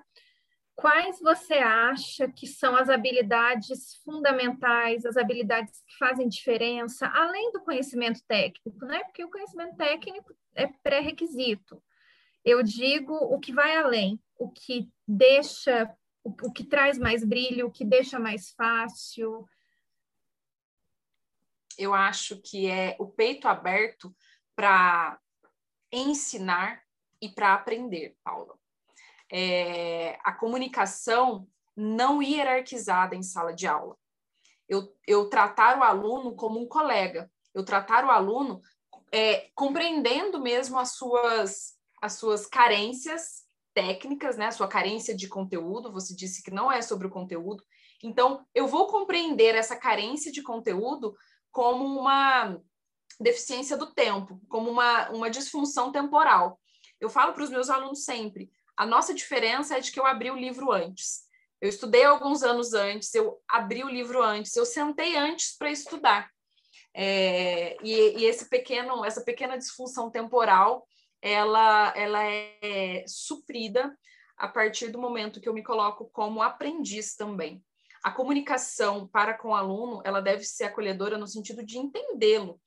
quais 0.76 1.20
você 1.22 1.56
acha 1.56 2.28
que 2.28 2.46
são 2.46 2.76
as 2.76 2.90
habilidades 2.90 3.96
fundamentais, 4.04 5.06
as 5.06 5.16
habilidades 5.16 5.82
que 5.88 5.98
fazem 5.98 6.28
diferença, 6.28 7.08
além 7.08 7.52
do 7.52 7.62
conhecimento 7.62 8.22
técnico, 8.28 8.86
né? 8.86 9.04
Porque 9.06 9.24
o 9.24 9.32
conhecimento 9.32 9.76
técnico 9.78 10.36
é 10.54 10.68
pré-requisito. 10.84 11.82
Eu 12.44 12.62
digo 12.62 13.14
o 13.14 13.40
que 13.40 13.54
vai 13.54 13.76
além, 13.78 14.20
o 14.38 14.52
que 14.52 14.90
deixa, 15.08 15.90
o, 16.26 16.30
o 16.48 16.52
que 16.52 16.66
traz 16.66 16.98
mais 16.98 17.24
brilho, 17.24 17.68
o 17.68 17.72
que 17.72 17.86
deixa 17.86 18.20
mais 18.20 18.52
fácil. 18.52 19.48
Eu 21.78 21.94
acho 21.94 22.42
que 22.42 22.68
é 22.68 22.98
o 23.00 23.08
peito 23.08 23.48
aberto 23.48 24.14
para 24.54 25.18
ensinar 25.90 26.84
e 27.22 27.30
para 27.30 27.54
aprender, 27.54 28.18
Paula 28.22 28.58
é, 29.32 30.20
a 30.24 30.32
comunicação 30.32 31.48
não 31.76 32.22
hierarquizada 32.22 33.16
em 33.16 33.24
sala 33.24 33.54
de 33.54 33.68
aula. 33.68 33.98
Eu, 34.68 34.96
eu 35.06 35.30
tratar 35.30 35.78
o 35.78 35.84
aluno 35.84 36.36
como 36.36 36.60
um 36.60 36.68
colega, 36.68 37.30
eu 37.54 37.64
tratar 37.64 38.06
o 38.06 38.10
aluno 38.10 38.62
é, 39.12 39.50
compreendendo 39.54 40.40
mesmo 40.40 40.80
as 40.80 40.94
suas, 40.94 41.78
as 42.02 42.14
suas 42.14 42.48
carências 42.48 43.45
técnicas, 43.76 44.38
né? 44.38 44.48
A 44.48 44.52
sua 44.52 44.68
carência 44.68 45.16
de 45.16 45.28
conteúdo, 45.28 45.92
você 45.92 46.16
disse 46.16 46.42
que 46.42 46.50
não 46.50 46.72
é 46.72 46.82
sobre 46.82 47.06
o 47.06 47.12
conteúdo. 47.12 47.64
Então, 48.02 48.44
eu 48.56 48.66
vou 48.66 48.88
compreender 48.88 49.54
essa 49.54 49.76
carência 49.76 50.32
de 50.32 50.42
conteúdo 50.42 51.16
como 51.52 51.86
uma 51.86 52.58
deficiência 53.20 53.78
do 53.78 53.94
tempo, 53.94 54.42
como 54.50 54.72
uma, 54.72 55.10
uma 55.10 55.30
disfunção 55.30 55.92
temporal. 55.92 56.60
Eu 57.00 57.10
falo 57.10 57.34
para 57.34 57.44
os 57.44 57.50
meus 57.50 57.70
alunos 57.70 58.04
sempre: 58.04 58.50
a 58.76 58.86
nossa 58.86 59.14
diferença 59.14 59.78
é 59.78 59.80
de 59.82 59.92
que 59.92 60.00
eu 60.00 60.06
abri 60.06 60.32
o 60.32 60.38
livro 60.38 60.72
antes. 60.72 61.26
Eu 61.62 61.70
estudei 61.70 62.04
alguns 62.04 62.44
anos 62.44 62.74
antes, 62.74 63.14
eu 63.14 63.40
abri 63.48 63.84
o 63.84 63.90
livro 63.90 64.22
antes, 64.22 64.56
eu 64.56 64.66
sentei 64.66 65.16
antes 65.16 65.58
para 65.58 65.72
estudar. 65.72 66.30
É, 66.94 67.76
e, 67.84 68.20
e, 68.20 68.26
esse 68.26 68.50
pequeno, 68.50 69.04
essa 69.04 69.22
pequena 69.22 69.58
disfunção 69.58 70.10
temporal, 70.10 70.88
ela, 71.26 71.92
ela 71.98 72.24
é 72.24 73.04
suprida 73.08 73.98
a 74.38 74.48
partir 74.48 74.90
do 74.90 75.02
momento 75.02 75.42
que 75.42 75.50
eu 75.50 75.56
me 75.56 75.64
coloco 75.64 76.08
como 76.14 76.44
aprendiz 76.44 77.16
também. 77.16 77.64
A 78.04 78.12
comunicação 78.12 79.08
para 79.08 79.34
com 79.34 79.50
o 79.50 79.56
aluno, 79.56 80.04
ela 80.06 80.22
deve 80.22 80.44
ser 80.44 80.66
acolhedora 80.66 81.18
no 81.18 81.26
sentido 81.26 81.66
de 81.66 81.80
entendê-lo. 81.80 82.62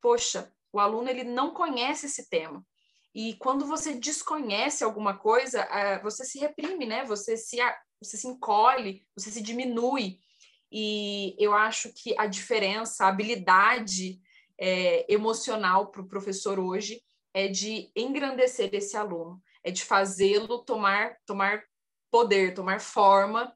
Poxa, 0.00 0.52
o 0.72 0.78
aluno 0.78 1.08
ele 1.08 1.24
não 1.24 1.52
conhece 1.52 2.06
esse 2.06 2.30
tema. 2.30 2.64
E 3.12 3.34
quando 3.34 3.66
você 3.66 3.94
desconhece 3.94 4.84
alguma 4.84 5.18
coisa, 5.18 5.62
eh, 5.62 6.00
você 6.00 6.24
se 6.24 6.38
reprime, 6.38 6.86
né? 6.86 7.04
Você 7.04 7.36
se, 7.36 7.56
você 8.00 8.16
se 8.16 8.28
encolhe, 8.28 9.04
você 9.16 9.28
se 9.32 9.42
diminui. 9.42 10.20
E 10.70 11.34
eu 11.36 11.52
acho 11.52 11.92
que 11.92 12.14
a 12.16 12.26
diferença, 12.26 13.04
a 13.04 13.08
habilidade 13.08 14.20
é, 14.56 15.12
emocional 15.12 15.90
para 15.90 16.02
o 16.02 16.08
professor 16.08 16.60
hoje 16.60 17.02
é 17.34 17.48
de 17.48 17.90
engrandecer 17.94 18.70
esse 18.72 18.96
aluno, 18.96 19.42
é 19.62 19.70
de 19.70 19.84
fazê-lo 19.84 20.64
tomar, 20.64 21.16
tomar 21.26 21.62
poder, 22.10 22.54
tomar 22.54 22.80
forma, 22.80 23.54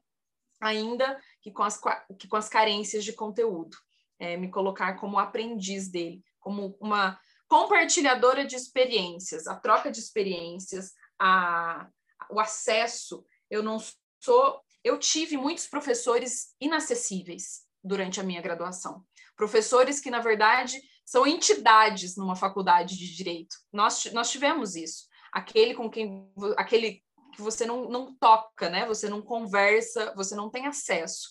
ainda 0.61 1.19
que 1.41 1.51
com 1.51 1.63
as, 1.63 1.79
que 2.17 2.27
com 2.27 2.37
as 2.37 2.49
carências 2.49 3.03
de 3.03 3.13
conteúdo. 3.13 3.75
É, 4.19 4.37
me 4.37 4.49
colocar 4.49 4.93
como 4.93 5.19
aprendiz 5.19 5.89
dele, 5.89 6.23
como 6.39 6.77
uma 6.79 7.19
compartilhadora 7.47 8.45
de 8.45 8.55
experiências, 8.55 9.47
a 9.47 9.55
troca 9.55 9.91
de 9.91 9.99
experiências, 9.99 10.93
a, 11.19 11.89
o 12.29 12.39
acesso. 12.39 13.25
Eu 13.49 13.61
não 13.61 13.77
sou. 14.19 14.61
Eu 14.83 14.97
tive 14.97 15.35
muitos 15.35 15.67
professores 15.67 16.55
inacessíveis 16.59 17.63
durante 17.83 18.19
a 18.19 18.23
minha 18.23 18.41
graduação. 18.41 19.03
Professores 19.35 19.99
que, 19.99 20.11
na 20.11 20.19
verdade, 20.19 20.79
são 21.05 21.27
entidades 21.27 22.15
numa 22.15 22.35
faculdade 22.35 22.97
de 22.97 23.15
direito. 23.15 23.55
Nós, 23.71 24.05
nós 24.13 24.31
tivemos 24.31 24.75
isso. 24.75 25.07
Aquele 25.31 25.73
com 25.73 25.89
quem 25.89 26.31
aquele 26.57 27.03
que 27.33 27.41
você 27.41 27.65
não, 27.65 27.89
não 27.89 28.15
toca, 28.15 28.69
né? 28.69 28.85
Você 28.85 29.09
não 29.09 29.21
conversa, 29.21 30.13
você 30.15 30.35
não 30.35 30.49
tem 30.49 30.67
acesso. 30.67 31.29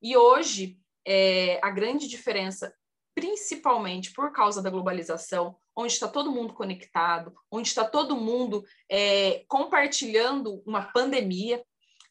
E 0.00 0.16
hoje, 0.16 0.78
é, 1.06 1.58
a 1.62 1.70
grande 1.70 2.08
diferença 2.08 2.72
principalmente 3.14 4.12
por 4.12 4.32
causa 4.32 4.62
da 4.62 4.70
globalização, 4.70 5.56
onde 5.76 5.92
está 5.92 6.08
todo 6.08 6.32
mundo 6.32 6.54
conectado, 6.54 7.34
onde 7.50 7.68
está 7.68 7.84
todo 7.84 8.16
mundo 8.16 8.64
é, 8.90 9.44
compartilhando 9.48 10.62
uma 10.66 10.82
pandemia, 10.92 11.62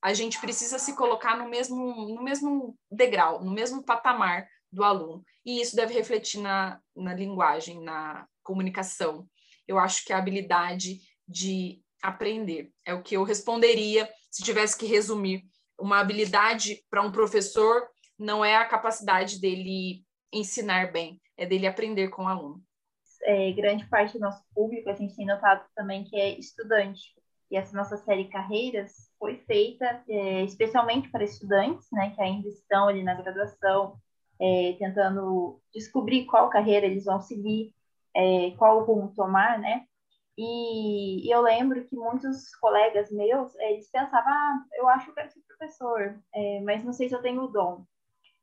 a 0.02 0.14
gente 0.14 0.40
precisa 0.40 0.80
se 0.80 0.96
colocar 0.96 1.38
no 1.38 1.48
mesmo, 1.48 1.78
no 2.16 2.24
mesmo 2.24 2.78
degrau, 2.90 3.44
no 3.44 3.52
mesmo 3.52 3.84
patamar 3.84 4.48
do 4.72 4.84
aluno. 4.84 5.24
E 5.46 5.62
isso 5.62 5.76
deve 5.76 5.94
refletir 5.94 6.40
na, 6.40 6.80
na 6.96 7.14
linguagem, 7.14 7.82
na 7.82 8.28
comunicação. 8.44 9.28
Eu 9.68 9.78
acho 9.78 10.06
que 10.06 10.14
a 10.14 10.18
habilidade 10.18 11.00
de 11.28 11.82
aprender 12.02 12.72
é 12.86 12.94
o 12.94 13.04
que 13.04 13.16
eu 13.16 13.24
responderia 13.24 14.10
se 14.30 14.44
tivesse 14.44 14.78
que 14.78 14.86
resumir. 14.86 15.44
Uma 15.80 16.00
habilidade 16.00 16.84
para 16.90 17.02
um 17.02 17.12
professor 17.12 17.88
não 18.18 18.44
é 18.44 18.56
a 18.56 18.68
capacidade 18.68 19.40
dele 19.40 20.04
ensinar 20.32 20.92
bem, 20.92 21.20
é 21.38 21.46
dele 21.46 21.68
aprender 21.68 22.10
com 22.10 22.24
o 22.24 22.28
aluno. 22.28 22.62
É, 23.24 23.52
grande 23.52 23.88
parte 23.88 24.14
do 24.14 24.20
nosso 24.20 24.44
público, 24.54 24.90
a 24.90 24.96
gente 24.96 25.16
tem 25.16 25.26
notado 25.26 25.64
também 25.76 26.04
que 26.04 26.16
é 26.16 26.40
estudante. 26.40 27.02
E 27.52 27.58
essa 27.58 27.76
nossa 27.76 27.98
série 27.98 28.30
Carreiras 28.30 28.94
foi 29.20 29.38
feita 29.46 30.04
é, 30.08 30.44
especialmente 30.44 31.10
para 31.10 31.24
estudantes, 31.24 31.88
né, 31.92 32.12
que 32.16 32.22
ainda 32.22 32.48
estão 32.48 32.88
ali 32.88 33.04
na 33.04 33.14
graduação, 33.14 33.98
é, 34.42 34.76
tentando 34.80 35.62
descobrir 35.74 36.26
qual 36.26 36.50
carreira 36.50 36.86
eles 36.86 37.06
vão 37.06 37.22
seguir, 37.22 37.74
é, 38.16 38.52
qual 38.58 38.84
rumo 38.84 39.14
tomar, 39.16 39.60
né? 39.60 39.86
E, 40.38 41.28
e, 41.28 41.32
eu 41.32 41.42
lembro 41.42 41.84
que 41.86 41.96
muitos 41.96 42.56
colegas 42.56 43.12
meus, 43.12 43.54
eles 43.56 43.90
pensavam, 43.92 44.32
ah, 44.32 44.66
eu 44.74 44.88
acho 44.90 45.06
que 45.06 45.12
eu 45.12 45.16
quero 45.16 45.32
ser 45.32 45.42
professor, 45.42 46.20
é, 46.34 46.62
mas 46.62 46.84
não 46.84 46.94
sei 46.94 47.10
se 47.10 47.16
eu 47.16 47.22
tenho 47.22 47.44
o 47.44 47.48
dom 47.48 47.86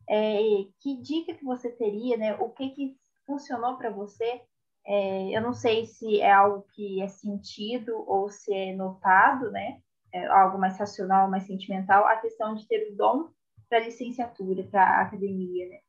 é, 0.08 0.38
que 0.80 0.96
dica 1.02 1.34
que 1.34 1.44
você 1.44 1.70
teria, 1.70 2.16
né? 2.16 2.34
O 2.36 2.50
que 2.50 2.70
que 2.70 2.96
funcionou 3.26 3.76
para 3.76 3.90
você? 3.90 4.42
É, 4.86 5.36
eu 5.36 5.42
não 5.42 5.52
sei 5.52 5.86
se 5.86 6.20
é 6.20 6.32
algo 6.32 6.66
que 6.74 7.02
é 7.02 7.08
sentido 7.08 7.92
ou 8.08 8.30
se 8.30 8.52
é 8.54 8.72
notado, 8.74 9.50
né? 9.50 9.80
É 10.12 10.26
algo 10.26 10.58
mais 10.58 10.78
racional, 10.78 11.30
mais 11.30 11.44
sentimental, 11.44 12.06
a 12.06 12.16
questão 12.16 12.54
de 12.54 12.66
ter 12.66 12.90
o 12.90 12.96
dom 12.96 13.28
para 13.68 13.80
licenciatura, 13.80 14.64
para 14.64 15.02
academia, 15.02 15.68
né? 15.68 15.80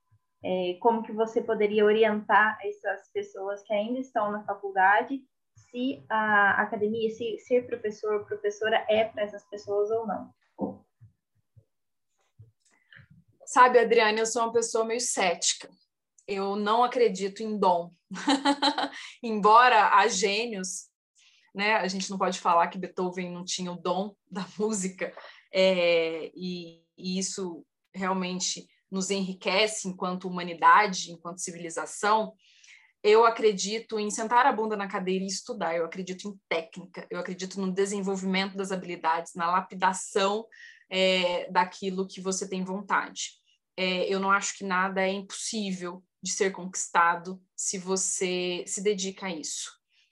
É, 0.43 0.77
como 0.79 1.03
que 1.03 1.11
você 1.11 1.41
poderia 1.41 1.85
orientar 1.85 2.57
essas 2.63 3.09
pessoas 3.11 3.61
que 3.63 3.73
ainda 3.73 3.99
estão 3.99 4.31
na 4.31 4.43
faculdade, 4.45 5.21
se 5.55 6.03
a 6.09 6.61
academia, 6.61 7.09
se 7.09 7.37
ser 7.39 7.67
professor 7.67 8.19
ou 8.19 8.25
professora 8.25 8.85
é 8.89 9.05
para 9.05 9.23
essas 9.23 9.43
pessoas 9.49 9.91
ou 9.91 10.07
não? 10.07 10.33
Sabe, 13.45 13.79
Adriane, 13.79 14.19
eu 14.19 14.25
sou 14.25 14.43
uma 14.43 14.53
pessoa 14.53 14.85
meio 14.85 15.01
cética. 15.01 15.69
Eu 16.27 16.55
não 16.55 16.83
acredito 16.83 17.41
em 17.41 17.57
dom. 17.57 17.91
Embora 19.23 19.95
há 19.95 20.07
gênios, 20.07 20.87
né? 21.53 21.75
A 21.75 21.87
gente 21.87 22.09
não 22.11 22.17
pode 22.17 22.39
falar 22.39 22.67
que 22.67 22.77
Beethoven 22.77 23.31
não 23.31 23.43
tinha 23.43 23.71
o 23.71 23.81
dom 23.81 24.15
da 24.29 24.45
música, 24.57 25.11
é, 25.51 26.31
e, 26.35 26.83
e 26.95 27.17
isso 27.17 27.65
realmente 27.93 28.67
nos 28.91 29.09
enriquece 29.11 29.87
enquanto 29.87 30.27
humanidade, 30.27 31.11
enquanto 31.11 31.41
civilização, 31.41 32.33
eu 33.01 33.25
acredito 33.25 33.99
em 33.99 34.09
sentar 34.09 34.45
a 34.45 34.51
bunda 34.51 34.75
na 34.75 34.87
cadeira 34.87 35.23
e 35.23 35.27
estudar, 35.27 35.75
eu 35.75 35.85
acredito 35.85 36.27
em 36.27 36.39
técnica, 36.49 37.07
eu 37.09 37.19
acredito 37.19 37.59
no 37.59 37.71
desenvolvimento 37.71 38.57
das 38.57 38.71
habilidades, 38.71 39.33
na 39.35 39.49
lapidação 39.49 40.45
é, 40.89 41.49
daquilo 41.49 42.07
que 42.07 42.19
você 42.19 42.47
tem 42.47 42.63
vontade. 42.63 43.31
É, 43.77 44.13
eu 44.13 44.19
não 44.19 44.29
acho 44.29 44.57
que 44.57 44.65
nada 44.65 45.01
é 45.01 45.11
impossível 45.11 46.03
de 46.21 46.31
ser 46.31 46.51
conquistado 46.51 47.41
se 47.55 47.77
você 47.77 48.63
se 48.67 48.83
dedica 48.83 49.27
a 49.27 49.33
isso. 49.33 49.71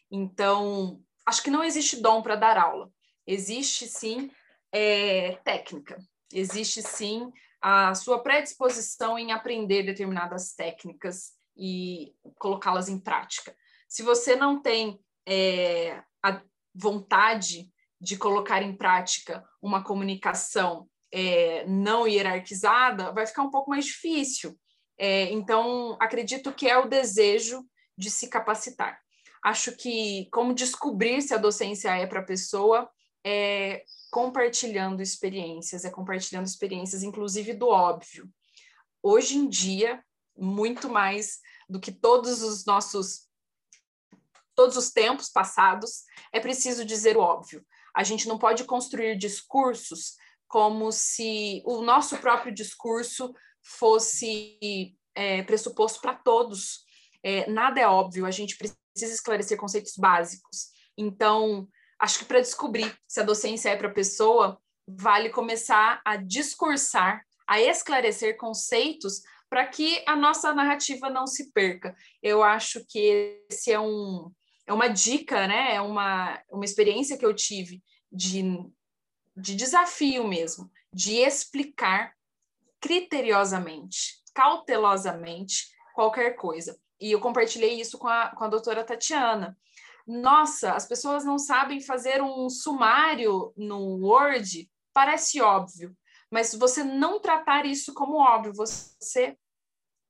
Então, 0.10 1.02
acho 1.26 1.44
que 1.44 1.52
não 1.52 1.64
existe 1.64 2.02
dom 2.02 2.22
para 2.22 2.38
dar 2.38 2.58
aula. 2.58 2.90
Existe 3.26 3.86
sim 3.88 4.32
é, 4.72 5.34
técnica, 5.44 5.98
existe 6.32 6.82
sim 6.82 7.30
a 7.70 7.94
sua 7.94 8.24
predisposição 8.24 9.20
em 9.20 9.34
aprender 9.34 9.84
determinadas 9.84 10.54
técnicas 10.54 11.34
e 11.58 12.16
colocá-las 12.40 12.88
em 12.88 12.98
prática. 12.98 13.54
Se 13.90 14.04
você 14.04 14.38
não 14.38 14.62
tem 14.62 14.98
é, 15.28 16.02
a 16.24 16.42
vontade 16.74 17.70
de 18.00 18.16
colocar 18.16 18.62
em 18.62 18.74
prática 18.74 19.44
uma 19.62 19.84
comunicação 19.84 20.88
é, 21.12 21.66
não 21.68 22.08
hierarquizada, 22.08 23.12
vai 23.12 23.28
ficar 23.28 23.44
um 23.44 23.52
pouco 23.52 23.70
mais 23.70 23.84
difícil. 23.84 24.58
É, 24.98 25.24
então, 25.34 25.98
acredito 26.00 26.54
que 26.54 26.70
é 26.70 26.78
o 26.78 26.88
desejo 26.88 27.66
de 27.98 28.10
se 28.10 28.30
capacitar. 28.30 28.98
Acho 29.44 29.76
que 29.76 30.30
como 30.32 30.54
descobrir 30.54 31.22
se 31.22 31.34
a 31.34 31.38
docência 31.38 31.90
é 31.98 32.08
para 32.08 32.22
a 32.22 32.26
pessoa 32.26 32.90
é 33.26 33.84
compartilhando 34.10 35.02
experiências, 35.02 35.86
é 35.86 35.90
compartilhando 35.90 36.46
experiências, 36.46 37.04
inclusive 37.04 37.54
do 37.54 37.68
óbvio. 37.68 38.30
Hoje 39.02 39.38
em 39.38 39.48
dia, 39.48 40.04
muito 40.38 40.90
mais 40.90 41.40
do 41.70 41.80
que 41.80 41.92
todos 41.92 42.42
os 42.42 42.66
nossos 42.66 43.28
todos 44.56 44.76
os 44.76 44.90
tempos 44.90 45.30
passados, 45.30 46.04
é 46.34 46.40
preciso 46.40 46.84
dizer 46.84 47.16
o 47.16 47.22
óbvio. 47.22 47.64
A 47.96 48.04
gente 48.04 48.28
não 48.28 48.40
pode 48.40 48.64
construir 48.64 49.16
discursos 49.16 50.16
como 50.48 50.92
se 50.92 51.62
o 51.64 51.84
nosso 51.84 52.18
próprio 52.18 52.52
discurso 52.52 53.32
fosse 53.62 54.58
é, 55.14 55.44
pressuposto 55.44 56.02
para 56.02 56.16
todos. 56.16 56.86
É, 57.22 57.48
nada 57.50 57.80
é 57.80 57.88
óbvio, 57.88 58.26
a 58.26 58.32
gente 58.32 58.58
precisa 58.58 59.14
esclarecer 59.14 59.58
conceitos 59.58 59.94
básicos. 59.96 60.70
Então, 60.98 61.68
acho 62.00 62.20
que 62.20 62.26
para 62.26 62.42
descobrir 62.42 62.96
se 63.08 63.20
a 63.20 63.24
docência 63.24 63.70
é 63.70 63.76
para 63.76 63.88
a 63.88 63.94
pessoa, 63.94 64.60
vale 64.88 65.30
começar 65.30 66.02
a 66.06 66.16
discursar, 66.16 67.22
a 67.46 67.60
esclarecer 67.60 68.38
conceitos 68.38 69.22
para 69.50 69.66
que 69.66 70.04
a 70.06 70.16
nossa 70.16 70.54
narrativa 70.54 71.10
não 71.10 71.26
se 71.26 71.52
perca. 71.52 71.96
Eu 72.22 72.44
acho 72.44 72.86
que 72.88 73.44
esse 73.50 73.72
é 73.72 73.80
um 73.80 74.32
é 74.68 74.74
uma 74.74 74.90
dica, 74.90 75.48
né? 75.48 75.76
É 75.76 75.82
uma, 75.82 76.38
uma 76.52 76.66
experiência 76.66 77.18
que 77.18 77.26
eu 77.26 77.34
tive 77.34 77.82
de, 78.12 78.44
de 79.36 79.56
desafio 79.56 80.28
mesmo, 80.28 80.70
de 80.94 81.16
explicar 81.16 82.14
criteriosamente, 82.82 84.22
cautelosamente 84.34 85.68
qualquer 85.96 86.36
coisa. 86.36 86.78
E 87.00 87.12
eu 87.12 87.20
compartilhei 87.22 87.80
isso 87.80 87.98
com 87.98 88.10
a, 88.10 88.36
com 88.36 88.44
a 88.44 88.50
doutora 88.50 88.84
Tatiana. 88.84 89.58
Nossa, 90.08 90.72
as 90.74 90.88
pessoas 90.88 91.26
não 91.26 91.38
sabem 91.38 91.82
fazer 91.82 92.22
um 92.22 92.50
sumário 92.50 93.54
no 93.58 93.98
Word, 94.06 94.72
parece 94.94 95.42
óbvio, 95.42 95.94
mas 96.32 96.56
você 96.56 96.82
não 96.82 97.20
tratar 97.20 97.66
isso 97.66 97.94
como 97.94 98.16
óbvio, 98.16 98.54
você 98.54 99.38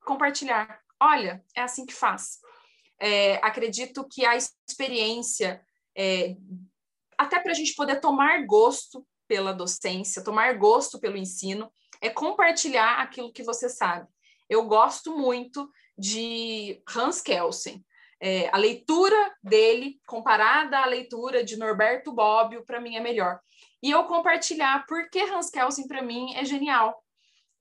compartilhar. 0.06 0.80
Olha, 1.00 1.44
é 1.56 1.62
assim 1.62 1.86
que 1.86 1.94
faz. 1.94 2.40
É, 3.00 3.36
acredito 3.38 4.08
que 4.08 4.24
a 4.24 4.36
experiência, 4.36 5.62
é, 5.96 6.36
até 7.18 7.40
para 7.40 7.52
a 7.52 7.56
gente 7.56 7.74
poder 7.74 8.00
tomar 8.00 8.46
gosto 8.46 9.06
pela 9.28 9.52
docência, 9.52 10.24
tomar 10.24 10.58
gosto 10.58 11.00
pelo 11.00 11.18
ensino, 11.18 11.72
é 12.00 12.10
compartilhar 12.10 13.00
aquilo 13.00 13.34
que 13.34 13.44
você 13.44 13.68
sabe. 13.68 14.08
Eu 14.50 14.66
gosto 14.66 15.18
muito 15.18 15.70
de 15.98 16.82
Hans 16.96 17.22
Kelsen. 17.22 17.84
É, 18.20 18.50
a 18.52 18.58
leitura 18.58 19.36
dele, 19.44 20.00
comparada 20.08 20.80
à 20.80 20.86
leitura 20.86 21.44
de 21.44 21.56
Norberto 21.56 22.12
Bobbio, 22.12 22.66
para 22.66 22.82
mim 22.82 22.96
é 22.96 23.00
melhor 23.00 23.40
e 23.82 23.92
eu 23.92 24.04
compartilhar 24.06 24.86
porque 24.88 25.20
Hans 25.20 25.50
Kelsen 25.50 25.88
para 25.88 26.02
mim 26.02 26.34
é 26.36 26.44
genial. 26.44 27.04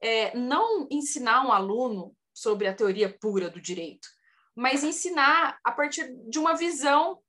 É, 0.01 0.35
não 0.37 0.87
ensinar 0.91 1.45
um 1.45 1.51
aluno 1.51 2.15
sobre 2.33 2.67
a 2.67 2.73
teoria 2.73 3.15
pura 3.19 3.49
do 3.49 3.59
direito, 3.59 4.07
mas 4.55 4.83
ensinar 4.83 5.57
a 5.63 5.71
partir 5.71 6.13
de 6.29 6.37
uma 6.37 6.55
visão 6.55 7.19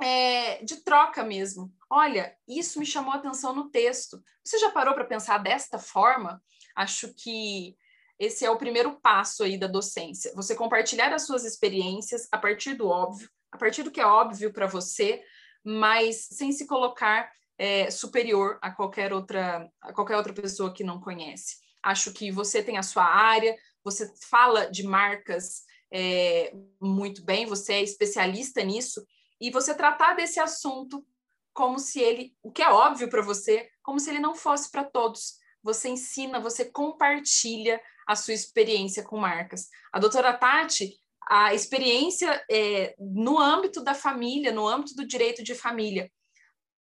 é, 0.00 0.62
de 0.64 0.82
troca 0.82 1.22
mesmo. 1.22 1.72
Olha, 1.90 2.34
isso 2.48 2.78
me 2.78 2.86
chamou 2.86 3.12
a 3.12 3.16
atenção 3.16 3.54
no 3.54 3.70
texto. 3.70 4.22
Você 4.42 4.58
já 4.58 4.70
parou 4.70 4.94
para 4.94 5.04
pensar 5.04 5.38
desta 5.38 5.78
forma? 5.78 6.42
Acho 6.74 7.12
que 7.14 7.76
esse 8.18 8.44
é 8.44 8.50
o 8.50 8.56
primeiro 8.56 8.98
passo 9.00 9.42
aí 9.42 9.58
da 9.58 9.66
docência. 9.66 10.32
Você 10.34 10.54
compartilhar 10.54 11.12
as 11.12 11.26
suas 11.26 11.44
experiências 11.44 12.28
a 12.30 12.38
partir 12.38 12.74
do 12.74 12.88
óbvio, 12.88 13.28
a 13.50 13.58
partir 13.58 13.82
do 13.82 13.90
que 13.90 14.00
é 14.00 14.06
óbvio 14.06 14.52
para 14.52 14.66
você, 14.66 15.22
mas 15.64 16.28
sem 16.30 16.52
se 16.52 16.66
colocar 16.66 17.30
é, 17.56 17.90
superior 17.90 18.58
a 18.60 18.70
qualquer 18.70 19.12
outra 19.12 19.68
a 19.80 19.92
qualquer 19.92 20.16
outra 20.16 20.32
pessoa 20.32 20.72
que 20.72 20.84
não 20.84 21.00
conhece. 21.00 21.56
Acho 21.82 22.12
que 22.12 22.30
você 22.30 22.62
tem 22.62 22.78
a 22.78 22.82
sua 22.82 23.04
área, 23.04 23.56
você 23.82 24.12
fala 24.28 24.66
de 24.66 24.82
marcas 24.82 25.62
é, 25.92 26.52
muito 26.80 27.24
bem, 27.24 27.46
você 27.46 27.74
é 27.74 27.82
especialista 27.82 28.62
nisso 28.62 29.04
e 29.40 29.50
você 29.50 29.74
tratar 29.74 30.14
desse 30.14 30.40
assunto 30.40 31.04
como 31.52 31.78
se 31.78 32.00
ele, 32.00 32.34
o 32.42 32.50
que 32.50 32.62
é 32.62 32.70
óbvio 32.70 33.08
para 33.08 33.22
você, 33.22 33.68
como 33.82 34.00
se 34.00 34.10
ele 34.10 34.18
não 34.18 34.34
fosse 34.34 34.70
para 34.70 34.82
todos. 34.82 35.34
Você 35.62 35.88
ensina, 35.88 36.40
você 36.40 36.64
compartilha 36.64 37.80
a 38.06 38.14
sua 38.16 38.34
experiência 38.34 39.02
com 39.02 39.18
marcas. 39.18 39.68
A 39.92 39.98
doutora 39.98 40.32
Tati, 40.32 40.94
a 41.28 41.54
experiência 41.54 42.44
é, 42.50 42.94
no 42.98 43.38
âmbito 43.38 43.82
da 43.82 43.94
família, 43.94 44.52
no 44.52 44.68
âmbito 44.68 44.94
do 44.94 45.06
direito 45.06 45.42
de 45.42 45.54
família, 45.54 46.10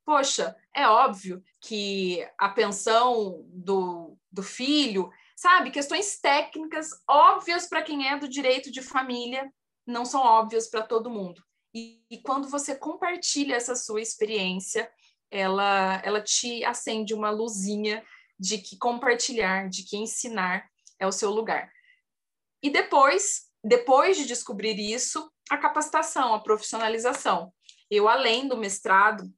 poxa, 0.06 0.56
é 0.76 0.88
óbvio 0.88 1.44
que 1.62 2.26
a 2.38 2.50
pensão 2.50 3.44
do, 3.48 4.18
do 4.32 4.44
filho, 4.44 5.10
sabe, 5.36 5.72
questões 5.72 6.20
técnicas 6.20 6.90
óbvias 7.08 7.68
para 7.68 7.82
quem 7.82 8.08
é 8.08 8.18
do 8.18 8.28
direito 8.28 8.72
de 8.72 8.82
família, 8.82 9.52
não 9.86 10.06
são 10.06 10.22
óbvias 10.22 10.70
para 10.70 10.82
todo 10.82 11.10
mundo. 11.10 11.44
E, 11.74 12.04
e, 12.10 12.22
quando 12.22 12.48
você 12.48 12.76
compartilha 12.76 13.56
essa 13.56 13.76
sua 13.76 14.00
experiência, 14.00 14.90
ela, 15.32 16.00
ela 16.04 16.22
te 16.22 16.64
acende 16.64 17.14
uma 17.14 17.32
luzinha 17.32 18.04
de 18.40 18.60
que 18.60 18.78
compartilhar, 18.78 19.68
de 19.70 19.84
que 19.84 19.98
ensinar 19.98 20.70
é 21.04 21.08
o 21.08 21.12
seu 21.12 21.30
lugar. 21.30 21.72
E 22.62 22.70
depois, 22.70 23.44
depois 23.64 24.18
de 24.18 24.26
descobrir 24.26 24.80
isso, 24.80 25.30
a 25.50 25.58
capacitação, 25.58 26.34
a 26.34 26.40
profissionalização. 26.40 27.54
Eu, 27.90 28.08
além 28.08 28.48
do 28.48 28.58
mestrado, 28.58 29.30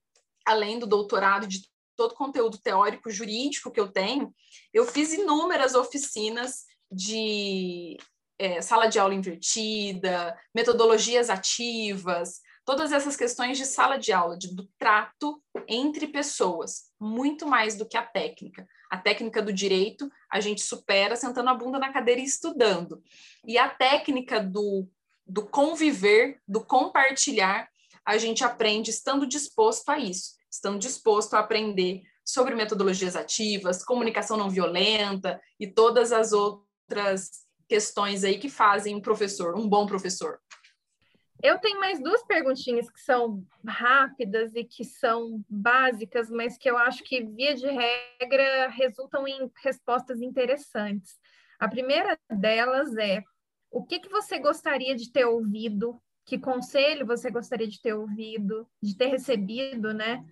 além 0.46 0.78
do 0.80 0.86
doutorado, 0.86 1.48
de 1.48 1.68
todo 1.98 2.12
o 2.12 2.16
conteúdo 2.16 2.58
teórico 2.60 3.10
jurídico 3.10 3.72
que 3.72 3.80
eu 3.80 3.92
tenho, 3.92 4.34
eu 4.74 4.86
fiz 4.86 5.14
inúmeras 5.14 5.76
oficinas 5.76 6.66
de 6.92 7.98
é, 8.38 8.62
sala 8.62 8.88
de 8.88 9.00
aula 9.00 9.16
invertida, 9.16 10.38
metodologias 10.54 11.30
ativas, 11.30 12.42
todas 12.66 12.92
essas 12.92 13.16
questões 13.16 13.58
de 13.58 13.66
sala 13.66 13.98
de 13.98 14.12
aula, 14.12 14.38
de, 14.38 14.54
do 14.54 14.68
trato 14.78 15.42
entre 15.68 16.08
pessoas, 16.08 16.86
muito 17.00 17.48
mais 17.48 17.76
do 17.76 17.88
que 17.88 17.96
a 17.96 18.02
técnica. 18.02 18.68
A 18.90 18.98
técnica 18.98 19.42
do 19.42 19.54
direito 19.54 20.10
a 20.32 20.40
gente 20.40 20.62
supera 20.62 21.16
sentando 21.16 21.50
a 21.50 21.54
bunda 21.54 21.78
na 21.78 21.94
cadeira 21.94 22.20
e 22.20 22.26
estudando. 22.26 23.02
E 23.46 23.58
a 23.58 23.70
técnica 23.70 24.42
do, 24.42 24.90
do 25.26 25.46
conviver, 25.46 26.42
do 26.48 26.66
compartilhar, 26.66 27.70
a 28.04 28.18
gente 28.18 28.44
aprende 28.44 28.90
estando 28.90 29.28
disposto 29.28 29.90
a 29.90 30.00
isso, 30.00 30.34
estando 30.52 30.80
disposto 30.80 31.36
a 31.36 31.40
aprender 31.40 32.02
sobre 32.24 32.56
metodologias 32.56 33.16
ativas, 33.16 33.84
comunicação 33.84 34.36
não 34.36 34.50
violenta 34.50 35.40
e 35.60 35.68
todas 35.68 36.12
as 36.12 36.34
outras 36.34 37.46
questões 37.68 38.24
aí 38.24 38.38
que 38.38 38.50
fazem 38.50 38.96
um 38.96 39.02
professor, 39.02 39.56
um 39.56 39.68
bom 39.68 39.86
professor. 39.86 40.40
Eu 41.46 41.60
tenho 41.60 41.80
mais 41.80 42.02
duas 42.02 42.24
perguntinhas 42.24 42.90
que 42.90 43.00
são 43.00 43.46
rápidas 43.64 44.56
e 44.56 44.64
que 44.64 44.84
são 44.84 45.46
básicas, 45.48 46.28
mas 46.28 46.58
que 46.58 46.68
eu 46.68 46.76
acho 46.76 47.04
que, 47.04 47.22
via 47.22 47.54
de 47.54 47.68
regra, 47.68 48.68
resultam 48.70 49.28
em 49.28 49.52
respostas 49.64 50.24
interessantes. 50.24 51.20
A 51.60 51.68
primeira 51.68 52.18
delas 52.32 52.98
é: 52.98 53.22
o 53.70 53.86
que, 53.86 54.00
que 54.00 54.10
você 54.10 54.40
gostaria 54.40 54.96
de 54.96 55.12
ter 55.12 55.26
ouvido? 55.26 56.02
Que 56.26 56.40
conselho 56.40 57.06
você 57.06 57.30
gostaria 57.30 57.68
de 57.68 57.80
ter 57.80 57.94
ouvido, 57.94 58.68
de 58.82 58.98
ter 58.98 59.06
recebido, 59.06 59.94
né? 59.94 60.26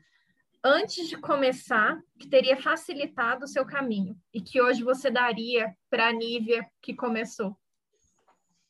Antes 0.63 1.07
de 1.07 1.15
começar, 1.15 2.01
que 2.19 2.27
teria 2.27 2.57
facilitado 2.57 3.45
o 3.45 3.47
seu 3.47 3.67
caminho 3.67 4.17
e 4.33 4.41
que 4.41 4.59
hoje 4.59 4.81
você 4.81 5.11
daria 5.11 5.77
para 5.91 6.07
a 6.07 6.11
Nívia 6.11 6.67
que 6.81 6.95
começou? 6.95 7.55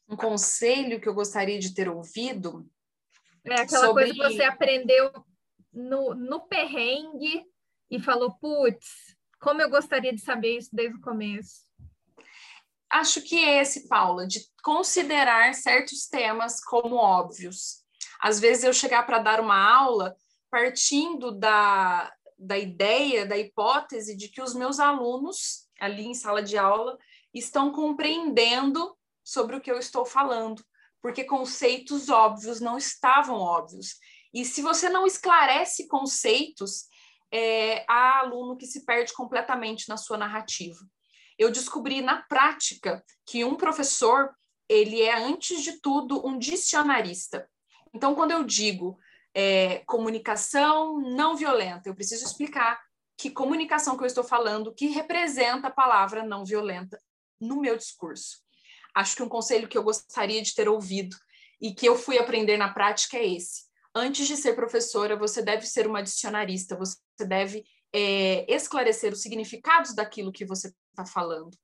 Um 0.07 0.15
conselho 0.15 0.99
que 0.99 1.07
eu 1.07 1.13
gostaria 1.13 1.59
de 1.59 1.73
ter 1.73 1.89
ouvido. 1.89 2.69
É 3.45 3.61
aquela 3.61 3.87
sobre... 3.87 4.03
coisa 4.05 4.13
que 4.13 4.35
você 4.35 4.43
aprendeu 4.43 5.11
no, 5.71 6.13
no 6.13 6.47
perrengue 6.47 7.43
e 7.89 7.99
falou, 7.99 8.33
putz, 8.39 8.87
como 9.39 9.61
eu 9.61 9.69
gostaria 9.69 10.13
de 10.13 10.21
saber 10.21 10.57
isso 10.57 10.69
desde 10.71 10.97
o 10.97 11.01
começo. 11.01 11.63
Acho 12.89 13.21
que 13.21 13.43
é 13.43 13.61
esse, 13.61 13.87
Paula, 13.87 14.27
de 14.27 14.39
considerar 14.63 15.53
certos 15.55 16.07
temas 16.07 16.63
como 16.63 16.95
óbvios. 16.95 17.83
Às 18.21 18.39
vezes 18.39 18.63
eu 18.63 18.73
chegar 18.73 19.03
para 19.03 19.19
dar 19.19 19.39
uma 19.39 19.57
aula 19.57 20.15
partindo 20.49 21.31
da, 21.31 22.13
da 22.37 22.57
ideia, 22.57 23.25
da 23.25 23.37
hipótese 23.37 24.15
de 24.15 24.29
que 24.29 24.41
os 24.41 24.53
meus 24.53 24.79
alunos, 24.79 25.67
ali 25.79 26.05
em 26.05 26.13
sala 26.13 26.41
de 26.43 26.57
aula, 26.57 26.97
estão 27.33 27.71
compreendendo 27.71 28.95
sobre 29.23 29.55
o 29.55 29.61
que 29.61 29.71
eu 29.71 29.77
estou 29.77 30.05
falando, 30.05 30.63
porque 31.01 31.23
conceitos 31.23 32.09
óbvios 32.09 32.59
não 32.59 32.77
estavam 32.77 33.39
óbvios. 33.39 33.95
E 34.33 34.43
se 34.43 34.61
você 34.61 34.89
não 34.89 35.05
esclarece 35.05 35.87
conceitos, 35.87 36.85
é, 37.31 37.83
há 37.87 38.19
aluno 38.19 38.55
que 38.55 38.65
se 38.65 38.85
perde 38.85 39.11
completamente 39.13 39.89
na 39.89 39.97
sua 39.97 40.17
narrativa. 40.17 40.79
Eu 41.37 41.51
descobri 41.51 42.01
na 42.01 42.21
prática 42.21 43.03
que 43.25 43.43
um 43.43 43.55
professor, 43.55 44.29
ele 44.69 45.01
é, 45.01 45.15
antes 45.15 45.63
de 45.63 45.81
tudo, 45.81 46.25
um 46.25 46.37
dicionarista. 46.37 47.49
Então, 47.93 48.13
quando 48.13 48.31
eu 48.31 48.43
digo 48.43 48.99
é, 49.33 49.79
comunicação 49.85 50.99
não 50.99 51.35
violenta, 51.35 51.89
eu 51.89 51.95
preciso 51.95 52.23
explicar 52.23 52.79
que 53.17 53.31
comunicação 53.31 53.97
que 53.97 54.03
eu 54.03 54.07
estou 54.07 54.23
falando, 54.23 54.73
que 54.73 54.87
representa 54.87 55.67
a 55.67 55.71
palavra 55.71 56.23
não 56.23 56.45
violenta 56.45 57.01
no 57.39 57.59
meu 57.59 57.75
discurso. 57.75 58.42
Acho 58.93 59.15
que 59.15 59.23
um 59.23 59.29
conselho 59.29 59.67
que 59.67 59.77
eu 59.77 59.83
gostaria 59.83 60.41
de 60.41 60.53
ter 60.53 60.69
ouvido 60.69 61.15
e 61.61 61.73
que 61.73 61.85
eu 61.85 61.95
fui 61.95 62.17
aprender 62.17 62.57
na 62.57 62.73
prática 62.73 63.17
é 63.17 63.27
esse. 63.27 63.63
Antes 63.95 64.27
de 64.27 64.35
ser 64.35 64.53
professora, 64.53 65.15
você 65.15 65.41
deve 65.41 65.65
ser 65.65 65.87
uma 65.87 66.01
dicionarista, 66.01 66.75
você 66.75 66.97
deve 67.27 67.63
é, 67.93 68.45
esclarecer 68.53 69.13
os 69.13 69.21
significados 69.21 69.93
daquilo 69.93 70.31
que 70.31 70.45
você 70.45 70.73
está 70.89 71.05
falando. 71.05 71.55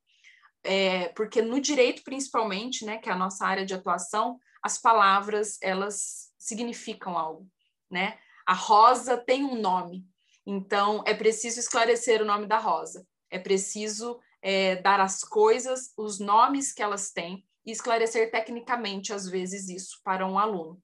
É, 0.64 1.10
porque 1.10 1.42
no 1.42 1.60
direito, 1.60 2.04
principalmente, 2.04 2.86
né, 2.86 2.98
que 2.98 3.10
é 3.10 3.12
a 3.12 3.18
nossa 3.18 3.46
área 3.46 3.66
de 3.66 3.74
atuação, 3.74 4.40
as 4.62 4.78
palavras, 4.78 5.58
elas 5.62 6.32
significam 6.38 7.18
algo, 7.18 7.48
né? 7.90 8.20
A 8.46 8.54
rosa 8.54 9.18
tem 9.18 9.44
um 9.44 9.56
nome, 9.56 10.06
então 10.46 11.04
é 11.06 11.14
preciso 11.14 11.60
esclarecer 11.60 12.22
o 12.22 12.26
nome 12.26 12.46
da 12.46 12.58
rosa, 12.58 13.08
é 13.30 13.40
preciso 13.40 14.20
é, 14.42 14.78
dar 14.78 15.00
às 15.00 15.24
coisas 15.24 15.92
os 15.98 16.20
nomes 16.20 16.74
que 16.74 16.82
elas 16.82 17.12
têm 17.12 17.46
e 17.66 17.72
esclarecer 17.72 18.32
tecnicamente, 18.32 19.14
às 19.14 19.28
vezes, 19.28 19.70
isso 19.70 20.00
para 20.04 20.26
um 20.26 20.40
aluno. 20.40 20.82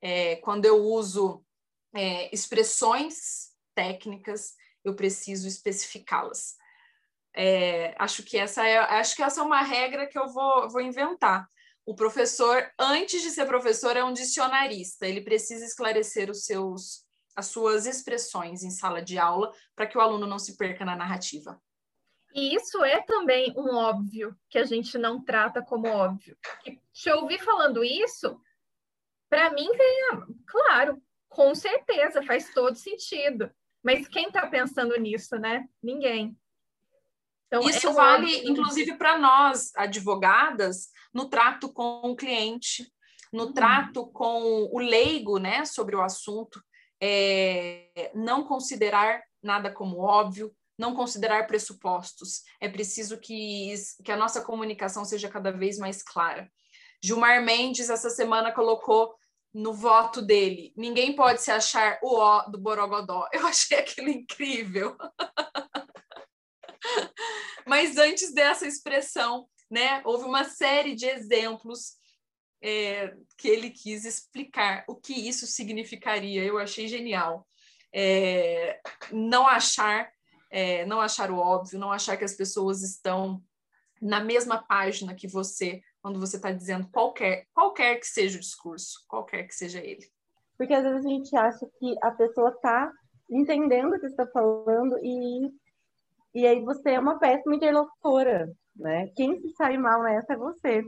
É, 0.00 0.36
quando 0.36 0.64
eu 0.64 0.82
uso 0.82 1.44
é, 1.94 2.34
expressões 2.34 3.52
técnicas, 3.74 4.54
eu 4.84 4.94
preciso 4.94 5.46
especificá-las. 5.48 6.56
É, 7.34 7.94
acho 7.98 8.22
que 8.22 8.38
essa 8.38 8.66
é 8.66 8.78
acho 8.78 9.14
que 9.14 9.22
essa 9.22 9.40
é 9.40 9.44
uma 9.44 9.60
regra 9.60 10.06
que 10.06 10.18
eu 10.18 10.28
vou, 10.28 10.70
vou 10.70 10.80
inventar. 10.80 11.46
O 11.84 11.94
professor, 11.94 12.68
antes 12.78 13.22
de 13.22 13.30
ser 13.30 13.46
professor, 13.46 13.96
é 13.96 14.02
um 14.02 14.12
dicionarista. 14.12 15.06
Ele 15.06 15.20
precisa 15.20 15.64
esclarecer 15.64 16.30
os 16.30 16.44
seus 16.44 17.04
as 17.36 17.46
suas 17.48 17.84
expressões 17.84 18.62
em 18.62 18.70
sala 18.70 19.02
de 19.02 19.18
aula 19.18 19.52
para 19.74 19.86
que 19.86 19.98
o 19.98 20.00
aluno 20.00 20.26
não 20.26 20.38
se 20.38 20.56
perca 20.56 20.86
na 20.86 20.96
narrativa. 20.96 21.60
E 22.36 22.54
isso 22.54 22.84
é 22.84 23.00
também 23.00 23.54
um 23.56 23.74
óbvio 23.74 24.36
que 24.50 24.58
a 24.58 24.64
gente 24.64 24.98
não 24.98 25.24
trata 25.24 25.62
como 25.62 25.88
óbvio. 25.88 26.36
E 26.66 26.78
te 26.92 27.10
ouvir 27.10 27.38
falando 27.42 27.82
isso, 27.82 28.38
para 29.30 29.50
mim 29.50 29.66
vem, 29.72 30.36
claro, 30.46 31.02
com 31.30 31.54
certeza, 31.54 32.22
faz 32.22 32.52
todo 32.52 32.76
sentido. 32.76 33.50
Mas 33.82 34.06
quem 34.06 34.26
está 34.26 34.46
pensando 34.46 34.94
nisso, 34.98 35.36
né? 35.36 35.66
Ninguém. 35.82 36.36
Então, 37.46 37.62
Isso 37.62 37.88
é 37.88 37.92
vale, 37.92 38.34
óbvio. 38.34 38.50
inclusive, 38.50 38.98
para 38.98 39.16
nós, 39.16 39.72
advogadas, 39.74 40.90
no 41.14 41.30
trato 41.30 41.72
com 41.72 42.00
o 42.02 42.16
cliente, 42.16 42.92
no 43.32 43.44
uhum. 43.44 43.52
trato 43.52 44.06
com 44.08 44.68
o 44.70 44.78
leigo, 44.78 45.38
né, 45.38 45.64
sobre 45.64 45.96
o 45.96 46.02
assunto, 46.02 46.62
é, 47.00 48.10
não 48.14 48.44
considerar 48.44 49.22
nada 49.42 49.70
como 49.72 50.00
óbvio, 50.00 50.54
não 50.78 50.94
considerar 50.94 51.46
pressupostos. 51.46 52.42
É 52.60 52.68
preciso 52.68 53.18
que, 53.18 53.74
que 54.04 54.12
a 54.12 54.16
nossa 54.16 54.42
comunicação 54.42 55.04
seja 55.04 55.28
cada 55.28 55.50
vez 55.50 55.78
mais 55.78 56.02
clara. 56.02 56.50
Gilmar 57.02 57.42
Mendes, 57.42 57.90
essa 57.90 58.10
semana, 58.10 58.52
colocou 58.52 59.14
no 59.54 59.72
voto 59.72 60.20
dele: 60.20 60.72
ninguém 60.76 61.14
pode 61.14 61.42
se 61.42 61.50
achar 61.50 61.98
o 62.02 62.16
ó 62.16 62.42
do 62.48 62.58
Borogodó. 62.58 63.28
Eu 63.32 63.44
achei 63.46 63.78
aquilo 63.78 64.08
incrível. 64.08 64.96
Mas 67.66 67.96
antes 67.96 68.32
dessa 68.32 68.66
expressão, 68.66 69.48
né, 69.70 70.00
houve 70.04 70.24
uma 70.24 70.44
série 70.44 70.94
de 70.94 71.06
exemplos 71.06 71.96
é, 72.62 73.12
que 73.36 73.48
ele 73.48 73.70
quis 73.70 74.04
explicar 74.04 74.84
o 74.88 74.94
que 74.94 75.12
isso 75.12 75.46
significaria. 75.46 76.44
Eu 76.44 76.58
achei 76.58 76.86
genial. 76.86 77.46
É, 77.92 78.80
não 79.10 79.46
achar 79.46 80.10
é, 80.50 80.84
não 80.86 81.00
achar 81.00 81.30
o 81.30 81.38
óbvio, 81.38 81.78
não 81.78 81.92
achar 81.92 82.16
que 82.16 82.24
as 82.24 82.34
pessoas 82.34 82.82
estão 82.82 83.42
na 84.00 84.20
mesma 84.20 84.62
página 84.62 85.14
que 85.14 85.26
você 85.26 85.82
quando 86.06 86.20
você 86.20 86.36
está 86.36 86.52
dizendo 86.52 86.88
qualquer, 86.92 87.48
qualquer 87.52 87.96
que 87.96 88.06
seja 88.06 88.36
o 88.36 88.40
discurso, 88.40 89.04
qualquer 89.08 89.42
que 89.42 89.52
seja 89.52 89.80
ele. 89.80 90.06
Porque 90.56 90.72
às 90.72 90.84
vezes 90.84 91.04
a 91.04 91.08
gente 91.08 91.36
acha 91.36 91.66
que 91.80 91.96
a 92.00 92.12
pessoa 92.12 92.50
está 92.50 92.92
entendendo 93.28 93.92
o 93.92 93.98
que 93.98 94.06
está 94.06 94.24
falando 94.28 94.96
e, 95.02 95.52
e 96.32 96.46
aí 96.46 96.64
você 96.64 96.90
é 96.90 97.00
uma 97.00 97.18
péssima 97.18 97.56
interlocutora, 97.56 98.48
né? 98.76 99.08
Quem 99.16 99.40
se 99.40 99.50
sai 99.56 99.76
mal 99.76 100.00
nessa 100.04 100.34
é 100.34 100.36
você, 100.36 100.80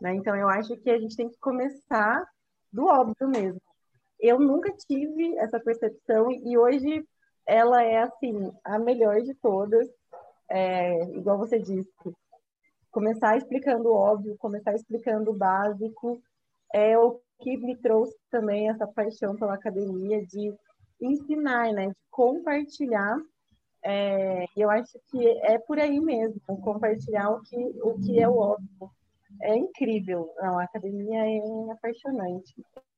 né? 0.00 0.14
Então 0.14 0.36
eu 0.36 0.48
acho 0.48 0.76
que 0.76 0.90
a 0.90 0.98
gente 1.00 1.16
tem 1.16 1.28
que 1.28 1.38
começar 1.40 2.24
do 2.72 2.86
óbvio 2.86 3.28
mesmo. 3.28 3.60
Eu 4.20 4.38
nunca 4.38 4.72
tive 4.86 5.36
essa 5.38 5.58
percepção 5.58 6.30
e 6.30 6.56
hoje 6.56 7.04
ela 7.46 7.82
é, 7.82 8.02
assim, 8.02 8.52
a 8.64 8.78
melhor 8.78 9.20
de 9.22 9.34
todas, 9.34 9.88
é, 10.48 11.02
igual 11.16 11.38
você 11.38 11.58
disse. 11.58 11.90
Começar 12.90 13.36
explicando 13.36 13.88
o 13.88 13.94
óbvio, 13.94 14.36
começar 14.38 14.74
explicando 14.74 15.30
o 15.30 15.36
básico, 15.36 16.20
é 16.72 16.98
o 16.98 17.20
que 17.40 17.56
me 17.56 17.76
trouxe 17.76 18.16
também 18.30 18.68
essa 18.68 18.86
paixão 18.86 19.34
pela 19.36 19.54
academia 19.54 20.24
de 20.26 20.54
ensinar, 21.00 21.72
né, 21.72 21.88
de 21.88 21.96
compartilhar. 22.10 23.16
É, 23.84 24.44
eu 24.56 24.70
acho 24.70 24.98
que 25.10 25.28
é 25.42 25.58
por 25.58 25.78
aí 25.80 25.98
mesmo, 26.00 26.40
compartilhar 26.62 27.30
o 27.30 27.42
que, 27.42 27.56
o 27.82 27.98
que 27.98 28.20
é 28.20 28.28
o 28.28 28.36
óbvio. 28.36 28.90
É 29.40 29.56
incrível, 29.56 30.32
Não, 30.36 30.58
a 30.58 30.64
academia 30.64 31.26
é 31.26 31.72
apaixonante. 31.72 32.54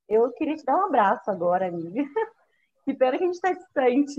Eu 0.09 0.31
queria 0.33 0.57
te 0.57 0.65
dar 0.65 0.77
um 0.77 0.87
abraço 0.87 1.31
agora, 1.31 1.69
amiga. 1.69 2.03
Que 2.85 2.95
pena 2.95 3.17
que 3.17 3.25
a 3.25 3.27
gente 3.27 3.35
está 3.35 3.53
distante. 3.53 4.15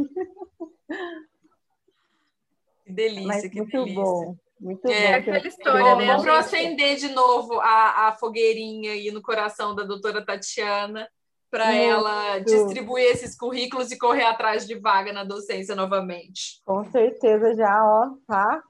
Que 2.85 2.91
delícia, 2.91 3.27
Mas 3.27 3.47
que 3.47 3.57
muito 3.57 3.71
delícia. 3.71 4.03
bom. 4.03 4.35
Muito 4.59 4.87
é, 4.87 5.11
bom. 5.11 5.17
Aquela 5.17 5.47
história, 5.47 5.95
né? 5.95 6.05
Vamos 6.07 6.27
acender 6.27 6.97
de 6.97 7.09
novo 7.09 7.59
a, 7.59 8.07
a 8.07 8.11
fogueirinha 8.13 8.91
aí 8.93 9.11
no 9.11 9.21
coração 9.21 9.75
da 9.75 9.83
doutora 9.83 10.25
Tatiana 10.25 11.07
para 11.49 11.73
ela 11.73 12.39
distribuir 12.39 13.05
esses 13.05 13.35
currículos 13.37 13.91
e 13.91 13.97
correr 13.97 14.25
atrás 14.25 14.67
de 14.67 14.75
vaga 14.75 15.13
na 15.13 15.23
docência 15.23 15.75
novamente. 15.75 16.61
Com 16.65 16.83
certeza, 16.91 17.55
já, 17.55 17.81
ó, 17.83 18.09
tá? 18.27 18.61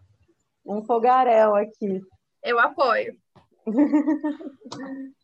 Um 0.65 0.83
fogaréu 0.83 1.55
aqui. 1.55 2.01
Eu 2.43 2.59
apoio. 2.59 3.17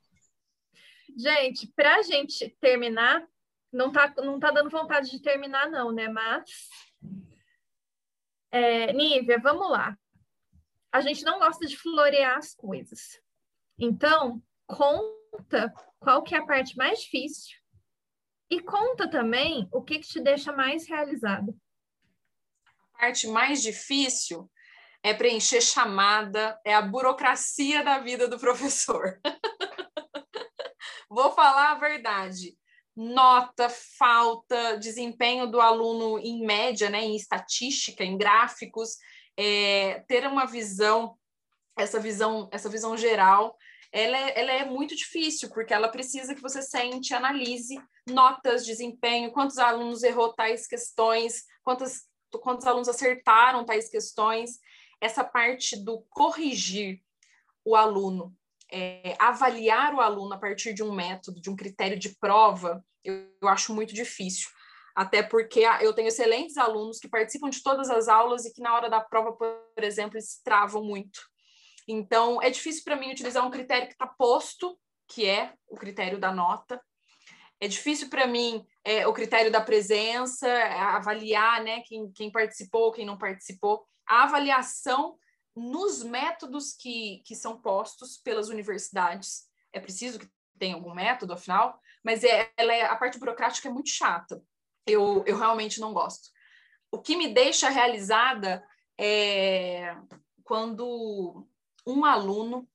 gente, 1.15 1.67
para 1.76 1.97
a 1.97 2.01
gente 2.01 2.49
terminar, 2.59 3.24
não 3.72 3.91
tá, 3.91 4.13
não 4.17 4.39
tá 4.39 4.51
dando 4.51 4.69
vontade 4.69 5.09
de 5.09 5.22
terminar, 5.22 5.69
não, 5.69 5.91
né? 5.91 6.07
Mas. 6.07 6.69
É, 8.51 8.91
Nívia, 8.91 9.39
vamos 9.39 9.69
lá. 9.69 9.97
a 10.91 10.99
gente 10.99 11.24
não 11.24 11.39
gosta 11.39 11.65
de 11.65 11.78
florear 11.78 12.38
as 12.38 12.53
coisas. 12.53 13.22
Então, 13.80 14.41
conta 14.67 15.74
qual 15.99 16.22
que 16.22 16.36
é 16.36 16.39
a 16.39 16.45
parte 16.45 16.76
mais 16.76 16.99
difícil 16.99 17.57
e 18.49 18.59
conta 18.61 19.09
também 19.09 19.69
o 19.72 19.82
que, 19.82 19.99
que 19.99 20.07
te 20.07 20.19
deixa 20.19 20.51
mais 20.51 20.88
realizado. 20.88 21.57
A 22.95 22.99
parte 22.99 23.26
mais 23.28 23.61
difícil 23.61 24.51
é 25.01 25.13
preencher 25.13 25.61
chamada, 25.61 26.59
é 26.65 26.76
a 26.76 26.82
burocracia 26.82 27.84
da 27.84 27.99
vida 27.99 28.28
do 28.28 28.38
professor. 28.38 29.19
Vou 31.09 31.32
falar 31.32 31.72
a 31.72 31.80
verdade. 31.80 32.57
Nota, 32.96 33.70
falta, 33.70 34.78
desempenho 34.78 35.48
do 35.48 35.62
aluno 35.62 36.20
em 36.20 36.46
média, 36.46 36.89
né, 36.89 37.02
em 37.02 37.16
estatística, 37.16 38.04
em 38.04 38.18
gráficos, 38.18 38.98
é, 39.38 40.04
ter 40.08 40.28
uma 40.28 40.46
visão, 40.46 41.18
essa 41.78 42.00
visão, 42.00 42.50
essa 42.52 42.70
visão 42.70 42.98
geral, 42.98 43.58
ela 43.92 44.18
é, 44.18 44.39
ela 44.39 44.52
é 44.52 44.66
muito 44.66 44.96
difícil, 44.96 45.50
porque 45.50 45.74
ela 45.74 45.89
precisa 45.89 46.34
que 46.34 46.42
você 46.42 46.62
sente, 46.62 47.14
analise 47.14 47.76
notas, 48.08 48.66
desempenho, 48.66 49.32
quantos 49.32 49.58
alunos 49.58 50.04
errou 50.04 50.34
tais 50.34 50.66
questões, 50.66 51.44
quantos, 51.64 52.04
quantos 52.42 52.66
alunos 52.66 52.88
acertaram 52.88 53.66
tais 53.66 53.89
questões, 53.89 54.60
essa 55.00 55.24
parte 55.24 55.76
do 55.76 56.06
corrigir 56.10 57.02
o 57.66 57.76
aluno, 57.76 58.36
é, 58.72 59.15
avaliar 59.19 59.93
o 59.93 59.99
aluno 59.99 60.34
a 60.34 60.38
partir 60.38 60.74
de 60.74 60.82
um 60.82 60.93
método, 60.93 61.41
de 61.41 61.49
um 61.49 61.55
critério 61.55 61.99
de 61.99 62.15
prova, 62.17 62.84
eu, 63.03 63.28
eu 63.41 63.47
acho 63.47 63.74
muito 63.74 63.93
difícil. 63.93 64.49
Até 64.95 65.24
porque 65.24 65.61
eu 65.82 65.93
tenho 65.93 66.07
excelentes 66.07 66.57
alunos 66.57 66.99
que 66.99 67.07
participam 67.07 67.49
de 67.49 67.63
todas 67.63 67.89
as 67.89 68.07
aulas 68.07 68.45
e 68.45 68.53
que 68.53 68.61
na 68.61 68.74
hora 68.76 68.89
da 68.89 68.99
prova, 68.99 69.32
por 69.34 69.84
exemplo, 69.84 70.17
eles 70.17 70.41
travam 70.43 70.84
muito. 70.84 71.22
Então, 71.88 72.41
é 72.41 72.49
difícil 72.49 72.84
para 72.84 72.95
mim 72.95 73.11
utilizar 73.11 73.45
um 73.45 73.51
critério 73.51 73.88
que 73.88 73.93
está 73.93 74.07
posto, 74.07 74.78
que 75.07 75.26
é 75.26 75.53
o 75.67 75.76
critério 75.76 76.19
da 76.19 76.32
nota. 76.32 76.82
É 77.59 77.67
difícil 77.67 78.09
para 78.09 78.28
mim 78.28 78.65
é, 78.84 79.07
o 79.07 79.13
critério 79.13 79.51
da 79.51 79.61
presença, 79.61 80.47
avaliar 80.95 81.63
né, 81.63 81.82
quem, 81.86 82.11
quem 82.11 82.32
participou, 82.32 82.91
quem 82.91 83.05
não 83.05 83.17
participou. 83.17 83.86
A 84.07 84.24
avaliação 84.24 85.15
nos 85.56 86.04
métodos 86.04 86.74
que, 86.74 87.22
que 87.26 87.36
são 87.36 87.60
postos 87.60 88.18
pelas 88.18 88.49
universidades. 88.49 89.43
É 89.74 89.80
preciso 89.80 90.20
que 90.20 90.30
tenha 90.58 90.76
algum 90.76 90.93
método, 90.93 91.34
afinal, 91.34 91.80
mas 92.04 92.24
é, 92.24 92.52
ela 92.56 92.74
é, 92.74 92.84
a 92.84 92.95
parte 92.95 93.18
burocrática 93.18 93.68
é 93.68 93.72
muito 93.72 93.89
chata. 93.89 94.41
Eu, 94.86 95.24
eu 95.26 95.38
realmente 95.38 95.80
não 95.80 95.93
gosto. 95.93 96.30
O 96.91 96.99
que 96.99 97.16
me 97.16 97.34
deixa 97.34 97.70
realizada 97.70 98.64
é 98.99 99.95
quando 100.43 101.47
um 101.86 102.06
aluno 102.06 102.68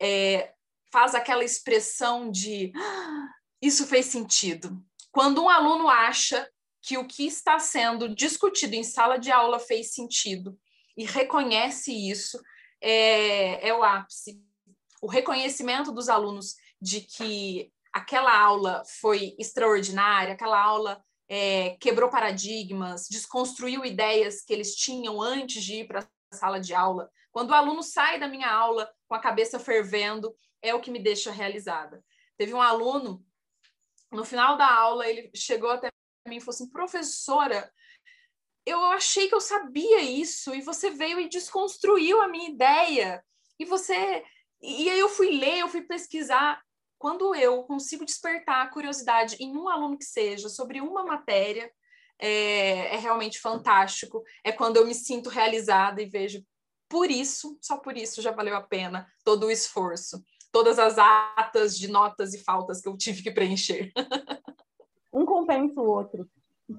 é, 0.00 0.54
faz 0.90 1.14
aquela 1.14 1.44
expressão 1.44 2.30
de 2.30 2.72
ah, 2.76 3.28
isso 3.60 3.86
fez 3.86 4.06
sentido. 4.06 4.84
Quando 5.10 5.42
um 5.42 5.48
aluno 5.48 5.88
acha 5.88 6.48
que 6.80 6.98
o 6.98 7.06
que 7.06 7.26
está 7.26 7.58
sendo 7.58 8.14
discutido 8.14 8.74
em 8.74 8.82
sala 8.82 9.18
de 9.18 9.30
aula 9.30 9.58
fez 9.58 9.94
sentido 9.94 10.58
e 10.96 11.04
reconhece 11.04 11.92
isso, 11.92 12.40
é, 12.80 13.68
é 13.68 13.74
o 13.74 13.82
ápice. 13.82 14.42
O 15.00 15.06
reconhecimento 15.06 15.92
dos 15.92 16.08
alunos 16.08 16.54
de 16.80 17.00
que 17.00 17.72
aquela 17.92 18.36
aula 18.38 18.82
foi 19.00 19.34
extraordinária, 19.38 20.34
aquela 20.34 20.60
aula 20.60 21.02
é, 21.28 21.76
quebrou 21.80 22.10
paradigmas, 22.10 23.08
desconstruiu 23.08 23.84
ideias 23.84 24.42
que 24.42 24.52
eles 24.52 24.74
tinham 24.74 25.20
antes 25.20 25.62
de 25.62 25.76
ir 25.80 25.86
para 25.86 26.00
a 26.00 26.36
sala 26.36 26.60
de 26.60 26.74
aula. 26.74 27.10
Quando 27.30 27.50
o 27.50 27.54
aluno 27.54 27.82
sai 27.82 28.18
da 28.18 28.28
minha 28.28 28.50
aula 28.50 28.90
com 29.08 29.14
a 29.14 29.20
cabeça 29.20 29.58
fervendo, 29.58 30.34
é 30.60 30.74
o 30.74 30.80
que 30.80 30.90
me 30.90 31.02
deixa 31.02 31.30
realizada. 31.30 32.04
Teve 32.36 32.54
um 32.54 32.60
aluno, 32.60 33.24
no 34.10 34.24
final 34.24 34.56
da 34.56 34.70
aula, 34.70 35.08
ele 35.08 35.30
chegou 35.34 35.70
até 35.70 35.88
mim 36.28 36.36
e 36.36 36.40
falou 36.40 36.54
assim: 36.54 36.70
professora, 36.70 37.70
eu 38.64 38.78
achei 38.86 39.28
que 39.28 39.34
eu 39.34 39.40
sabia 39.40 40.00
isso, 40.00 40.54
e 40.54 40.60
você 40.60 40.90
veio 40.90 41.20
e 41.20 41.28
desconstruiu 41.28 42.20
a 42.20 42.28
minha 42.28 42.48
ideia. 42.48 43.24
E 43.58 43.64
você. 43.64 44.24
E 44.60 44.88
aí 44.88 44.98
eu 44.98 45.08
fui 45.08 45.30
ler, 45.30 45.58
eu 45.58 45.68
fui 45.68 45.82
pesquisar. 45.82 46.60
Quando 46.98 47.34
eu 47.34 47.64
consigo 47.64 48.04
despertar 48.04 48.64
a 48.64 48.70
curiosidade 48.70 49.36
em 49.40 49.56
um 49.56 49.68
aluno 49.68 49.98
que 49.98 50.04
seja 50.04 50.48
sobre 50.48 50.80
uma 50.80 51.04
matéria, 51.04 51.68
é, 52.16 52.94
é 52.94 52.96
realmente 52.96 53.40
fantástico. 53.40 54.22
É 54.44 54.52
quando 54.52 54.76
eu 54.76 54.86
me 54.86 54.94
sinto 54.94 55.28
realizada 55.28 56.00
e 56.00 56.06
vejo, 56.06 56.44
por 56.88 57.10
isso, 57.10 57.58
só 57.60 57.78
por 57.78 57.96
isso 57.96 58.22
já 58.22 58.30
valeu 58.30 58.54
a 58.54 58.62
pena 58.62 59.10
todo 59.24 59.46
o 59.46 59.50
esforço, 59.50 60.22
todas 60.52 60.78
as 60.78 60.96
atas 60.98 61.76
de 61.76 61.88
notas 61.88 62.34
e 62.34 62.44
faltas 62.44 62.80
que 62.80 62.88
eu 62.88 62.96
tive 62.96 63.22
que 63.22 63.32
preencher. 63.32 63.92
Um 65.12 65.26
compensa 65.26 65.80
o 65.80 65.86
outro. 65.86 66.30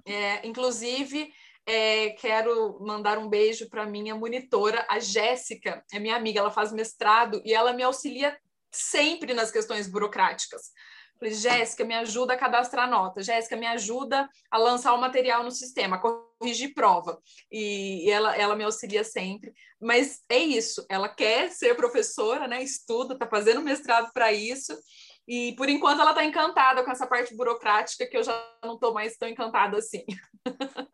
É, 0.05 0.47
inclusive, 0.47 1.31
é, 1.65 2.09
quero 2.11 2.79
mandar 2.81 3.17
um 3.17 3.29
beijo 3.29 3.69
para 3.69 3.85
minha 3.85 4.15
monitora, 4.15 4.85
a 4.89 4.99
Jéssica, 4.99 5.83
é 5.91 5.99
minha 5.99 6.15
amiga, 6.15 6.39
ela 6.39 6.51
faz 6.51 6.71
mestrado 6.71 7.41
e 7.45 7.53
ela 7.53 7.73
me 7.73 7.83
auxilia 7.83 8.37
sempre 8.71 9.33
nas 9.33 9.51
questões 9.51 9.87
burocráticas. 9.87 10.71
Falei, 11.19 11.33
Jéssica, 11.35 11.85
me 11.85 11.93
ajuda 11.93 12.33
a 12.33 12.37
cadastrar 12.37 12.89
nota. 12.89 13.23
Jéssica, 13.23 13.55
me 13.55 13.65
ajuda 13.65 14.27
a 14.51 14.57
lançar 14.57 14.93
o 14.93 14.99
material 14.99 15.43
no 15.43 15.51
sistema, 15.51 16.01
corrigir 16.01 16.73
prova. 16.73 17.17
E, 17.51 18.05
e 18.05 18.11
ela, 18.11 18.35
ela 18.35 18.55
me 18.55 18.63
auxilia 18.63 19.03
sempre. 19.03 19.53
Mas 19.79 20.21
é 20.27 20.37
isso, 20.37 20.85
ela 20.89 21.07
quer 21.07 21.49
ser 21.49 21.75
professora, 21.75 22.47
né? 22.47 22.61
Estuda, 22.61 23.13
está 23.13 23.27
fazendo 23.27 23.61
mestrado 23.61 24.11
para 24.11 24.33
isso. 24.33 24.77
E 25.25 25.55
por 25.55 25.69
enquanto 25.69 26.01
ela 26.01 26.11
está 26.11 26.25
encantada 26.25 26.83
com 26.83 26.91
essa 26.91 27.07
parte 27.07 27.33
burocrática 27.35 28.05
que 28.05 28.17
eu 28.17 28.23
já 28.23 28.37
não 28.61 28.73
estou 28.73 28.93
mais 28.93 29.15
tão 29.15 29.29
encantada 29.29 29.77
assim. 29.77 30.03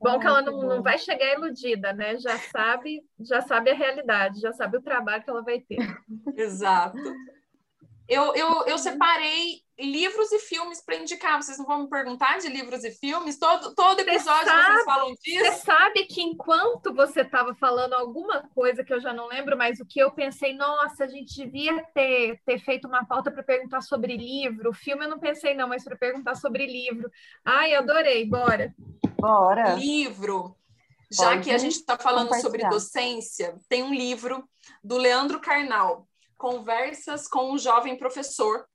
Bom 0.00 0.18
que 0.18 0.26
ela 0.26 0.42
não, 0.42 0.60
não 0.62 0.82
vai 0.82 0.98
chegar 0.98 1.34
iludida, 1.34 1.92
né? 1.92 2.16
Já 2.18 2.38
sabe, 2.38 3.02
já 3.20 3.40
sabe 3.40 3.70
a 3.70 3.74
realidade, 3.74 4.40
já 4.40 4.52
sabe 4.52 4.76
o 4.76 4.82
trabalho 4.82 5.22
que 5.22 5.30
ela 5.30 5.42
vai 5.42 5.60
ter. 5.60 5.78
Exato. 6.36 6.98
Eu, 8.06 8.34
eu, 8.34 8.66
eu 8.66 8.76
separei 8.76 9.62
livros 9.78 10.30
e 10.30 10.38
filmes 10.38 10.84
para 10.84 10.96
indicar. 10.96 11.42
Vocês 11.42 11.58
não 11.58 11.64
vão 11.64 11.84
me 11.84 11.88
perguntar 11.88 12.38
de 12.38 12.48
livros 12.48 12.84
e 12.84 12.90
filmes? 12.90 13.38
Todo, 13.38 13.74
todo 13.74 14.00
episódio 14.00 14.44
sabe, 14.44 14.72
vocês 14.72 14.84
falam 14.84 15.14
disso. 15.14 15.44
Você 15.44 15.52
sabe 15.64 16.04
que 16.04 16.20
enquanto 16.20 16.92
você 16.94 17.22
estava 17.22 17.54
falando 17.54 17.94
alguma 17.94 18.42
coisa 18.54 18.84
que 18.84 18.92
eu 18.92 19.00
já 19.00 19.12
não 19.12 19.26
lembro, 19.26 19.56
mas 19.56 19.80
o 19.80 19.86
que 19.86 20.00
eu 20.00 20.10
pensei, 20.12 20.54
nossa, 20.54 21.04
a 21.04 21.08
gente 21.08 21.34
devia 21.34 21.82
ter, 21.94 22.40
ter 22.44 22.58
feito 22.58 22.86
uma 22.86 23.06
pauta 23.06 23.30
para 23.30 23.42
perguntar 23.42 23.80
sobre 23.80 24.16
livro. 24.16 24.72
Filme 24.74 25.06
eu 25.06 25.10
não 25.10 25.18
pensei, 25.18 25.54
não, 25.54 25.68
mas 25.68 25.82
para 25.82 25.96
perguntar 25.96 26.34
sobre 26.34 26.66
livro. 26.66 27.10
Ai, 27.42 27.74
adorei, 27.74 28.26
bora. 28.26 28.74
Bora. 29.24 29.74
Livro. 29.74 30.56
Já 31.10 31.30
Pode 31.30 31.44
que 31.44 31.50
a 31.50 31.58
gente 31.58 31.76
está 31.76 31.96
falando 31.96 32.34
sobre 32.40 32.68
docência, 32.68 33.56
tem 33.68 33.82
um 33.82 33.94
livro 33.94 34.48
do 34.82 34.96
Leandro 34.96 35.40
Carnal 35.40 36.08
conversas 36.36 37.26
com 37.28 37.52
um 37.52 37.58
jovem 37.58 37.96
professor. 37.96 38.66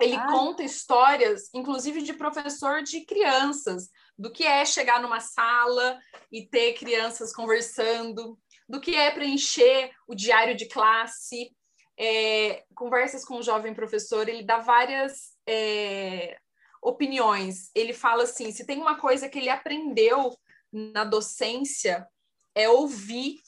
Ele 0.00 0.16
Ai. 0.16 0.26
conta 0.28 0.62
histórias, 0.62 1.50
inclusive 1.54 2.02
de 2.02 2.14
professor 2.14 2.82
de 2.82 3.04
crianças, 3.04 3.90
do 4.18 4.32
que 4.32 4.44
é 4.44 4.64
chegar 4.64 5.00
numa 5.02 5.20
sala 5.20 5.98
e 6.32 6.46
ter 6.46 6.74
crianças 6.74 7.32
conversando, 7.32 8.38
do 8.68 8.80
que 8.80 8.94
é 8.94 9.10
preencher 9.10 9.92
o 10.06 10.14
diário 10.14 10.56
de 10.56 10.66
classe, 10.66 11.54
é, 11.98 12.64
conversas 12.74 13.24
com 13.24 13.38
o 13.38 13.42
jovem 13.42 13.74
professor. 13.74 14.28
Ele 14.28 14.42
dá 14.42 14.58
várias 14.58 15.36
é, 15.46 16.38
opiniões. 16.82 17.70
Ele 17.74 17.92
fala 17.92 18.24
assim: 18.24 18.50
se 18.50 18.64
tem 18.64 18.78
uma 18.78 18.98
coisa 18.98 19.28
que 19.28 19.38
ele 19.38 19.48
aprendeu 19.48 20.36
na 20.72 21.04
docência, 21.04 22.06
é 22.54 22.68
ouvir 22.68 23.40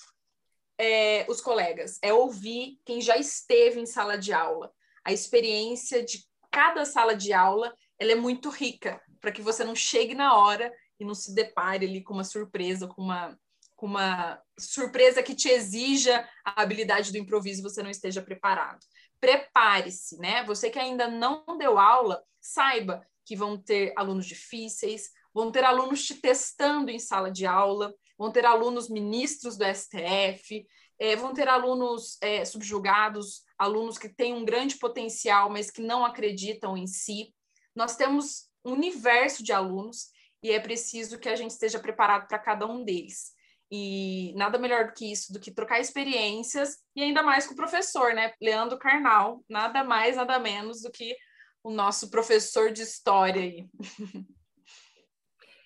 é, 0.78 1.26
os 1.28 1.41
colegas, 1.41 1.99
é 2.03 2.12
ouvir 2.12 2.78
quem 2.85 3.01
já 3.01 3.16
esteve 3.16 3.81
em 3.81 3.87
sala 3.87 4.16
de 4.16 4.33
aula. 4.33 4.72
A 5.05 5.12
experiência 5.12 6.03
de 6.05 6.24
cada 6.51 6.85
sala 6.85 7.14
de 7.14 7.33
aula 7.33 7.74
ela 7.99 8.12
é 8.12 8.14
muito 8.14 8.49
rica, 8.49 9.01
para 9.20 9.31
que 9.31 9.43
você 9.43 9.62
não 9.62 9.74
chegue 9.74 10.14
na 10.14 10.35
hora 10.35 10.72
e 10.99 11.05
não 11.05 11.14
se 11.14 11.35
depare 11.35 11.87
ali 11.87 12.03
com 12.03 12.14
uma 12.14 12.24
surpresa, 12.24 12.89
com 12.89 13.03
uma, 13.03 13.39
com 13.76 13.87
uma 13.87 14.41
surpresa 14.59 15.22
que 15.22 15.35
te 15.35 15.51
exija 15.51 16.26
a 16.43 16.62
habilidade 16.62 17.12
do 17.12 17.18
improviso 17.18 17.61
e 17.61 17.62
você 17.62 17.83
não 17.83 17.91
esteja 17.91 18.22
preparado. 18.22 18.78
Prepare-se, 19.20 20.16
né? 20.16 20.45
Você 20.45 20.70
que 20.70 20.78
ainda 20.78 21.09
não 21.09 21.45
deu 21.59 21.78
aula, 21.78 22.22
saiba 22.41 23.07
que 23.31 23.37
vão 23.37 23.57
ter 23.57 23.93
alunos 23.97 24.26
difíceis, 24.26 25.12
vão 25.33 25.53
ter 25.53 25.62
alunos 25.62 26.05
te 26.05 26.16
testando 26.16 26.91
em 26.91 26.99
sala 26.99 27.31
de 27.31 27.47
aula, 27.47 27.95
vão 28.18 28.33
ter 28.33 28.45
alunos 28.45 28.91
ministros 28.91 29.57
do 29.57 29.64
STF, 29.64 30.66
é, 30.99 31.14
vão 31.14 31.33
ter 31.33 31.47
alunos 31.47 32.18
é, 32.20 32.45
subjugados, 32.45 33.45
alunos 33.57 33.99
que 33.99 34.09
têm 34.09 34.35
um 34.35 34.45
grande 34.45 34.78
potencial, 34.78 35.49
mas 35.49 35.70
que 35.70 35.81
não 35.81 36.05
acreditam 36.05 36.76
em 36.76 36.89
si. 36.89 37.33
Nós 37.72 37.95
temos 37.95 38.49
um 38.64 38.72
universo 38.72 39.45
de 39.45 39.53
alunos 39.53 40.09
e 40.43 40.51
é 40.51 40.59
preciso 40.59 41.16
que 41.16 41.28
a 41.28 41.37
gente 41.37 41.53
esteja 41.53 41.78
preparado 41.78 42.26
para 42.26 42.37
cada 42.37 42.66
um 42.66 42.83
deles. 42.83 43.31
E 43.70 44.35
nada 44.35 44.59
melhor 44.59 44.87
do 44.87 44.93
que 44.93 45.12
isso, 45.12 45.33
do 45.33 45.39
que 45.39 45.53
trocar 45.53 45.78
experiências, 45.78 46.78
e 46.97 47.03
ainda 47.05 47.22
mais 47.22 47.47
com 47.47 47.53
o 47.53 47.57
professor, 47.57 48.12
né? 48.12 48.33
Leandro 48.43 48.76
Carnal, 48.76 49.45
nada 49.49 49.85
mais, 49.85 50.16
nada 50.16 50.37
menos 50.41 50.83
do 50.83 50.91
que 50.91 51.14
o 51.62 51.70
nosso 51.70 52.11
professor 52.11 52.72
de 52.72 52.82
história 52.82 53.42
aí. 53.42 53.68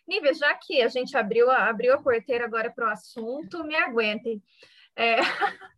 Nívia, 0.07 0.34
já 0.34 0.55
que 0.55 0.82
a 0.82 0.88
gente 0.88 1.16
abriu 1.16 1.51
a, 1.51 1.68
abriu 1.68 1.95
a 1.95 2.03
porteira 2.03 2.45
agora 2.45 2.70
para 2.70 2.88
o 2.88 2.90
assunto, 2.90 3.64
me 3.64 3.74
aguentem. 3.74 4.42
É... 4.95 5.16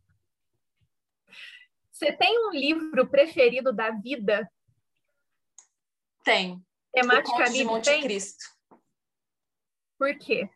Você 1.93 2.13
tem 2.13 2.39
um 2.47 2.51
livro 2.51 3.09
preferido 3.09 3.73
da 3.73 3.91
vida? 3.91 4.51
Tem. 6.25 6.61
Temática 6.93 7.35
o 7.35 7.39
Conde 7.39 7.53
de 7.53 7.65
Monte 7.65 7.85
tem? 7.85 8.03
Cristo. 8.03 8.45
Por 9.99 10.19
quê? 10.19 10.51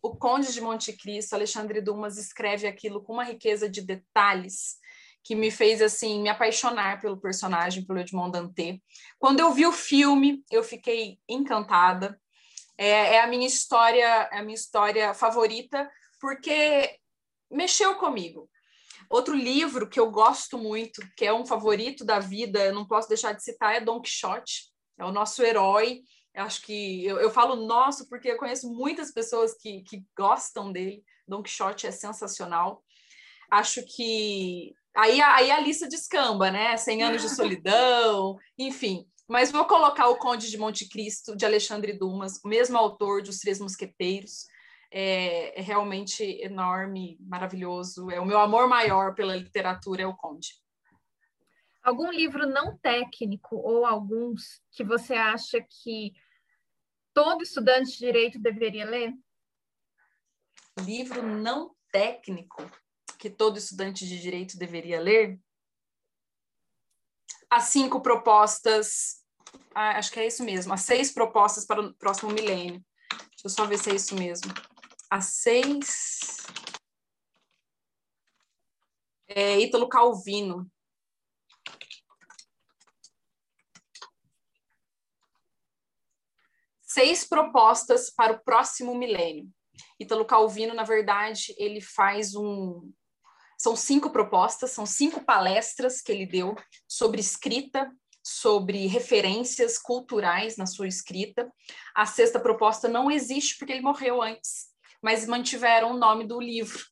O 0.00 0.16
Conde 0.16 0.52
de 0.52 0.60
Monte 0.60 0.96
Cristo, 0.96 1.34
Alexandre 1.34 1.82
Dumas, 1.82 2.16
escreve 2.16 2.66
aquilo 2.66 3.02
com 3.02 3.12
uma 3.12 3.24
riqueza 3.24 3.68
de 3.68 3.82
detalhes 3.82 4.79
que 5.22 5.34
me 5.34 5.50
fez 5.50 5.82
assim 5.82 6.22
me 6.22 6.28
apaixonar 6.28 7.00
pelo 7.00 7.20
personagem, 7.20 7.84
pelo 7.84 8.00
Edmond 8.00 8.32
Dantê. 8.32 8.80
Quando 9.18 9.40
eu 9.40 9.52
vi 9.52 9.66
o 9.66 9.72
filme, 9.72 10.42
eu 10.50 10.62
fiquei 10.62 11.18
encantada. 11.28 12.20
É, 12.76 13.16
é 13.16 13.20
a 13.20 13.26
minha 13.26 13.46
história, 13.46 14.28
é 14.32 14.38
a 14.38 14.42
minha 14.42 14.54
história 14.54 15.12
favorita, 15.12 15.90
porque 16.20 16.98
mexeu 17.50 17.94
comigo. 17.96 18.48
Outro 19.10 19.34
livro 19.34 19.88
que 19.88 19.98
eu 19.98 20.10
gosto 20.10 20.56
muito, 20.56 21.02
que 21.16 21.26
é 21.26 21.32
um 21.32 21.44
favorito 21.44 22.04
da 22.04 22.20
vida, 22.20 22.64
eu 22.64 22.74
não 22.74 22.86
posso 22.86 23.08
deixar 23.08 23.32
de 23.32 23.42
citar, 23.42 23.74
é 23.74 23.80
Don 23.80 24.00
Quixote. 24.00 24.70
É 24.98 25.04
o 25.04 25.12
nosso 25.12 25.42
herói. 25.42 26.02
Eu 26.32 26.44
acho 26.44 26.62
que 26.62 27.04
eu, 27.04 27.18
eu 27.18 27.30
falo 27.30 27.66
nosso 27.66 28.08
porque 28.08 28.30
eu 28.30 28.36
conheço 28.36 28.72
muitas 28.72 29.12
pessoas 29.12 29.54
que, 29.54 29.82
que 29.82 30.04
gostam 30.16 30.70
dele. 30.70 31.02
Don 31.26 31.42
Quixote 31.42 31.86
é 31.86 31.90
sensacional. 31.90 32.84
Acho 33.50 33.84
que 33.84 34.74
aí, 34.96 35.20
aí 35.20 35.50
a 35.50 35.60
lista 35.60 35.88
descamba, 35.88 36.50
né? 36.50 36.76
100 36.76 37.02
anos 37.02 37.22
de 37.22 37.28
solidão, 37.34 38.36
enfim. 38.58 39.06
Mas 39.28 39.52
vou 39.52 39.64
colocar 39.64 40.08
o 40.08 40.16
Conde 40.16 40.50
de 40.50 40.58
Monte 40.58 40.88
Cristo, 40.88 41.36
de 41.36 41.46
Alexandre 41.46 41.92
Dumas, 41.92 42.40
o 42.44 42.48
mesmo 42.48 42.76
autor 42.76 43.22
de 43.22 43.30
Os 43.30 43.38
Três 43.38 43.60
Mosqueteiros. 43.60 44.46
É, 44.92 45.60
é, 45.60 45.62
realmente 45.62 46.24
enorme, 46.42 47.16
maravilhoso. 47.20 48.10
É 48.10 48.18
o 48.18 48.26
meu 48.26 48.40
amor 48.40 48.68
maior 48.68 49.14
pela 49.14 49.36
literatura 49.36 50.02
é 50.02 50.06
o 50.06 50.16
Conde. 50.16 50.48
Algum 51.80 52.10
livro 52.10 52.44
não 52.44 52.76
técnico 52.76 53.56
ou 53.56 53.86
alguns 53.86 54.60
que 54.72 54.82
você 54.82 55.14
acha 55.14 55.64
que 55.82 56.12
todo 57.14 57.42
estudante 57.42 57.92
de 57.92 57.98
direito 57.98 58.40
deveria 58.40 58.84
ler? 58.84 59.14
Livro 60.80 61.22
não 61.22 61.74
técnico 61.92 62.68
que 63.20 63.30
todo 63.30 63.58
estudante 63.58 64.06
de 64.06 64.20
direito 64.20 64.58
deveria 64.58 64.98
ler? 64.98 65.38
As 67.48 67.64
cinco 67.64 68.00
propostas 68.00 69.20
ah, 69.74 69.98
acho 69.98 70.10
que 70.10 70.20
é 70.20 70.26
isso 70.26 70.44
mesmo, 70.44 70.72
as 70.72 70.82
seis 70.82 71.12
propostas 71.12 71.64
para 71.64 71.80
o 71.80 71.94
próximo 71.94 72.32
milênio. 72.32 72.84
Deixa 73.10 73.46
eu 73.46 73.50
só 73.50 73.66
ver 73.66 73.78
se 73.78 73.90
é 73.90 73.94
isso 73.94 74.14
mesmo. 74.14 74.52
As 75.08 75.26
seis. 75.26 76.46
É, 79.28 79.60
Ítalo 79.60 79.88
Calvino. 79.88 80.70
Seis 86.82 87.24
propostas 87.24 88.10
para 88.10 88.32
o 88.32 88.40
próximo 88.40 88.94
milênio. 88.94 89.48
Ítalo 89.98 90.24
Calvino, 90.24 90.74
na 90.74 90.82
verdade, 90.82 91.54
ele 91.56 91.80
faz 91.80 92.34
um. 92.34 92.92
São 93.60 93.76
cinco 93.76 94.08
propostas, 94.08 94.70
são 94.70 94.86
cinco 94.86 95.22
palestras 95.22 96.00
que 96.00 96.10
ele 96.10 96.24
deu 96.24 96.56
sobre 96.88 97.20
escrita, 97.20 97.92
sobre 98.24 98.86
referências 98.86 99.76
culturais 99.76 100.56
na 100.56 100.64
sua 100.64 100.88
escrita. 100.88 101.46
A 101.94 102.06
sexta 102.06 102.40
proposta 102.40 102.88
não 102.88 103.10
existe 103.10 103.58
porque 103.58 103.74
ele 103.74 103.82
morreu 103.82 104.22
antes, 104.22 104.68
mas 105.02 105.26
mantiveram 105.26 105.90
o 105.90 105.98
nome 105.98 106.26
do 106.26 106.40
livro. 106.40 106.82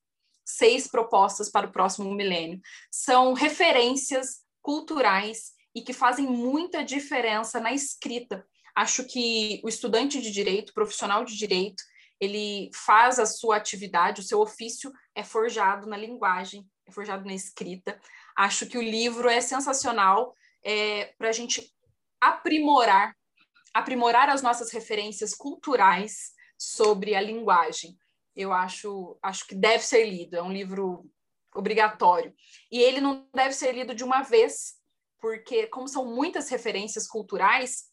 Seis 0.44 0.86
propostas 0.86 1.48
para 1.48 1.66
o 1.66 1.72
próximo 1.72 2.14
milênio. 2.14 2.60
São 2.90 3.32
referências 3.32 4.42
culturais 4.60 5.52
e 5.74 5.80
que 5.80 5.94
fazem 5.94 6.26
muita 6.26 6.84
diferença 6.84 7.58
na 7.60 7.72
escrita. 7.72 8.46
Acho 8.76 9.04
que 9.04 9.58
o 9.64 9.70
estudante 9.70 10.20
de 10.20 10.30
direito, 10.30 10.74
profissional 10.74 11.24
de 11.24 11.34
direito, 11.34 11.82
ele 12.20 12.70
faz 12.74 13.18
a 13.18 13.26
sua 13.26 13.56
atividade, 13.56 14.20
o 14.20 14.24
seu 14.24 14.40
ofício 14.40 14.92
é 15.14 15.22
forjado 15.22 15.86
na 15.86 15.96
linguagem, 15.96 16.68
é 16.86 16.92
forjado 16.92 17.24
na 17.24 17.34
escrita. 17.34 18.00
Acho 18.36 18.66
que 18.66 18.78
o 18.78 18.82
livro 18.82 19.28
é 19.28 19.40
sensacional 19.40 20.34
é, 20.62 21.14
para 21.18 21.28
a 21.28 21.32
gente 21.32 21.72
aprimorar, 22.20 23.16
aprimorar 23.72 24.28
as 24.28 24.42
nossas 24.42 24.72
referências 24.72 25.34
culturais 25.34 26.32
sobre 26.56 27.14
a 27.14 27.20
linguagem. 27.20 27.96
Eu 28.34 28.52
acho, 28.52 29.18
acho 29.22 29.46
que 29.46 29.54
deve 29.54 29.84
ser 29.84 30.04
lido, 30.08 30.36
é 30.36 30.42
um 30.42 30.52
livro 30.52 31.08
obrigatório. 31.54 32.34
E 32.70 32.80
ele 32.80 33.00
não 33.00 33.28
deve 33.34 33.54
ser 33.54 33.72
lido 33.72 33.94
de 33.94 34.04
uma 34.04 34.22
vez, 34.22 34.74
porque, 35.20 35.66
como 35.68 35.88
são 35.88 36.04
muitas 36.04 36.48
referências 36.48 37.06
culturais, 37.06 37.88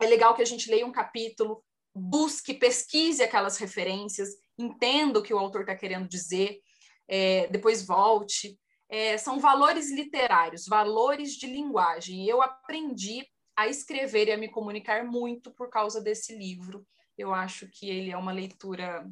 é 0.00 0.06
legal 0.06 0.34
que 0.34 0.42
a 0.42 0.46
gente 0.46 0.70
leia 0.70 0.86
um 0.86 0.92
capítulo, 0.92 1.64
busque, 1.98 2.54
pesquise 2.54 3.22
aquelas 3.22 3.58
referências, 3.58 4.30
entenda 4.56 5.18
o 5.18 5.22
que 5.22 5.34
o 5.34 5.38
autor 5.38 5.62
está 5.62 5.74
querendo 5.74 6.08
dizer, 6.08 6.60
é, 7.08 7.46
depois 7.48 7.84
volte 7.84 8.58
é, 8.88 9.18
são 9.18 9.38
valores 9.38 9.90
literários, 9.90 10.66
valores 10.66 11.32
de 11.32 11.46
linguagem. 11.46 12.26
Eu 12.26 12.40
aprendi 12.40 13.26
a 13.54 13.66
escrever 13.68 14.28
e 14.28 14.32
a 14.32 14.36
me 14.36 14.48
comunicar 14.48 15.04
muito 15.04 15.50
por 15.50 15.68
causa 15.68 16.00
desse 16.00 16.34
livro. 16.34 16.86
Eu 17.16 17.34
acho 17.34 17.68
que 17.68 17.88
ele 17.88 18.10
é 18.10 18.16
uma 18.16 18.32
leitura 18.32 19.06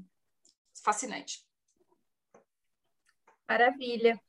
fascinante. 0.82 1.44
Maravilha. 3.48 4.20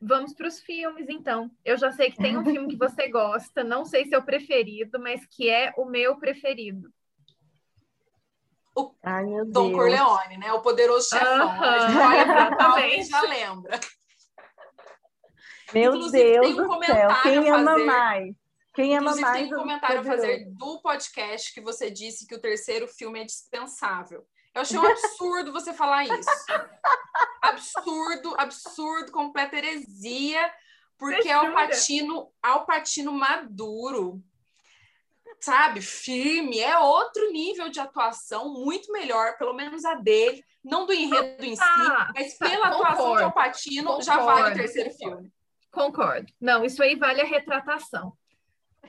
Vamos 0.00 0.34
para 0.34 0.48
os 0.48 0.60
filmes, 0.60 1.08
então. 1.08 1.50
Eu 1.64 1.76
já 1.78 1.92
sei 1.92 2.10
que 2.10 2.16
tem 2.16 2.36
um 2.36 2.44
filme 2.44 2.68
que 2.68 2.76
você 2.76 3.08
gosta, 3.08 3.62
não 3.62 3.84
sei 3.84 4.04
se 4.04 4.14
é 4.14 4.18
o 4.18 4.24
preferido, 4.24 4.98
mas 4.98 5.24
que 5.26 5.48
é 5.48 5.72
o 5.76 5.84
meu 5.84 6.18
preferido. 6.18 6.92
O 8.74 8.94
Ai, 9.02 9.24
Dom 9.46 9.68
Deus. 9.68 9.72
Corleone, 9.74 10.38
né? 10.38 10.52
O 10.52 10.62
poderoso 10.62 11.08
chefão. 11.08 11.46
Uh 11.46 11.60
-huh, 11.60 12.20
exatamente. 12.20 13.08
já 13.08 13.20
lembra. 13.22 13.80
Meu 15.72 15.94
Inclusive, 15.94 16.40
Deus 16.40 16.58
um 16.58 16.68
do 16.68 16.84
céu, 16.84 17.08
quem 17.22 17.50
ama 17.50 17.78
mais? 17.78 18.34
Quem 18.74 18.96
ama 18.96 19.10
Inclusive, 19.10 19.22
mais? 19.22 19.42
Tem 19.42 19.54
um 19.54 19.58
comentário 19.58 20.00
a 20.00 20.04
fazer 20.04 20.46
do 20.50 20.80
podcast 20.80 21.52
que 21.52 21.60
você 21.60 21.90
disse 21.90 22.26
que 22.26 22.34
o 22.34 22.40
terceiro 22.40 22.86
filme 22.88 23.20
é 23.20 23.24
dispensável. 23.24 24.26
Eu 24.54 24.62
achei 24.62 24.78
um 24.78 24.86
absurdo 24.86 25.52
você 25.52 25.72
falar 25.72 26.04
isso. 26.04 26.30
Absurdo, 27.40 28.34
absurdo, 28.38 29.10
completa 29.10 29.56
heresia, 29.56 30.52
porque 30.98 31.28
é 31.28 31.38
o 31.38 31.52
Patino, 31.52 32.30
Al 32.42 32.64
Patino 32.64 33.12
maduro, 33.12 34.22
sabe, 35.42 35.82
firme, 35.82 36.60
é 36.60 36.78
outro 36.78 37.32
nível 37.32 37.68
de 37.68 37.80
atuação, 37.80 38.54
muito 38.54 38.92
melhor, 38.92 39.36
pelo 39.36 39.52
menos 39.52 39.84
a 39.84 39.94
dele, 39.94 40.44
não 40.64 40.86
do 40.86 40.92
enredo 40.92 41.44
em 41.44 41.56
si, 41.56 41.62
ah, 41.62 42.12
mas 42.14 42.38
pela 42.38 42.70
concordo, 42.70 42.84
atuação 42.84 43.16
de 43.16 43.22
Al 43.24 43.32
Pacino, 43.32 43.86
concordo. 43.86 44.04
já 44.04 44.16
vale 44.18 44.50
o 44.52 44.54
terceiro 44.54 44.90
filme. 44.90 45.32
Concordo. 45.72 46.32
Não, 46.40 46.64
isso 46.64 46.80
aí 46.80 46.94
vale 46.94 47.20
a 47.20 47.24
retratação. 47.24 48.12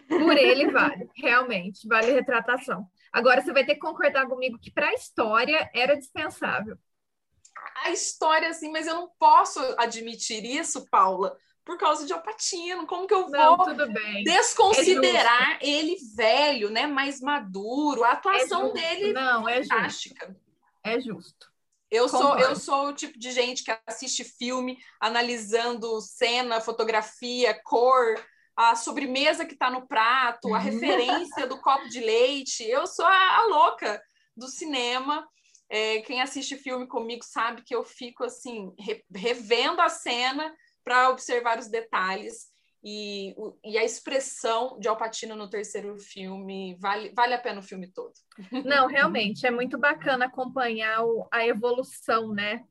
Por 0.08 0.38
ele 0.38 0.70
vale, 0.70 1.10
realmente, 1.18 1.88
vale 1.88 2.12
a 2.12 2.14
retratação. 2.14 2.88
Agora 3.12 3.42
você 3.42 3.52
vai 3.52 3.66
ter 3.66 3.74
que 3.74 3.82
concordar 3.82 4.28
comigo 4.28 4.60
que 4.60 4.70
para 4.70 4.90
a 4.90 4.94
história 4.94 5.70
era 5.74 5.98
dispensável. 5.98 6.78
A 7.84 7.90
história, 7.90 8.54
sim, 8.54 8.72
mas 8.72 8.86
eu 8.86 8.94
não 8.94 9.10
posso 9.18 9.60
admitir 9.80 10.46
isso, 10.46 10.88
Paula, 10.92 11.36
por 11.66 11.78
causa 11.78 12.06
de 12.06 12.14
Alpatino. 12.14 12.86
Como 12.86 13.08
que 13.08 13.14
eu 13.14 13.30
vou 13.30 13.32
não, 13.32 13.58
desconsiderar 14.24 15.60
é 15.62 15.68
ele 15.68 15.98
velho, 16.16 16.70
né, 16.70 16.88
mais 16.88 17.22
maduro? 17.22 18.04
A 18.04 18.12
atuação 18.12 18.70
é 18.70 18.74
dele 18.74 19.14
não, 19.14 19.48
é 19.48 19.64
fantástica. 19.64 20.28
Justo. 20.28 20.42
É 20.84 21.00
justo. 21.00 21.54
Eu 21.90 22.10
sou, 22.10 22.40
eu 22.40 22.56
sou 22.56 22.88
o 22.88 22.94
tipo 22.94 23.20
de 23.20 23.32
gente 23.32 23.64
que 23.64 23.78
assiste 23.86 24.24
filme 24.24 24.80
analisando 25.00 26.02
cena, 26.02 26.60
fotografia, 26.60 27.54
cor, 27.64 28.16
a 28.56 28.76
sobremesa 28.76 29.46
que 29.46 29.54
está 29.54 29.70
no 29.70 29.88
prato, 29.88 30.48
a 30.48 30.58
uhum. 30.58 30.64
referência 30.64 31.46
do 31.46 31.62
copo 31.62 31.88
de 31.90 32.00
leite. 32.00 32.64
Eu 32.64 32.88
sou 32.88 33.06
a, 33.06 33.38
a 33.38 33.46
louca 33.46 34.02
do 34.36 34.48
cinema. 34.48 35.28
É, 35.70 36.02
quem 36.02 36.20
assiste 36.20 36.58
filme 36.58 36.88
comigo 36.88 37.24
sabe 37.24 37.62
que 37.62 37.76
eu 37.76 37.84
fico 37.84 38.24
assim 38.24 38.74
re, 38.80 39.04
revendo 39.14 39.80
a 39.80 39.90
cena 39.90 40.52
para 40.84 41.10
observar 41.10 41.60
os 41.60 41.68
detalhes. 41.68 42.52
e, 42.84 43.34
e 43.64 43.78
a 43.78 43.84
expressão 43.84 44.78
de 44.78 44.90
Alpatino 44.90 45.38
no 45.38 45.50
terceiro 45.50 45.98
filme 45.98 46.76
vale, 46.82 47.14
vale 47.16 47.34
a 47.34 47.40
pena 47.40 47.60
o 47.60 47.64
filme 47.64 47.88
todo. 47.88 48.14
Não, 48.66 48.88
realmente, 48.88 49.48
é 49.48 49.52
muito 49.52 49.78
bacana 49.78 50.26
acompanhar 50.26 51.04
o, 51.06 51.28
a 51.32 51.46
evolução, 51.48 52.34
né? 52.34 52.64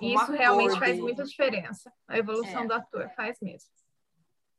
Isso 0.00 0.32
realmente 0.32 0.78
faz 0.78 0.98
muita 0.98 1.24
diferença. 1.24 1.92
A 2.08 2.18
evolução 2.18 2.64
é. 2.64 2.66
do 2.66 2.74
ator 2.74 3.10
faz 3.14 3.38
mesmo. 3.40 3.68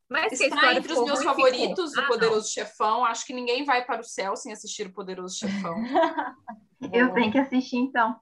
Mas 0.09 0.33
Está 0.33 0.75
entre 0.75 0.91
os 0.91 1.05
meus 1.05 1.23
favoritos 1.23 1.91
ficou. 1.91 1.95
do 1.95 2.01
ah, 2.01 2.07
Poderoso 2.07 2.39
não. 2.39 2.43
Chefão. 2.43 3.05
Acho 3.05 3.25
que 3.25 3.33
ninguém 3.33 3.63
vai 3.63 3.85
para 3.85 4.01
o 4.01 4.03
céu 4.03 4.35
sem 4.35 4.51
assistir 4.51 4.87
o 4.87 4.93
Poderoso 4.93 5.37
Chefão. 5.37 5.75
Eu 6.91 7.13
tenho 7.13 7.31
que 7.31 7.37
assistir, 7.37 7.77
então. 7.77 8.19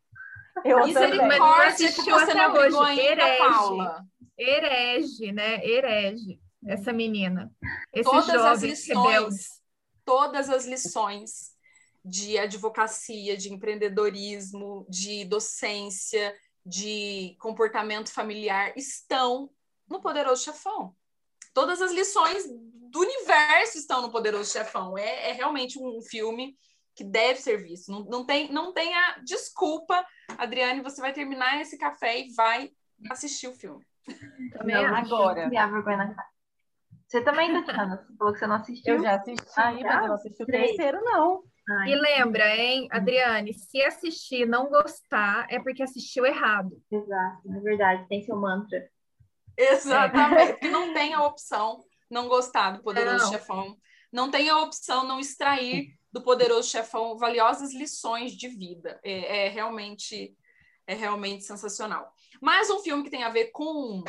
Eu 0.66 0.86
Misericórdia 0.86 1.92
que 1.92 2.02
você 2.02 2.34
não 2.34 2.54
brigou 2.54 2.82
ainda, 2.82 3.02
Herege. 3.02 3.38
Paula. 3.38 4.06
Herege, 4.38 5.32
né? 5.32 5.66
Herege, 5.66 6.40
essa 6.66 6.94
menina. 6.94 7.52
Esse 7.94 8.10
todas 8.10 8.46
as 8.46 8.64
lições, 8.64 9.62
todas 10.06 10.50
as 10.50 10.66
lições 10.66 11.52
de 12.04 12.38
advocacia, 12.38 13.36
de 13.36 13.52
empreendedorismo, 13.52 14.86
de 14.90 15.26
docência, 15.26 16.36
de 16.66 17.36
comportamento 17.40 18.12
familiar 18.12 18.74
estão 18.76 19.50
no 19.88 20.02
Poderoso 20.02 20.44
Chefão. 20.44 20.96
Todas 21.54 21.82
as 21.82 21.92
lições 21.92 22.46
do 22.48 23.00
universo 23.00 23.78
estão 23.78 24.02
no 24.02 24.12
Poderoso 24.12 24.52
Chefão. 24.52 24.98
É, 24.98 25.30
é 25.30 25.32
realmente 25.34 25.80
um 25.80 26.02
filme 26.02 26.58
que 27.00 27.04
deve 27.06 27.40
ser 27.40 27.64
visto. 27.64 27.90
Não, 27.90 28.04
não, 28.04 28.26
tem, 28.26 28.52
não 28.52 28.74
tenha 28.74 29.20
desculpa, 29.24 30.06
Adriane, 30.38 30.82
você 30.82 31.00
vai 31.00 31.14
terminar 31.14 31.62
esse 31.62 31.78
café 31.78 32.20
e 32.20 32.34
vai 32.34 32.72
assistir 33.10 33.48
o 33.48 33.56
filme. 33.56 33.86
Também 34.52 34.76
não, 34.76 34.96
agora. 34.96 35.50
Você 37.08 37.24
também, 37.24 37.54
Tatiana? 37.54 38.06
Você 38.06 38.18
falou 38.18 38.34
que 38.34 38.40
você 38.40 38.48
não 38.48 38.56
assistiu? 38.56 38.96
Eu 38.96 39.02
já 39.02 39.16
assisti, 39.16 39.48
ah, 39.56 39.72
mas 39.72 39.80
eu 39.80 40.08
não 40.10 40.16
assisti 40.16 40.44
o 40.44 40.46
terceiro, 40.46 41.02
não. 41.02 41.44
Ai. 41.70 41.92
E 41.92 41.96
lembra, 41.96 42.54
hein, 42.58 42.90
Adriane, 42.92 43.54
se 43.54 43.82
assistir 43.82 44.46
não 44.46 44.70
gostar, 44.70 45.48
é 45.50 45.58
porque 45.58 45.82
assistiu 45.82 46.26
errado. 46.26 46.84
Exato, 46.92 47.42
é 47.50 47.60
verdade, 47.62 48.08
tem 48.10 48.22
seu 48.24 48.36
mantra. 48.36 48.90
Exatamente, 49.58 50.54
porque 50.54 50.70
não 50.70 50.94
tem 50.94 51.14
a 51.14 51.24
opção 51.24 51.82
não 52.12 52.28
gostar 52.28 52.72
do 52.72 52.84
Poderoso 52.84 53.24
não. 53.24 53.32
Chefão. 53.32 53.78
Não 54.12 54.30
tem 54.30 54.50
a 54.50 54.58
opção 54.58 55.06
não 55.06 55.20
extrair 55.20 55.99
do 56.12 56.22
Poderoso 56.22 56.70
Chefão 56.70 57.18
valiosas 57.18 57.74
lições 57.74 58.34
de 58.34 58.48
vida. 58.48 59.00
É, 59.04 59.46
é 59.46 59.50
realmente 59.50 60.36
é 60.90 60.96
realmente 60.96 61.44
sensacional. 61.44 62.12
Mais 62.42 62.68
um 62.72 62.80
filme 62.80 63.04
que 63.04 63.12
tem 63.12 63.24
a 63.24 63.30
ver 63.30 63.52
com 63.52 64.04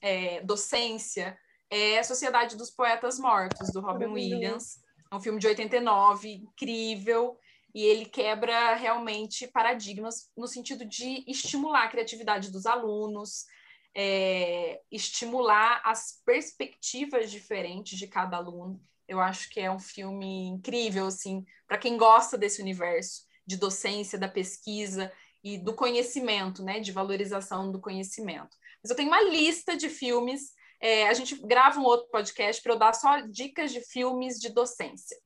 é, 0.00 0.40
docência 0.42 1.36
é 1.68 1.98
a 1.98 2.04
Sociedade 2.04 2.56
dos 2.56 2.70
Poetas 2.70 3.18
Mortos, 3.18 3.72
do 3.72 3.80
Robin 3.80 4.06
Williams. 4.06 4.80
É 5.10 5.16
um 5.16 5.20
filme 5.20 5.40
de 5.40 5.48
89, 5.48 6.32
incrível, 6.34 7.36
e 7.74 7.84
ele 7.84 8.04
quebra 8.04 8.74
realmente 8.74 9.48
paradigmas 9.48 10.30
no 10.36 10.46
sentido 10.46 10.84
de 10.84 11.24
estimular 11.26 11.84
a 11.84 11.88
criatividade 11.88 12.52
dos 12.52 12.64
alunos, 12.64 13.46
é, 13.94 14.80
estimular 14.90 15.80
as 15.84 16.20
perspectivas 16.24 17.30
diferentes 17.30 17.98
de 17.98 18.06
cada 18.06 18.36
aluno. 18.36 18.80
Eu 19.08 19.20
acho 19.20 19.50
que 19.50 19.58
é 19.58 19.70
um 19.70 19.78
filme 19.78 20.46
incrível, 20.46 21.06
assim, 21.06 21.44
para 21.66 21.78
quem 21.78 21.96
gosta 21.96 22.38
desse 22.38 22.62
universo 22.62 23.22
de 23.46 23.56
docência, 23.56 24.18
da 24.18 24.28
pesquisa 24.28 25.12
e 25.42 25.58
do 25.58 25.74
conhecimento, 25.74 26.62
né, 26.62 26.78
de 26.80 26.92
valorização 26.92 27.72
do 27.72 27.80
conhecimento. 27.80 28.56
Mas 28.82 28.90
eu 28.90 28.96
tenho 28.96 29.08
uma 29.08 29.22
lista 29.22 29.76
de 29.76 29.88
filmes. 29.88 30.52
É, 30.80 31.08
a 31.08 31.12
gente 31.12 31.34
grava 31.46 31.80
um 31.80 31.84
outro 31.84 32.08
podcast 32.10 32.62
para 32.62 32.72
eu 32.72 32.78
dar 32.78 32.94
só 32.94 33.20
dicas 33.20 33.72
de 33.72 33.80
filmes 33.80 34.38
de 34.38 34.50
docência. 34.50 35.16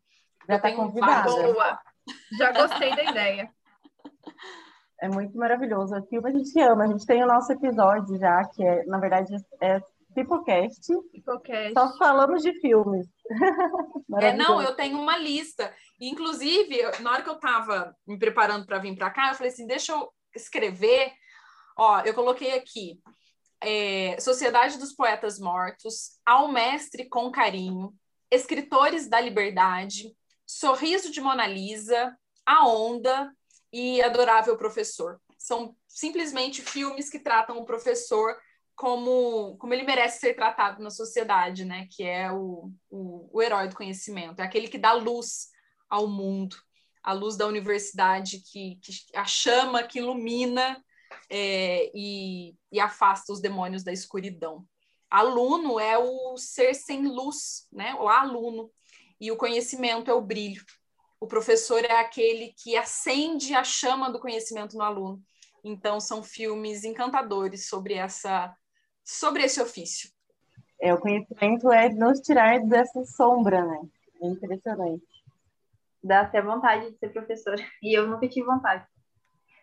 Já 0.48 0.56
está 0.56 0.72
convidada. 0.72 1.30
Boa. 1.30 1.80
Já 2.38 2.52
gostei 2.52 2.94
da 2.96 3.04
ideia. 3.04 3.50
É 5.04 5.08
muito 5.08 5.36
maravilhoso. 5.36 5.94
O 5.94 6.06
filme 6.06 6.30
a 6.30 6.32
gente 6.32 6.58
ama. 6.60 6.84
A 6.84 6.86
gente 6.86 7.04
tem 7.04 7.22
o 7.22 7.26
nosso 7.26 7.52
episódio 7.52 8.18
já, 8.18 8.42
que 8.46 8.64
é, 8.64 8.86
na 8.86 8.98
verdade, 8.98 9.36
é 9.60 9.78
Pipocast. 10.14 10.80
Pipocast. 11.12 11.74
Só 11.74 11.98
falamos 11.98 12.42
de 12.42 12.58
filmes. 12.58 13.06
é, 14.22 14.34
não, 14.34 14.62
eu 14.62 14.74
tenho 14.74 14.98
uma 14.98 15.18
lista. 15.18 15.70
Inclusive, 16.00 16.80
na 17.00 17.12
hora 17.12 17.22
que 17.22 17.28
eu 17.28 17.34
estava 17.34 17.94
me 18.06 18.18
preparando 18.18 18.64
para 18.64 18.78
vir 18.78 18.96
para 18.96 19.10
cá, 19.10 19.28
eu 19.28 19.34
falei 19.34 19.52
assim: 19.52 19.66
deixa 19.66 19.92
eu 19.92 20.10
escrever. 20.34 21.12
Ó, 21.76 22.00
eu 22.00 22.14
coloquei 22.14 22.54
aqui 22.54 22.98
é, 23.60 24.18
Sociedade 24.18 24.78
dos 24.78 24.94
Poetas 24.94 25.38
Mortos, 25.38 26.18
Ao 26.24 26.50
Mestre 26.50 27.10
com 27.10 27.30
Carinho, 27.30 27.92
Escritores 28.30 29.06
da 29.06 29.20
Liberdade, 29.20 30.16
Sorriso 30.46 31.12
de 31.12 31.20
Mona 31.20 31.46
Lisa, 31.46 32.16
A 32.46 32.66
Onda 32.66 33.30
e 33.74 34.00
Adorável 34.00 34.56
Professor. 34.56 35.20
São 35.36 35.76
simplesmente 35.88 36.62
filmes 36.62 37.10
que 37.10 37.18
tratam 37.18 37.58
o 37.58 37.64
professor 37.64 38.32
como, 38.76 39.56
como 39.58 39.74
ele 39.74 39.82
merece 39.82 40.20
ser 40.20 40.34
tratado 40.34 40.80
na 40.80 40.90
sociedade, 40.90 41.64
né? 41.64 41.88
Que 41.90 42.04
é 42.04 42.30
o, 42.30 42.70
o, 42.88 43.28
o 43.32 43.42
herói 43.42 43.66
do 43.66 43.74
conhecimento, 43.74 44.38
é 44.38 44.44
aquele 44.44 44.68
que 44.68 44.78
dá 44.78 44.92
luz 44.92 45.48
ao 45.90 46.06
mundo, 46.06 46.54
a 47.02 47.12
luz 47.12 47.36
da 47.36 47.48
universidade, 47.48 48.42
que, 48.50 48.78
que 48.80 48.92
a 49.16 49.24
chama 49.24 49.82
que 49.82 49.98
ilumina 49.98 50.80
é, 51.28 51.90
e, 51.92 52.54
e 52.70 52.78
afasta 52.78 53.32
os 53.32 53.40
demônios 53.40 53.82
da 53.82 53.92
escuridão. 53.92 54.64
Aluno 55.10 55.80
é 55.80 55.98
o 55.98 56.36
ser 56.36 56.74
sem 56.74 57.08
luz, 57.08 57.66
né? 57.72 57.96
O 57.96 58.08
aluno. 58.08 58.70
E 59.20 59.32
o 59.32 59.36
conhecimento 59.36 60.10
é 60.10 60.14
o 60.14 60.20
brilho. 60.20 60.64
O 61.24 61.26
professor 61.26 61.82
é 61.86 62.00
aquele 62.00 62.52
que 62.62 62.76
acende 62.76 63.54
a 63.54 63.64
chama 63.64 64.12
do 64.12 64.20
conhecimento 64.20 64.76
no 64.76 64.82
aluno. 64.82 65.22
Então, 65.64 65.98
são 65.98 66.22
filmes 66.22 66.84
encantadores 66.84 67.66
sobre 67.66 67.94
essa 67.94 68.54
sobre 69.02 69.42
esse 69.42 69.58
ofício. 69.58 70.10
É, 70.78 70.92
o 70.92 71.00
conhecimento 71.00 71.72
é 71.72 71.88
nos 71.88 72.20
tirar 72.20 72.60
dessa 72.60 73.02
sombra, 73.06 73.64
né? 73.64 73.80
É 74.20 74.26
impressionante. 74.26 75.06
Dá 76.02 76.20
até 76.20 76.42
vontade 76.42 76.90
de 76.90 76.98
ser 76.98 77.08
professora. 77.08 77.56
E 77.82 77.98
eu 77.98 78.06
nunca 78.06 78.28
tive 78.28 78.44
vontade. 78.44 78.86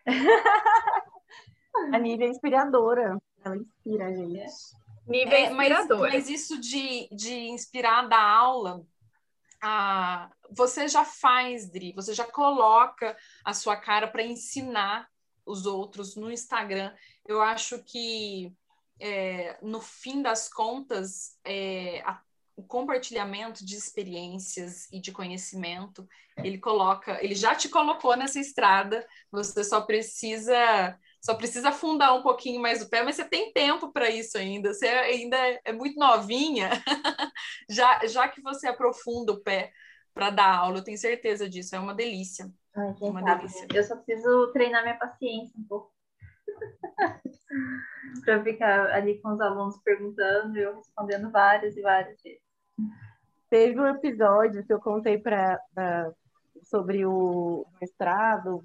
a 1.94 1.98
Nívia 2.00 2.26
é 2.26 2.30
inspiradora. 2.30 3.22
Ela 3.44 3.56
inspira 3.56 4.06
a 4.06 4.12
gente. 4.12 4.40
É, 5.10 5.46
inspiradora. 5.46 6.10
Mas, 6.10 6.14
mas, 6.14 6.28
isso 6.28 6.60
de, 6.60 7.08
de 7.14 7.34
inspirar 7.50 8.08
da 8.08 8.20
aula, 8.20 8.84
ah, 9.62 10.28
você 10.50 10.88
já 10.88 11.04
faz, 11.04 11.70
Dri, 11.70 11.92
você 11.92 12.12
já 12.12 12.24
coloca 12.24 13.16
a 13.44 13.54
sua 13.54 13.76
cara 13.76 14.08
para 14.08 14.24
ensinar 14.24 15.08
os 15.46 15.66
outros 15.66 16.16
no 16.16 16.30
Instagram. 16.32 16.92
Eu 17.24 17.40
acho 17.40 17.82
que 17.84 18.52
é, 18.98 19.56
no 19.62 19.80
fim 19.80 20.20
das 20.20 20.48
contas, 20.48 21.38
é, 21.44 22.02
a, 22.02 22.20
o 22.56 22.62
compartilhamento 22.62 23.64
de 23.64 23.76
experiências 23.76 24.88
e 24.92 25.00
de 25.00 25.12
conhecimento, 25.12 26.08
ele 26.38 26.58
coloca, 26.58 27.22
ele 27.24 27.34
já 27.34 27.54
te 27.54 27.68
colocou 27.68 28.16
nessa 28.16 28.40
estrada, 28.40 29.06
você 29.30 29.62
só 29.62 29.80
precisa 29.80 30.98
só 31.22 31.34
precisa 31.34 31.68
afundar 31.68 32.16
um 32.16 32.22
pouquinho 32.22 32.60
mais 32.60 32.82
o 32.82 32.90
pé, 32.90 33.02
mas 33.04 33.14
você 33.14 33.24
tem 33.24 33.52
tempo 33.52 33.92
para 33.92 34.10
isso 34.10 34.36
ainda, 34.36 34.74
você 34.74 34.88
ainda 34.88 35.36
é 35.64 35.72
muito 35.72 35.98
novinha, 35.98 36.70
já, 37.70 38.04
já 38.06 38.28
que 38.28 38.42
você 38.42 38.66
aprofunda 38.66 39.32
o 39.32 39.40
pé 39.40 39.72
para 40.12 40.30
dar 40.30 40.56
aula, 40.56 40.78
eu 40.78 40.84
tenho 40.84 40.98
certeza 40.98 41.48
disso, 41.48 41.76
é 41.76 41.78
uma 41.78 41.94
delícia. 41.94 42.52
Ai, 42.74 42.94
uma 43.00 43.20
sabe? 43.20 43.40
delícia. 43.40 43.68
Eu 43.72 43.84
só 43.84 43.96
preciso 43.96 44.52
treinar 44.52 44.82
minha 44.82 44.98
paciência 44.98 45.54
um 45.58 45.64
pouco. 45.64 45.92
para 48.24 48.42
ficar 48.42 48.86
ali 48.92 49.20
com 49.20 49.32
os 49.32 49.40
alunos 49.40 49.78
perguntando 49.78 50.58
e 50.58 50.62
eu 50.62 50.76
respondendo 50.76 51.30
várias 51.30 51.76
e 51.76 51.82
várias 51.82 52.20
vezes. 52.20 52.42
Teve 53.48 53.80
um 53.80 53.86
episódio 53.86 54.64
que 54.64 54.72
eu 54.72 54.80
contei 54.80 55.18
para 55.18 55.60
sobre 56.62 57.04
o 57.06 57.66
mestrado 57.80 58.64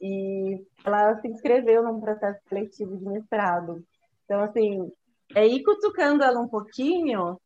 e 0.00 0.64
ela 0.84 1.20
se 1.20 1.28
inscreveu 1.28 1.82
num 1.82 2.00
processo 2.00 2.40
seletivo 2.48 2.96
de 2.96 3.04
mestrado. 3.04 3.84
Então, 4.24 4.40
assim, 4.40 4.90
é 5.34 5.46
ir 5.46 5.62
cutucando 5.62 6.24
ela 6.24 6.40
um 6.40 6.48
pouquinho, 6.48 7.38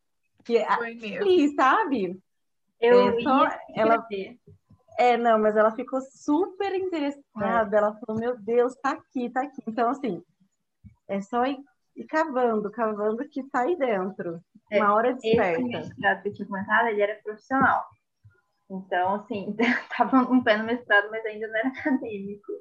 que 0.45 0.59
ali, 0.59 1.55
sabe? 1.55 2.21
Eu 2.81 3.09
é, 3.09 3.23
só, 3.23 3.49
ela 3.75 4.07
É, 4.99 5.17
não, 5.17 5.39
mas 5.39 5.57
ela 5.57 5.75
ficou 5.75 6.01
super 6.01 6.75
interessada. 6.75 7.77
É. 7.77 7.79
Ela 7.79 7.95
falou: 7.95 8.21
Meu 8.21 8.39
Deus, 8.39 8.75
tá 8.77 8.91
aqui, 8.91 9.31
tá 9.31 9.43
aqui. 9.43 9.63
Então, 9.67 9.89
assim, 9.89 10.23
é 11.09 11.21
só 11.21 11.45
ir, 11.47 11.59
ir 11.97 12.05
cavando, 12.05 12.71
cavando 12.71 13.27
que 13.29 13.43
tá 13.45 13.61
aí 13.61 13.77
dentro. 13.77 14.41
É, 14.71 14.81
Uma 14.83 14.95
hora 14.95 15.15
desperta. 15.15 15.61
Esse 15.61 15.69
mestrado 15.69 16.23
que 16.23 16.29
eu 16.29 16.35
tinha 16.35 16.49
comentado, 16.49 16.89
ele 16.89 17.03
era 17.03 17.21
profissional. 17.23 17.85
Então, 18.71 19.15
assim, 19.17 19.55
tava 19.97 20.19
um 20.31 20.43
pé 20.43 20.57
no 20.57 20.65
mestrado, 20.65 21.11
mas 21.11 21.25
ainda 21.27 21.49
não 21.49 21.57
era 21.57 21.69
acadêmico. 21.69 22.53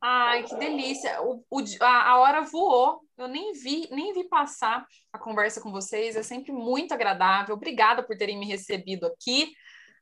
Ai, 0.00 0.42
que 0.42 0.54
delícia! 0.56 1.22
O, 1.22 1.42
o, 1.50 1.64
a, 1.80 2.10
a 2.10 2.18
hora 2.18 2.42
voou. 2.42 3.00
Eu 3.16 3.28
nem 3.28 3.52
vi, 3.52 3.88
nem 3.90 4.12
vi 4.12 4.24
passar 4.24 4.86
a 5.12 5.18
conversa 5.18 5.60
com 5.60 5.72
vocês. 5.72 6.16
É 6.16 6.22
sempre 6.22 6.52
muito 6.52 6.92
agradável. 6.92 7.54
Obrigada 7.54 8.02
por 8.02 8.16
terem 8.16 8.38
me 8.38 8.46
recebido 8.46 9.06
aqui 9.06 9.52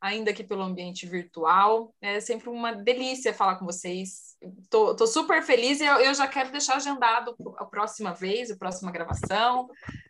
ainda 0.01 0.31
aqui 0.31 0.45
pelo 0.45 0.63
ambiente 0.63 1.07
virtual. 1.07 1.95
É 2.01 2.21
sempre 2.21 2.49
uma 2.49 2.73
delícia 2.73 3.35
falar 3.35 3.57
com 3.57 3.65
vocês. 3.65 4.37
Tô, 4.69 4.95
tô 4.95 5.07
super 5.07 5.43
feliz 5.43 5.81
e 5.81 5.85
eu, 5.87 5.97
eu, 5.97 6.15
já 6.15 6.27
quero 6.27 6.51
deixar 6.51 6.77
agendado 6.77 7.35
a 7.57 7.65
próxima 7.65 8.13
vez, 8.13 8.51
a 8.51 8.57
próxima 8.57 8.93
gravação. 8.93 9.69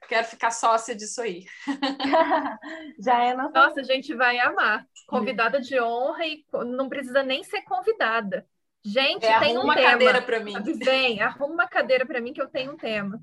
Quero 0.09 0.27
ficar 0.27 0.51
sócia 0.51 0.95
disso 0.95 1.23
aí. 1.23 1.45
já 2.99 3.23
é 3.23 3.35
nossa... 3.35 3.53
Nossa, 3.53 3.81
a 3.81 3.85
gente 3.85 4.15
vai 4.15 4.39
amar. 4.39 4.87
Convidada 5.07 5.61
de 5.61 5.81
honra 5.81 6.27
e 6.27 6.45
não 6.53 6.89
precisa 6.89 7.23
nem 7.23 7.45
ser 7.45 7.63
convidada. 7.63 8.47
Gente, 8.85 9.25
é, 9.25 9.39
tem 9.39 9.57
um 9.57 9.63
uma 9.63 9.75
tema. 9.75 9.91
cadeira 9.91 10.23
para 10.23 10.41
mim. 10.41 10.55
Vem, 10.77 11.23
arruma 11.23 11.55
uma 11.55 11.69
cadeira 11.69 12.05
para 12.05 12.21
mim 12.21 12.33
que 12.33 12.43
eu 12.43 12.49
tenho 12.49 12.73
um 12.73 12.77
tema. 12.77 13.19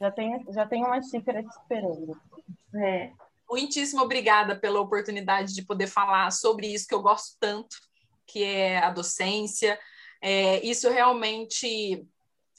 Já 0.00 0.10
tem, 0.10 0.44
já 0.50 0.66
tem 0.66 0.84
uma 0.84 1.00
xícara 1.02 1.42
te 1.42 1.48
esperando. 1.48 2.16
É 2.74 3.10
muitíssimo 3.48 4.02
obrigada 4.02 4.54
pela 4.58 4.80
oportunidade 4.80 5.54
de 5.54 5.62
poder 5.62 5.86
falar 5.86 6.30
sobre 6.30 6.66
isso 6.66 6.86
que 6.86 6.94
eu 6.94 7.02
gosto 7.02 7.36
tanto, 7.40 7.76
que 8.26 8.42
é 8.42 8.78
a 8.78 8.90
docência. 8.90 9.78
É, 10.20 10.64
isso 10.64 10.90
realmente 10.90 12.06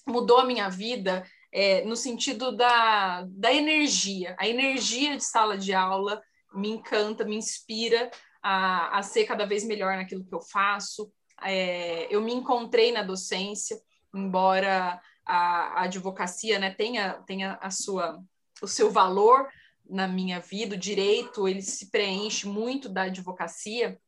mudou 0.08 0.40
a 0.40 0.46
minha 0.46 0.70
vida 0.70 1.26
é, 1.52 1.84
no 1.84 1.96
sentido 1.96 2.52
da, 2.52 3.26
da 3.30 3.54
energia. 3.54 4.36
A 4.40 4.48
energia 4.48 5.16
de 5.16 5.24
sala 5.24 5.58
de 5.58 5.74
aula 5.74 6.22
me 6.54 6.70
encanta, 6.70 7.24
me 7.24 7.36
inspira 7.36 8.10
a, 8.42 8.98
a 8.98 9.04
ser 9.04 9.26
cada 9.26 9.46
vez 9.46 9.64
melhor 9.64 9.96
naquilo 9.96 10.26
que 10.26 10.34
eu 10.34 10.42
faço. 10.42 11.12
É, 11.44 12.08
eu 12.14 12.22
me 12.22 12.34
encontrei 12.34 12.92
na 12.92 13.04
docência, 13.04 13.80
embora 14.14 15.00
a, 15.26 15.36
a 15.36 15.84
advocacia 15.84 16.60
né, 16.60 16.72
tenha, 16.72 17.14
tenha 17.26 17.58
a 17.62 17.70
sua, 17.70 18.20
o 18.62 18.68
seu 18.68 18.92
valor, 18.92 19.48
na 19.90 20.08
minha 20.08 20.40
vida, 20.40 20.76
o 20.76 20.80
direito 20.80 21.48
ele 21.48 21.62
se 21.62 21.90
preenche 21.90 22.48
muito 22.48 22.88
da 22.88 23.04
advocacia, 23.04 24.00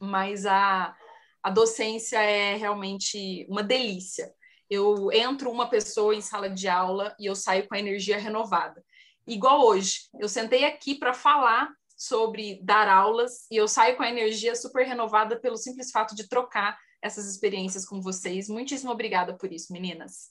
mas 0.00 0.44
a, 0.44 0.94
a 1.42 1.50
docência 1.50 2.20
é 2.20 2.56
realmente 2.56 3.46
uma 3.48 3.62
delícia. 3.62 4.32
Eu 4.68 5.10
entro 5.12 5.50
uma 5.50 5.68
pessoa 5.68 6.14
em 6.14 6.20
sala 6.20 6.48
de 6.48 6.68
aula 6.68 7.14
e 7.18 7.26
eu 7.26 7.34
saio 7.34 7.66
com 7.68 7.74
a 7.74 7.78
energia 7.78 8.18
renovada. 8.18 8.84
Igual 9.26 9.64
hoje, 9.64 10.08
eu 10.20 10.28
sentei 10.28 10.64
aqui 10.64 10.94
para 10.94 11.14
falar 11.14 11.72
sobre 11.96 12.60
dar 12.62 12.88
aulas 12.88 13.46
e 13.50 13.56
eu 13.56 13.66
saio 13.66 13.96
com 13.96 14.02
a 14.02 14.10
energia 14.10 14.54
super 14.54 14.86
renovada 14.86 15.38
pelo 15.40 15.56
simples 15.56 15.90
fato 15.90 16.14
de 16.14 16.28
trocar 16.28 16.78
essas 17.00 17.26
experiências 17.26 17.86
com 17.86 18.00
vocês. 18.00 18.48
Muitíssimo 18.48 18.90
obrigada 18.90 19.34
por 19.36 19.52
isso, 19.52 19.72
meninas. 19.72 20.30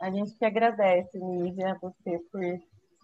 A 0.00 0.10
gente 0.10 0.36
que 0.36 0.44
agradece, 0.44 1.18
Nívia, 1.18 1.78
você 1.80 2.18
por 2.30 2.42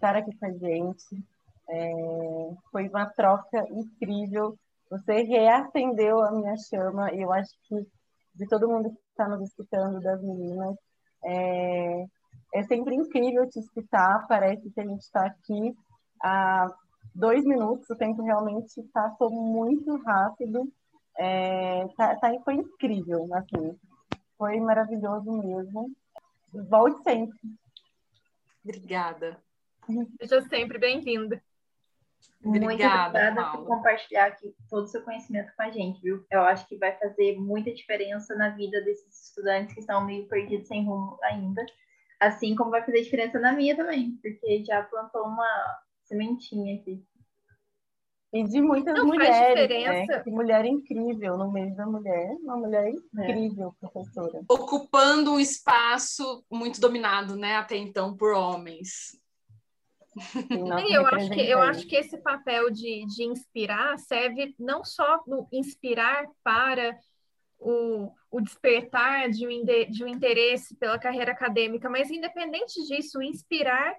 estar 0.01 0.17
aqui 0.17 0.35
com 0.37 0.47
a 0.47 0.53
gente. 0.53 1.25
É, 1.69 2.55
foi 2.73 2.89
uma 2.89 3.07
troca 3.07 3.65
incrível. 3.71 4.57
Você 4.91 5.23
reacendeu 5.23 6.21
a 6.23 6.33
minha 6.33 6.57
chama 6.57 7.13
e 7.13 7.21
eu 7.21 7.33
acho 7.33 7.51
que 7.69 7.87
de 8.35 8.47
todo 8.49 8.69
mundo 8.69 8.91
que 8.91 8.99
está 9.11 9.29
nos 9.29 9.43
escutando, 9.43 10.01
das 10.01 10.23
meninas, 10.23 10.75
é, 11.25 12.05
é 12.55 12.63
sempre 12.63 12.95
incrível 12.95 13.49
te 13.49 13.61
escutar. 13.61 14.27
Parece 14.27 14.71
que 14.71 14.81
a 14.81 14.87
gente 14.87 15.03
está 15.03 15.27
aqui 15.27 15.77
há 16.23 16.67
dois 17.15 17.45
minutos, 17.45 17.89
o 17.91 17.97
tempo 17.97 18.23
realmente 18.23 18.83
passou 18.93 19.31
muito 19.31 19.97
rápido. 20.03 20.67
É, 21.19 21.87
tá, 21.97 22.17
tá, 22.17 22.33
foi 22.45 22.55
incrível, 22.55 23.29
assim, 23.35 23.79
foi 24.39 24.59
maravilhoso 24.61 25.31
mesmo. 25.31 25.91
Volte 26.53 27.03
sempre. 27.03 27.39
Obrigada. 28.65 29.39
Seja 30.21 30.43
sempre 30.43 30.79
bem-vinda. 30.79 31.43
Muito 32.43 32.65
obrigada 32.65 33.51
por 33.53 33.67
compartilhar 33.67 34.27
aqui 34.27 34.55
todo 34.69 34.85
o 34.85 34.89
seu 34.89 35.03
conhecimento 35.03 35.53
com 35.55 35.63
a 35.63 35.71
gente, 35.71 36.01
viu? 36.01 36.25
Eu 36.31 36.41
acho 36.43 36.67
que 36.67 36.77
vai 36.77 36.97
fazer 36.99 37.39
muita 37.39 37.73
diferença 37.73 38.35
na 38.35 38.49
vida 38.51 38.81
desses 38.83 39.27
estudantes 39.27 39.75
que 39.75 39.81
estão 39.81 40.05
meio 40.05 40.27
perdidos 40.27 40.69
sem 40.69 40.85
rumo 40.85 41.19
ainda. 41.23 41.65
Assim 42.19 42.55
como 42.55 42.71
vai 42.71 42.85
fazer 42.85 43.03
diferença 43.03 43.39
na 43.39 43.53
minha 43.53 43.77
também, 43.77 44.19
porque 44.23 44.65
já 44.65 44.83
plantou 44.83 45.23
uma 45.23 45.81
sementinha 46.05 46.77
aqui. 46.77 47.05
E 48.33 48.45
de 48.45 48.61
muitas 48.61 48.95
Não, 48.95 49.07
mulheres, 49.07 49.69
né? 49.69 50.23
Que 50.23 50.31
mulher 50.31 50.65
incrível 50.65 51.37
no 51.37 51.51
meio 51.51 51.75
da 51.75 51.85
mulher, 51.85 52.37
uma 52.43 52.57
mulher 52.57 52.89
incrível, 52.89 53.75
é. 53.83 53.87
professora. 53.89 54.41
Ocupando 54.49 55.33
um 55.33 55.41
espaço 55.41 56.45
muito 56.51 56.81
dominado, 56.81 57.35
né, 57.35 57.57
até 57.57 57.77
então, 57.77 58.17
por 58.17 58.33
homens. 58.33 59.19
eu 60.91 61.07
acho 61.07 61.31
que 61.31 61.41
eu 61.41 61.63
acho 61.63 61.87
que 61.87 61.97
esse 61.97 62.19
papel 62.19 62.71
de, 62.71 63.07
de 63.07 63.25
inspirar 63.25 63.99
serve 63.99 64.55
não 64.59 64.85
só 64.85 65.23
no 65.27 65.49
inspirar 65.53 66.27
para 66.43 66.97
o, 67.59 68.13
o 68.31 68.41
despertar 68.41 69.31
de 69.31 69.47
um, 69.47 69.65
de 69.65 70.05
um 70.05 70.09
interesse 70.09 70.75
pela 70.77 70.99
carreira 70.99 71.33
acadêmica, 71.33 71.89
mas 71.89 72.11
independente 72.11 72.83
disso, 72.87 73.23
inspirar 73.23 73.95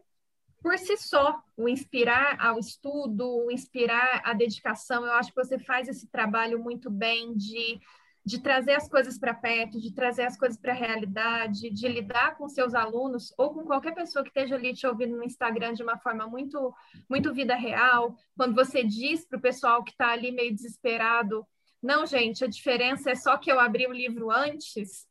por 0.62 0.78
si 0.78 0.96
só, 0.96 1.42
o 1.58 1.68
inspirar 1.68 2.40
ao 2.40 2.60
estudo, 2.60 3.28
o 3.28 3.52
inspirar 3.52 4.22
à 4.24 4.34
dedicação. 4.34 5.04
Eu 5.04 5.14
acho 5.14 5.30
que 5.30 5.44
você 5.44 5.58
faz 5.58 5.88
esse 5.88 6.08
trabalho 6.08 6.60
muito 6.60 6.90
bem 6.90 7.36
de 7.36 7.80
de 8.24 8.40
trazer 8.40 8.74
as 8.74 8.88
coisas 8.88 9.18
para 9.18 9.34
perto, 9.34 9.80
de 9.80 9.94
trazer 9.94 10.24
as 10.24 10.38
coisas 10.38 10.60
para 10.60 10.74
a 10.74 10.76
realidade, 10.76 11.72
de 11.72 11.88
lidar 11.88 12.38
com 12.38 12.48
seus 12.48 12.76
alunos 12.76 13.34
ou 13.38 13.54
com 13.54 13.64
qualquer 13.64 13.96
pessoa 13.96 14.24
que 14.24 14.30
esteja 14.30 14.56
ali 14.56 14.74
te 14.74 14.86
ouvindo 14.86 15.18
no 15.18 15.24
Instagram 15.24 15.74
de 15.74 15.82
uma 15.82 15.98
forma 15.98 16.28
muito, 16.28 16.74
muito 17.10 17.34
vida 17.34 17.56
real. 17.56 18.16
Quando 18.38 18.54
você 18.54 18.84
diz 18.84 19.26
para 19.26 19.40
o 19.40 19.42
pessoal 19.42 19.84
que 19.84 19.92
está 19.92 20.12
ali 20.12 20.32
meio 20.32 20.54
desesperado, 20.54 21.46
não, 21.82 22.06
gente, 22.06 22.44
a 22.44 22.48
diferença 22.48 23.10
é 23.10 23.16
só 23.16 23.38
que 23.38 23.52
eu 23.52 23.60
abri 23.60 23.88
o 23.88 23.94
livro 23.94 24.30
antes. 24.30 25.08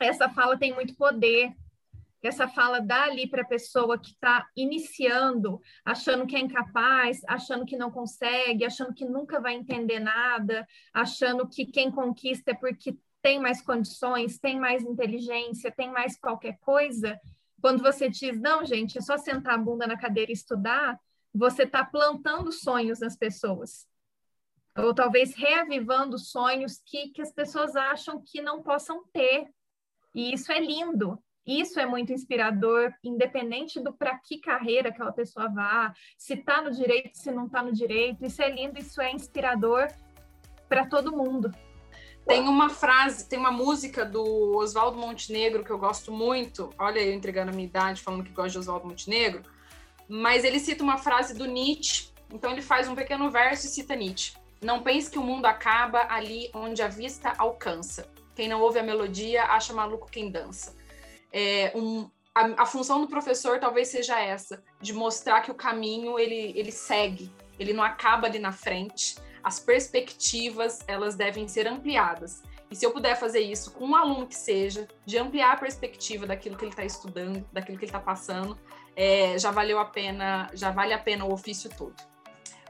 Essa 0.00 0.28
fala 0.28 0.58
tem 0.58 0.74
muito 0.74 0.96
poder, 0.96 1.54
essa 2.28 2.46
fala 2.46 2.80
dá 2.80 3.04
ali 3.04 3.28
para 3.28 3.42
a 3.42 3.46
pessoa 3.46 3.98
que 3.98 4.10
está 4.10 4.48
iniciando, 4.56 5.60
achando 5.84 6.26
que 6.26 6.36
é 6.36 6.40
incapaz, 6.40 7.20
achando 7.26 7.66
que 7.66 7.76
não 7.76 7.90
consegue, 7.90 8.64
achando 8.64 8.94
que 8.94 9.04
nunca 9.04 9.40
vai 9.40 9.54
entender 9.54 9.98
nada, 9.98 10.66
achando 10.94 11.48
que 11.48 11.66
quem 11.66 11.90
conquista 11.90 12.52
é 12.52 12.54
porque 12.54 12.96
tem 13.20 13.40
mais 13.40 13.62
condições, 13.62 14.38
tem 14.38 14.58
mais 14.58 14.82
inteligência, 14.82 15.70
tem 15.70 15.90
mais 15.90 16.16
qualquer 16.16 16.58
coisa. 16.60 17.18
Quando 17.60 17.82
você 17.82 18.08
diz, 18.08 18.40
não, 18.40 18.64
gente, 18.64 18.98
é 18.98 19.00
só 19.00 19.16
sentar 19.16 19.54
a 19.54 19.58
bunda 19.58 19.86
na 19.86 19.96
cadeira 19.96 20.30
e 20.30 20.34
estudar, 20.34 20.98
você 21.34 21.62
está 21.62 21.84
plantando 21.84 22.52
sonhos 22.52 23.00
nas 23.00 23.16
pessoas. 23.16 23.86
Ou 24.76 24.94
talvez 24.94 25.34
reavivando 25.34 26.18
sonhos 26.18 26.80
que, 26.84 27.08
que 27.08 27.22
as 27.22 27.32
pessoas 27.32 27.76
acham 27.76 28.22
que 28.24 28.40
não 28.40 28.62
possam 28.62 29.04
ter. 29.12 29.48
E 30.14 30.32
isso 30.32 30.50
é 30.50 30.60
lindo. 30.60 31.22
Isso 31.46 31.80
é 31.80 31.86
muito 31.86 32.12
inspirador, 32.12 32.92
independente 33.02 33.80
do 33.80 33.92
para 33.92 34.16
que 34.18 34.38
carreira 34.38 34.90
aquela 34.90 35.12
pessoa 35.12 35.48
vá, 35.48 35.92
se 36.16 36.34
está 36.34 36.62
no 36.62 36.70
direito, 36.70 37.18
se 37.18 37.32
não 37.32 37.46
está 37.46 37.62
no 37.62 37.72
direito. 37.72 38.24
Isso 38.24 38.40
é 38.40 38.48
lindo, 38.48 38.78
isso 38.78 39.00
é 39.00 39.10
inspirador 39.10 39.88
para 40.68 40.86
todo 40.86 41.16
mundo. 41.16 41.50
Tem 42.24 42.48
uma 42.48 42.68
frase, 42.68 43.28
tem 43.28 43.36
uma 43.36 43.50
música 43.50 44.04
do 44.04 44.56
Oswaldo 44.56 44.96
Montenegro 44.96 45.64
que 45.64 45.70
eu 45.70 45.78
gosto 45.78 46.12
muito. 46.12 46.70
Olha, 46.78 47.00
eu 47.00 47.12
entregando 47.12 47.50
a 47.50 47.54
minha 47.54 47.66
idade 47.66 48.00
falando 48.00 48.22
que 48.22 48.30
gosto 48.30 48.52
de 48.52 48.58
Oswaldo 48.58 48.86
Montenegro. 48.86 49.42
Mas 50.08 50.44
ele 50.44 50.60
cita 50.60 50.84
uma 50.84 50.98
frase 50.98 51.34
do 51.36 51.46
Nietzsche. 51.46 52.12
Então 52.32 52.52
ele 52.52 52.62
faz 52.62 52.88
um 52.88 52.94
pequeno 52.94 53.28
verso 53.28 53.66
e 53.66 53.70
cita 53.70 53.96
Nietzsche. 53.96 54.36
Não 54.62 54.80
pense 54.84 55.10
que 55.10 55.18
o 55.18 55.22
mundo 55.22 55.46
acaba 55.46 56.06
ali 56.08 56.48
onde 56.54 56.80
a 56.80 56.86
vista 56.86 57.32
alcança. 57.36 58.08
Quem 58.36 58.46
não 58.46 58.60
ouve 58.60 58.78
a 58.78 58.82
melodia 58.84 59.42
acha 59.46 59.72
maluco 59.72 60.08
quem 60.08 60.30
dança 60.30 60.80
é, 61.32 61.72
um, 61.74 62.08
a, 62.34 62.62
a, 62.62 62.66
função 62.66 63.00
do 63.00 63.06
professor 63.06 63.58
talvez 63.58 63.88
seja 63.88 64.20
essa, 64.20 64.62
de 64.80 64.92
mostrar 64.92 65.40
que 65.40 65.50
o 65.50 65.54
caminho 65.54 66.18
ele, 66.18 66.52
ele 66.56 66.72
segue, 66.72 67.32
ele 67.58 67.72
não 67.72 67.82
acaba 67.82 68.26
ali 68.26 68.38
na 68.38 68.52
frente. 68.52 69.16
As 69.42 69.58
perspectivas 69.58 70.80
elas 70.86 71.16
devem 71.16 71.48
ser 71.48 71.66
ampliadas. 71.66 72.42
E 72.70 72.76
se 72.76 72.86
eu 72.86 72.90
puder 72.90 73.16
fazer 73.16 73.40
isso 73.40 73.70
com 73.72 73.86
um 73.86 73.96
aluno 73.96 74.26
que 74.26 74.34
seja, 74.34 74.88
de 75.04 75.18
ampliar 75.18 75.52
a 75.52 75.56
perspectiva 75.56 76.26
daquilo 76.26 76.56
que 76.56 76.64
ele 76.64 76.72
está 76.72 76.84
estudando, 76.84 77.44
daquilo 77.52 77.76
que 77.76 77.84
ele 77.84 77.90
está 77.90 78.00
passando, 78.00 78.58
é, 78.96 79.38
já 79.38 79.50
valeu 79.50 79.78
a 79.78 79.84
pena, 79.84 80.48
já 80.54 80.70
vale 80.70 80.94
a 80.94 80.98
pena 80.98 81.24
o 81.24 81.32
ofício 81.32 81.68
todo. 81.76 81.94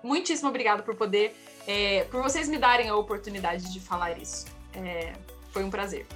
Muitíssimo 0.02 0.48
obrigado 0.48 0.82
por 0.82 0.96
poder, 0.96 1.36
é, 1.66 2.04
por 2.04 2.20
vocês 2.20 2.48
me 2.48 2.58
darem 2.58 2.88
a 2.88 2.96
oportunidade 2.96 3.72
de 3.72 3.78
falar 3.78 4.18
isso. 4.18 4.46
É, 4.74 5.12
foi 5.52 5.62
um 5.62 5.70
prazer. 5.70 6.06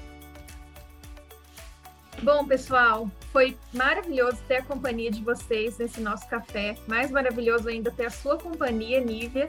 Bom, 2.22 2.46
pessoal, 2.46 3.10
foi 3.30 3.56
maravilhoso 3.74 4.38
ter 4.48 4.56
a 4.56 4.62
companhia 4.62 5.10
de 5.10 5.22
vocês 5.22 5.76
nesse 5.76 6.00
nosso 6.00 6.26
café. 6.28 6.76
Mais 6.86 7.10
maravilhoso 7.10 7.68
ainda 7.68 7.90
ter 7.90 8.06
a 8.06 8.10
sua 8.10 8.38
companhia, 8.38 9.00
Nívia, 9.00 9.46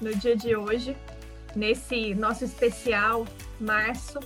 no 0.00 0.14
dia 0.14 0.36
de 0.36 0.54
hoje, 0.54 0.96
nesse 1.56 2.14
nosso 2.14 2.44
especial 2.44 3.26
março. 3.60 4.20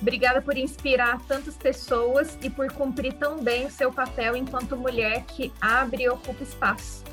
Obrigada 0.00 0.40
por 0.40 0.56
inspirar 0.56 1.20
tantas 1.26 1.56
pessoas 1.56 2.36
e 2.42 2.48
por 2.48 2.72
cumprir 2.72 3.12
tão 3.14 3.42
bem 3.42 3.66
o 3.66 3.70
seu 3.70 3.92
papel 3.92 4.34
enquanto 4.34 4.76
mulher 4.76 5.24
que 5.24 5.52
abre 5.60 6.04
e 6.04 6.08
ocupa 6.08 6.42
espaço. 6.42 7.04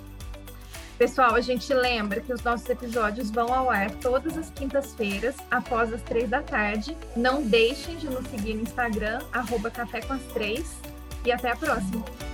Pessoal, 1.01 1.33
a 1.33 1.41
gente 1.41 1.73
lembra 1.73 2.21
que 2.21 2.31
os 2.31 2.43
nossos 2.43 2.69
episódios 2.69 3.31
vão 3.31 3.51
ao 3.51 3.71
ar 3.71 3.89
todas 3.89 4.37
as 4.37 4.51
quintas-feiras, 4.51 5.35
após 5.49 5.91
as 5.91 6.03
três 6.03 6.29
da 6.29 6.43
tarde. 6.43 6.95
Não 7.17 7.41
deixem 7.41 7.97
de 7.97 8.07
nos 8.07 8.27
seguir 8.27 8.53
no 8.53 8.61
Instagram, 8.61 9.19
arroba 9.33 9.71
Café 9.71 10.01
com 10.01 10.13
as 10.13 10.21
Três. 10.31 10.79
E 11.25 11.31
até 11.31 11.49
a 11.49 11.55
próxima! 11.55 12.30